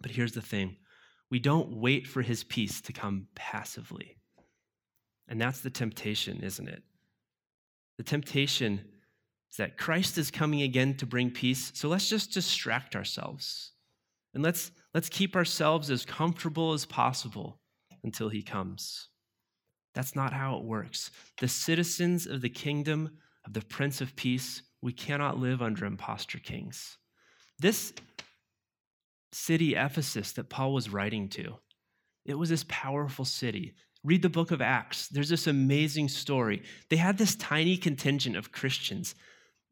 But 0.00 0.12
here's 0.12 0.30
the 0.30 0.40
thing 0.40 0.76
we 1.30 1.38
don't 1.38 1.76
wait 1.76 2.06
for 2.06 2.22
his 2.22 2.44
peace 2.44 2.80
to 2.82 2.92
come 2.92 3.28
passively. 3.34 4.16
And 5.28 5.40
that's 5.40 5.60
the 5.60 5.70
temptation, 5.70 6.40
isn't 6.42 6.68
it? 6.68 6.82
The 7.98 8.04
temptation 8.04 8.80
is 9.50 9.56
that 9.58 9.76
Christ 9.76 10.16
is 10.16 10.30
coming 10.30 10.62
again 10.62 10.94
to 10.96 11.06
bring 11.06 11.30
peace. 11.30 11.70
So 11.74 11.88
let's 11.88 12.08
just 12.08 12.32
distract 12.32 12.96
ourselves. 12.96 13.72
And 14.34 14.42
let's, 14.42 14.70
let's 14.94 15.08
keep 15.08 15.36
ourselves 15.36 15.90
as 15.90 16.04
comfortable 16.04 16.72
as 16.72 16.86
possible 16.86 17.60
until 18.04 18.28
he 18.28 18.42
comes. 18.42 19.08
That's 19.94 20.14
not 20.14 20.32
how 20.32 20.56
it 20.56 20.64
works. 20.64 21.10
The 21.40 21.48
citizens 21.48 22.26
of 22.26 22.40
the 22.40 22.48
kingdom 22.48 23.18
of 23.44 23.52
the 23.52 23.62
Prince 23.62 24.00
of 24.00 24.14
Peace, 24.16 24.62
we 24.80 24.92
cannot 24.92 25.38
live 25.38 25.60
under 25.60 25.84
impostor 25.84 26.38
kings. 26.38 26.98
This 27.58 27.92
city, 29.32 29.74
Ephesus, 29.74 30.32
that 30.32 30.48
Paul 30.48 30.72
was 30.72 30.90
writing 30.90 31.28
to, 31.30 31.56
it 32.24 32.34
was 32.34 32.50
this 32.50 32.64
powerful 32.68 33.24
city. 33.24 33.74
Read 34.04 34.22
the 34.22 34.28
book 34.28 34.50
of 34.50 34.60
Acts. 34.60 35.08
There's 35.08 35.28
this 35.28 35.46
amazing 35.46 36.08
story. 36.08 36.62
They 36.88 36.96
had 36.96 37.18
this 37.18 37.34
tiny 37.34 37.76
contingent 37.76 38.36
of 38.36 38.52
Christians 38.52 39.14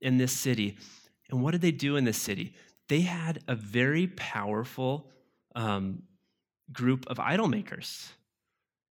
in 0.00 0.16
this 0.16 0.32
city. 0.32 0.78
And 1.30 1.42
what 1.42 1.52
did 1.52 1.61
they 1.61 1.70
do 1.70 1.96
in 1.96 2.04
this 2.04 2.20
city? 2.20 2.54
They 2.88 3.00
had 3.02 3.40
a 3.46 3.54
very 3.54 4.07
powerful 4.09 5.11
um, 5.54 6.02
group 6.72 7.07
of 7.09 7.20
idol 7.20 7.48
makers. 7.48 8.11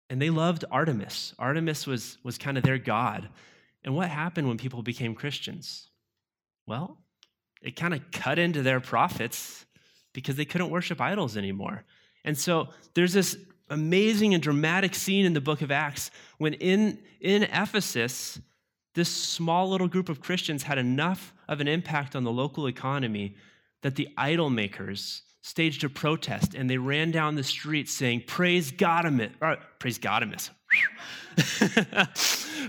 And 0.10 0.22
they 0.22 0.30
loved 0.30 0.66
Artemis. 0.70 1.34
Artemis 1.40 1.88
was, 1.88 2.18
was 2.24 2.38
kind 2.38 2.58
of 2.58 2.64
their 2.64 2.78
god. 2.78 3.30
And 3.84 3.96
what 3.96 4.10
happened 4.10 4.48
when 4.48 4.58
people 4.58 4.84
became 4.84 5.16
Christians? 5.16 5.90
Well, 6.68 6.98
it 7.62 7.76
kind 7.76 7.94
of 7.94 8.02
cut 8.12 8.38
into 8.38 8.62
their 8.62 8.80
profits 8.80 9.66
because 10.14 10.36
they 10.36 10.46
couldn't 10.46 10.70
worship 10.70 11.00
idols 11.00 11.38
anymore. 11.38 11.84
And 12.24 12.38
so 12.38 12.70
there's 12.94 13.14
this 13.14 13.38
amazing 13.70 14.34
and 14.34 14.44
dramatic 14.44 14.94
scene 14.94 15.26
in 15.26 15.34
the 15.34 15.42
book 15.42 15.62
of 15.62 15.72
Acts 15.72 16.12
when 16.38 16.54
in, 16.56 17.00
in 17.20 17.44
Ephesus, 17.44 18.40
this 18.94 19.10
small 19.10 19.70
little 19.70 19.88
group 19.88 20.10
of 20.10 20.20
Christians 20.20 20.64
had 20.64 20.78
enough 20.78 21.34
of 21.48 21.62
an 21.62 21.68
impact 21.68 22.16
on 22.16 22.24
the 22.24 22.32
local 22.32 22.68
economy 22.68 23.36
that 23.82 23.96
the 23.96 24.10
idol 24.18 24.50
makers 24.50 25.24
staged 25.42 25.84
a 25.84 25.90
protest 25.90 26.54
and 26.54 26.70
they 26.70 26.78
ran 26.78 27.12
down 27.12 27.36
the 27.36 27.44
street 27.44 27.90
saying, 27.90 28.24
Praise 28.28 28.72
Godimus, 28.72 29.32
or, 29.42 29.58
praise 29.80 29.98
Godimus. 29.98 30.50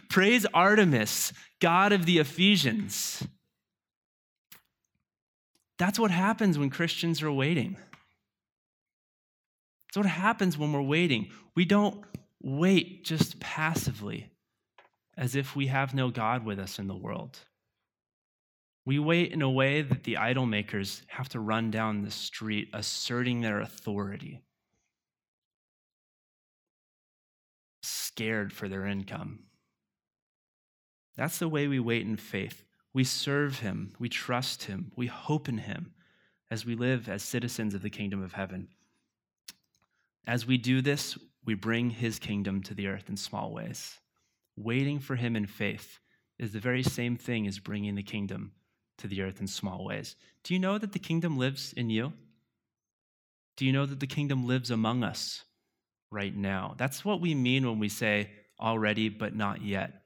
praise 0.09 0.47
Artemis, 0.55 1.33
God 1.61 1.93
of 1.93 2.07
the 2.07 2.19
Ephesians. 2.19 3.27
That's 5.83 5.99
what 5.99 6.13
happens 6.13 6.61
when 6.61 6.71
Christians 6.71 7.23
are 7.25 7.33
waiting. 7.33 7.77
That's 9.89 9.97
what 9.97 10.07
happens 10.07 10.57
when 10.57 10.73
we're 10.73 10.81
waiting. 10.81 11.31
We 11.57 11.65
don't 11.65 12.05
wait 12.41 13.05
just 13.05 13.41
passively 13.41 14.31
as 15.17 15.35
if 15.35 15.57
we 15.57 15.67
have 15.67 15.93
no 15.93 16.09
God 16.11 16.45
with 16.45 16.61
us 16.61 16.79
in 16.79 16.87
the 16.87 16.95
world. 16.95 17.37
We 18.85 19.01
wait 19.01 19.33
in 19.33 19.43
a 19.43 19.51
way 19.51 19.83
that 19.83 20.05
the 20.05 20.19
idol 20.19 20.47
makers 20.47 21.03
have 21.09 21.29
to 21.31 21.41
run 21.41 21.73
down 21.73 22.03
the 22.03 22.13
street 22.13 22.69
asserting 22.73 23.41
their 23.41 23.61
authority, 23.61 24.41
scared 27.83 28.53
for 28.53 28.69
their 28.69 28.87
income. 28.87 29.41
That's 31.17 31.41
the 31.41 31.49
way 31.49 31.67
we 31.67 31.81
wait 31.81 32.07
in 32.07 32.15
faith. 32.15 32.63
We 32.95 33.05
serve 33.05 33.61
him, 33.61 33.95
we 33.99 34.09
trust 34.09 34.65
him, 34.65 34.93
we 34.97 35.07
hope 35.07 35.49
in 35.49 35.59
him 35.59 35.95
as 36.51 36.67
we 36.67 36.75
live 36.75 37.09
as 37.09 37.23
citizens 37.23 37.75
of 37.75 37.83
the 37.83 37.91
kingdom 37.91 38.23
of 38.23 38.35
heaven. 38.35 38.69
As 40.27 40.47
we 40.47 40.59
do 40.59 40.83
this, 40.83 41.17
we 41.45 41.55
bring 41.55 41.91
his 41.91 42.19
kingdom 42.19 42.63
to 42.65 42.75
the 42.75 42.87
earth 42.87 43.09
in 43.09 43.17
small 43.17 43.53
ways. 43.53 43.99
Waiting 44.57 45.01
for 45.01 45.17
him 45.17 45.35
in 45.35 45.47
faith 45.47 45.99
is 46.39 46.53
the 46.53 46.61
very 46.61 46.83
same 46.83 47.17
thing 47.17 47.47
as 47.47 47.59
bringing 47.59 47.95
the 47.95 48.03
kingdom 48.03 48.53
to 48.99 49.09
the 49.09 49.23
earth 49.23 49.41
in 49.41 49.47
small 49.47 49.85
ways. 49.85 50.15
Do 50.45 50.55
you 50.55 50.61
know 50.61 50.79
that 50.79 50.93
the 50.93 50.99
kingdom 50.99 51.39
lives 51.39 51.73
in 51.73 51.91
you? 51.91 52.13
Do 53.57 53.67
you 53.67 53.73
know 53.73 53.87
that 53.87 54.01
the 54.01 54.07
kingdom 54.07 54.47
lives 54.47 54.71
among 54.71 55.03
us 55.03 55.45
right 56.11 56.35
now? 56.35 56.75
That's 56.77 57.05
what 57.05 57.21
we 57.21 57.35
mean 57.35 57.67
when 57.67 57.79
we 57.79 57.89
say 57.89 58.31
already, 58.61 59.09
but 59.09 59.35
not 59.35 59.63
yet. 59.63 60.03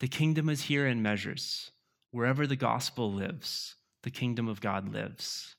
The 0.00 0.08
kingdom 0.08 0.48
is 0.48 0.62
here 0.62 0.86
in 0.86 1.02
measures. 1.02 1.70
Wherever 2.12 2.46
the 2.46 2.56
gospel 2.56 3.12
lives, 3.12 3.76
the 4.02 4.10
kingdom 4.10 4.48
of 4.48 4.60
God 4.60 4.92
lives. 4.92 5.54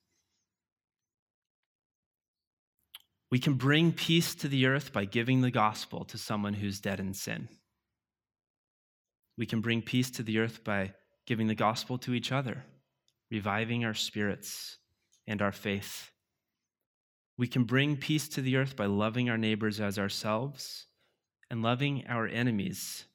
We 3.30 3.40
can 3.40 3.54
bring 3.54 3.94
peace 3.94 4.36
to 4.36 4.50
the 4.50 4.66
earth 4.66 4.92
by 4.92 5.06
giving 5.06 5.42
the 5.42 5.52
gospel 5.52 6.04
to 6.06 6.18
someone 6.18 6.54
who's 6.54 6.82
dead 6.82 7.00
in 7.00 7.14
sin. 7.14 7.48
We 9.38 9.46
can 9.46 9.62
bring 9.62 9.82
peace 9.82 10.12
to 10.12 10.24
the 10.24 10.40
earth 10.40 10.64
by 10.64 10.94
giving 11.26 11.48
the 11.48 11.56
gospel 11.56 11.98
to 12.00 12.14
each 12.14 12.32
other, 12.32 12.66
reviving 13.30 13.86
our 13.86 13.94
spirits 13.94 14.78
and 15.26 15.42
our 15.42 15.54
faith. 15.54 16.12
We 17.38 17.48
can 17.48 17.64
bring 17.64 17.96
peace 17.96 18.28
to 18.30 18.42
the 18.42 18.58
earth 18.58 18.76
by 18.76 18.88
loving 18.88 19.30
our 19.30 19.38
neighbors 19.38 19.80
as 19.80 19.98
ourselves 19.98 20.88
and 21.50 21.62
loving 21.62 22.04
our 22.08 22.28
enemies 22.28 23.06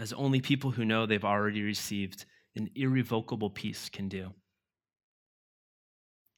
as 0.00 0.14
only 0.14 0.40
people 0.40 0.70
who 0.70 0.84
know 0.84 1.04
they've 1.04 1.24
already 1.24 1.62
received 1.62 2.24
an 2.56 2.70
irrevocable 2.74 3.50
peace 3.50 3.90
can 3.90 4.08
do. 4.08 4.30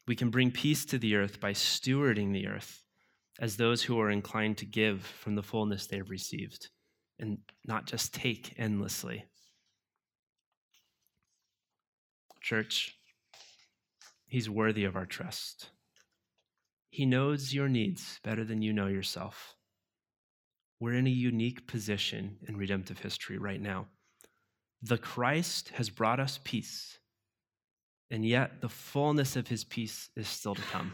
We 0.09 0.17
can 0.17 0.31
bring 0.31 0.51
peace 0.51 0.85
to 0.87 0.99
the 0.99 1.15
earth 1.15 1.39
by 1.39 1.53
stewarding 1.53 2.33
the 2.33 2.49
earth 2.49 2.83
as 3.41 3.57
those 3.57 3.85
who 3.85 4.01
are 4.01 4.11
inclined 4.11 4.59
to 4.59 4.67
give 4.67 5.03
from 5.03 5.37
the 5.37 5.45
fullness 5.45 5.87
they've 5.87 6.11
received 6.11 6.71
and 7.21 7.39
not 7.65 7.87
just 7.87 8.13
take 8.13 8.53
endlessly. 8.59 9.25
Church, 12.41 12.99
He's 14.27 14.51
worthy 14.51 14.85
of 14.85 14.97
our 14.97 15.07
trust. 15.07 15.71
He 16.91 17.07
knows 17.07 17.55
your 17.55 17.69
needs 17.69 18.19
better 18.25 18.45
than 18.45 18.63
you 18.63 18.73
know 18.73 18.87
yourself. 18.87 19.55
We're 20.83 20.95
in 20.95 21.07
a 21.07 21.11
unique 21.11 21.69
position 21.69 22.39
in 22.49 22.57
redemptive 22.57 22.99
history 22.99 23.39
right 23.39 23.61
now. 23.61 23.87
The 24.83 24.99
Christ 24.99 25.69
has 25.77 25.89
brought 25.91 26.19
us 26.19 26.41
peace, 26.43 26.99
and 28.11 28.27
yet 28.27 28.61
the 28.61 28.69
fullness 28.69 29.37
of 29.37 29.47
his 29.47 29.63
peace 29.63 30.11
is 30.17 30.27
still 30.27 30.57
to 30.57 30.63
come. 30.73 30.93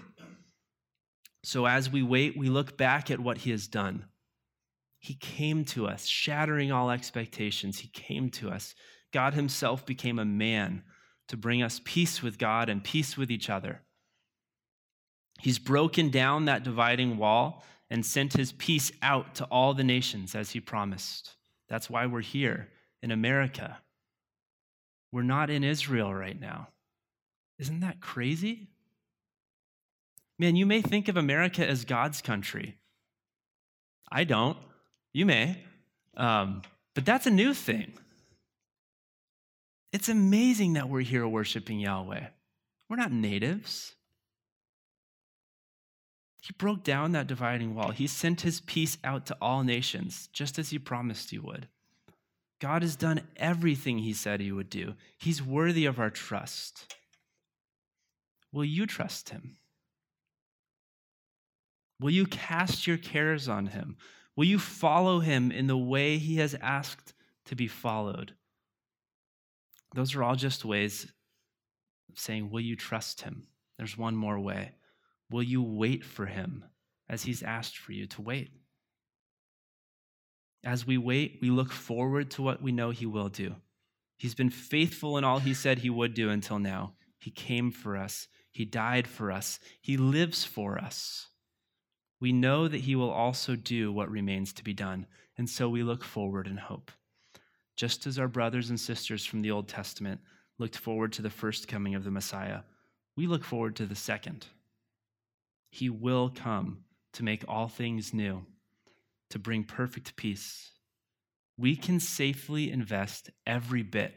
So 1.43 1.65
as 1.65 1.89
we 1.89 2.03
wait, 2.03 2.37
we 2.37 2.51
look 2.51 2.77
back 2.77 3.11
at 3.11 3.19
what 3.19 3.39
he 3.39 3.51
has 3.51 3.67
done. 3.67 4.05
He 4.99 5.15
came 5.15 5.65
to 5.65 5.87
us, 5.87 6.05
shattering 6.05 6.71
all 6.71 6.91
expectations. 6.91 7.79
He 7.79 7.89
came 7.89 8.29
to 8.33 8.51
us. 8.51 8.75
God 9.11 9.33
himself 9.33 9.87
became 9.87 10.19
a 10.19 10.25
man 10.27 10.83
to 11.29 11.39
bring 11.39 11.63
us 11.63 11.81
peace 11.83 12.23
with 12.23 12.37
God 12.37 12.69
and 12.69 12.85
peace 12.85 13.17
with 13.17 13.31
each 13.31 13.49
other. 13.49 13.81
He's 15.41 15.59
broken 15.59 16.11
down 16.11 16.45
that 16.45 16.63
dividing 16.63 17.17
wall 17.17 17.65
and 17.91 18.05
sent 18.05 18.35
his 18.35 18.53
peace 18.53 18.93
out 19.03 19.35
to 19.37 19.45
all 19.45 19.75
the 19.75 19.85
nations 19.85 20.35
as 20.35 20.51
he 20.51 20.61
promised. 20.61 21.35
That's 21.69 21.89
why 21.89 22.07
we're 22.07 22.21
here 22.21 22.69
in 23.03 23.11
America. 23.11 23.79
We're 25.13 25.23
not 25.23 25.51
in 25.51 25.65
Israel 25.65 26.15
right 26.15 26.39
now. 26.39 26.69
Isn't 27.59 27.81
that 27.81 28.01
crazy? 28.01 28.69
Man, 30.39 30.55
you 30.55 30.67
may 30.67 30.83
think 30.83 31.09
of 31.09 31.17
America 31.17 31.67
as 31.67 31.85
God's 31.85 32.23
country. 32.23 32.77
I 34.11 34.25
don't. 34.25 34.57
You 35.13 35.27
may. 35.27 35.65
Um, 36.17 36.63
but 36.95 37.05
that's 37.05 37.27
a 37.27 37.31
new 37.31 37.55
thing. 37.55 37.93
It's 39.93 40.09
amazing 40.09 40.75
that 40.75 40.89
we're 40.89 41.01
here 41.01 41.27
worshiping 41.27 41.81
Yahweh. 41.81 42.27
We're 42.89 42.97
not 42.97 43.13
natives. 43.13 43.95
He 46.41 46.55
broke 46.57 46.85
down 46.85 47.13
that 47.13 47.27
dividing 47.27 47.75
wall. 47.75 47.91
He 47.91 48.07
sent 48.07 48.43
his 48.43 48.61
peace 48.61 48.97
out 49.03 49.27
to 49.27 49.37
all 49.41 49.65
nations, 49.65 50.29
just 50.33 50.59
as 50.59 50.71
he 50.71 50.79
promised 50.79 51.31
he 51.31 51.39
would. 51.39 51.69
God 52.61 52.83
has 52.83 52.97
done 52.97 53.23
everything 53.37 53.99
he 53.99 54.13
said 54.13 54.41
he 54.41 54.53
would 54.53 54.71
do. 54.71 54.95
He's 55.17 55.43
worthy 55.43 55.87
of 55.87 55.99
our 55.99 56.11
trust. 56.11 56.95
Will 58.53 58.65
you 58.65 58.87
trust 58.87 59.29
him? 59.29 59.57
Will 62.01 62.11
you 62.11 62.27
cast 62.27 62.87
your 62.87 62.97
cares 62.97 63.49
on 63.49 63.67
him? 63.69 63.97
Will 64.37 64.45
you 64.45 64.59
follow 64.59 65.21
him 65.21 65.51
in 65.51 65.67
the 65.67 65.77
way 65.77 66.19
he 66.19 66.37
has 66.37 66.55
asked 66.61 67.13
to 67.47 67.57
be 67.57 67.67
followed? 67.67 68.35
Those 69.95 70.15
are 70.15 70.23
all 70.23 70.37
just 70.37 70.65
ways 70.65 71.11
of 72.09 72.19
saying, 72.19 72.51
Will 72.51 72.61
you 72.61 72.77
trust 72.77 73.23
him? 73.23 73.49
There's 73.79 73.99
one 73.99 74.15
more 74.15 74.39
way. 74.39 74.73
Will 75.31 75.43
you 75.43 75.63
wait 75.63 76.05
for 76.05 76.27
him 76.27 76.65
as 77.09 77.23
he's 77.23 77.43
asked 77.43 77.77
for 77.77 77.93
you 77.93 78.07
to 78.07 78.23
wait? 78.23 78.51
As 80.65 80.87
we 80.87 80.99
wait, 80.99 81.39
we 81.41 81.51
look 81.51 81.71
forward 81.71 82.31
to 82.33 82.43
what 82.43 82.61
we 82.63 82.73
know 82.73 82.91
He 82.91 83.07
will 83.07 83.29
do. 83.29 83.57
He's 84.17 84.35
been 84.35 84.51
faithful 84.51 85.17
in 85.17 85.25
all 85.25 85.39
He 85.39 85.55
said 85.55 85.79
He 85.79 85.91
would 85.91 86.15
do 86.15 86.31
until 86.31 86.59
now. 86.59 86.95
He 87.19 87.31
came 87.31 87.71
for 87.71 87.97
us, 87.97 88.29
He 88.51 88.65
died 88.65 89.07
for 89.07 89.31
us, 89.31 89.61
He 89.81 89.97
lives 89.97 90.45
for 90.45 90.79
us. 90.79 91.29
We 92.21 92.33
know 92.33 92.67
that 92.67 92.83
He 92.83 92.97
will 92.97 93.11
also 93.11 93.55
do 93.55 93.93
what 93.93 94.11
remains 94.11 94.53
to 94.55 94.65
be 94.65 94.75
done, 94.75 95.07
and 95.37 95.49
so 95.49 95.69
we 95.69 95.85
look 95.85 96.03
forward 96.03 96.49
in 96.49 96.57
hope. 96.57 96.91
Just 97.77 98.09
as 98.09 98.19
our 98.19 98.27
brothers 98.27 98.71
and 98.71 98.81
sisters 98.81 99.25
from 99.25 99.43
the 99.43 99.53
Old 99.53 99.69
Testament 99.69 100.21
looked 100.59 100.77
forward 100.77 101.13
to 101.13 101.23
the 101.23 101.31
first 101.31 101.69
coming 101.69 101.95
of 101.95 102.03
the 102.03 102.11
Messiah, 102.11 102.63
we 103.17 103.29
look 103.29 103.45
forward 103.45 103.77
to 103.77 103.87
the 103.87 103.95
second. 103.95 104.47
He 105.71 105.91
will 105.91 106.31
come 106.31 106.85
to 107.15 107.23
make 107.23 107.45
all 107.49 107.69
things 107.69 108.15
new, 108.15 108.47
to 109.31 109.39
bring 109.39 109.65
perfect 109.65 110.17
peace. 110.17 110.71
We 111.57 111.77
can 111.77 112.01
safely 112.01 112.71
invest 112.71 113.31
every 113.47 113.83
bit 113.83 114.15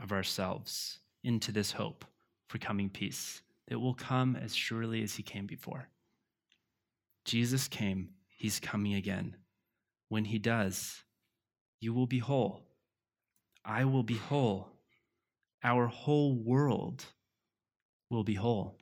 of 0.00 0.12
ourselves 0.12 0.98
into 1.24 1.52
this 1.52 1.72
hope 1.72 2.04
for 2.48 2.58
coming 2.58 2.90
peace 2.90 3.42
that 3.68 3.78
will 3.78 3.94
come 3.94 4.36
as 4.36 4.54
surely 4.54 5.02
as 5.02 5.14
he 5.14 5.22
came 5.22 5.46
before. 5.46 5.88
Jesus 7.24 7.68
came, 7.68 8.10
he's 8.36 8.60
coming 8.60 8.94
again. 8.94 9.36
When 10.08 10.24
he 10.26 10.38
does, 10.38 11.02
you 11.80 11.94
will 11.94 12.06
be 12.06 12.18
whole. 12.18 12.60
I 13.64 13.84
will 13.84 14.02
be 14.02 14.16
whole. 14.16 14.68
Our 15.64 15.86
whole 15.86 16.34
world 16.34 17.04
will 18.10 18.24
be 18.24 18.34
whole. 18.34 18.76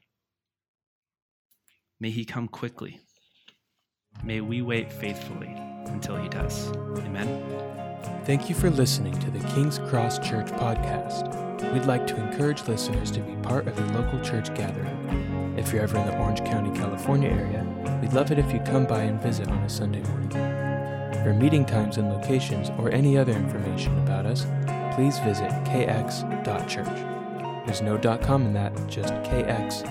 May 2.00 2.10
he 2.10 2.24
come 2.24 2.48
quickly. 2.48 3.00
May 4.24 4.40
we 4.40 4.62
wait 4.62 4.90
faithfully 4.90 5.54
until 5.86 6.16
he 6.16 6.28
does. 6.30 6.72
Amen. 6.98 7.28
Thank 8.24 8.48
you 8.48 8.54
for 8.54 8.70
listening 8.70 9.18
to 9.20 9.30
the 9.30 9.46
King's 9.48 9.78
Cross 9.78 10.20
Church 10.20 10.46
podcast. 10.46 11.36
We'd 11.74 11.84
like 11.84 12.06
to 12.06 12.16
encourage 12.16 12.66
listeners 12.66 13.10
to 13.10 13.20
be 13.20 13.34
part 13.42 13.68
of 13.68 13.78
a 13.78 13.98
local 13.98 14.18
church 14.20 14.54
gathering. 14.54 15.54
If 15.58 15.72
you're 15.72 15.82
ever 15.82 15.98
in 15.98 16.06
the 16.06 16.16
Orange 16.18 16.40
County, 16.40 16.70
California 16.78 17.28
area, 17.28 17.66
we'd 18.00 18.14
love 18.14 18.30
it 18.30 18.38
if 18.38 18.50
you 18.50 18.60
come 18.60 18.86
by 18.86 19.02
and 19.02 19.20
visit 19.20 19.48
on 19.48 19.58
a 19.58 19.68
Sunday 19.68 20.02
morning. 20.02 20.30
For 21.22 21.34
meeting 21.34 21.66
times 21.66 21.98
and 21.98 22.08
locations 22.08 22.70
or 22.78 22.90
any 22.90 23.18
other 23.18 23.32
information 23.32 23.98
about 23.98 24.24
us, 24.24 24.46
please 24.94 25.18
visit 25.18 25.50
kx.church. 25.64 26.86
There's 27.66 27.82
no 27.82 27.98
.com 28.18 28.46
in 28.46 28.54
that, 28.54 28.74
just 28.88 29.12
kx.church. 29.14 29.90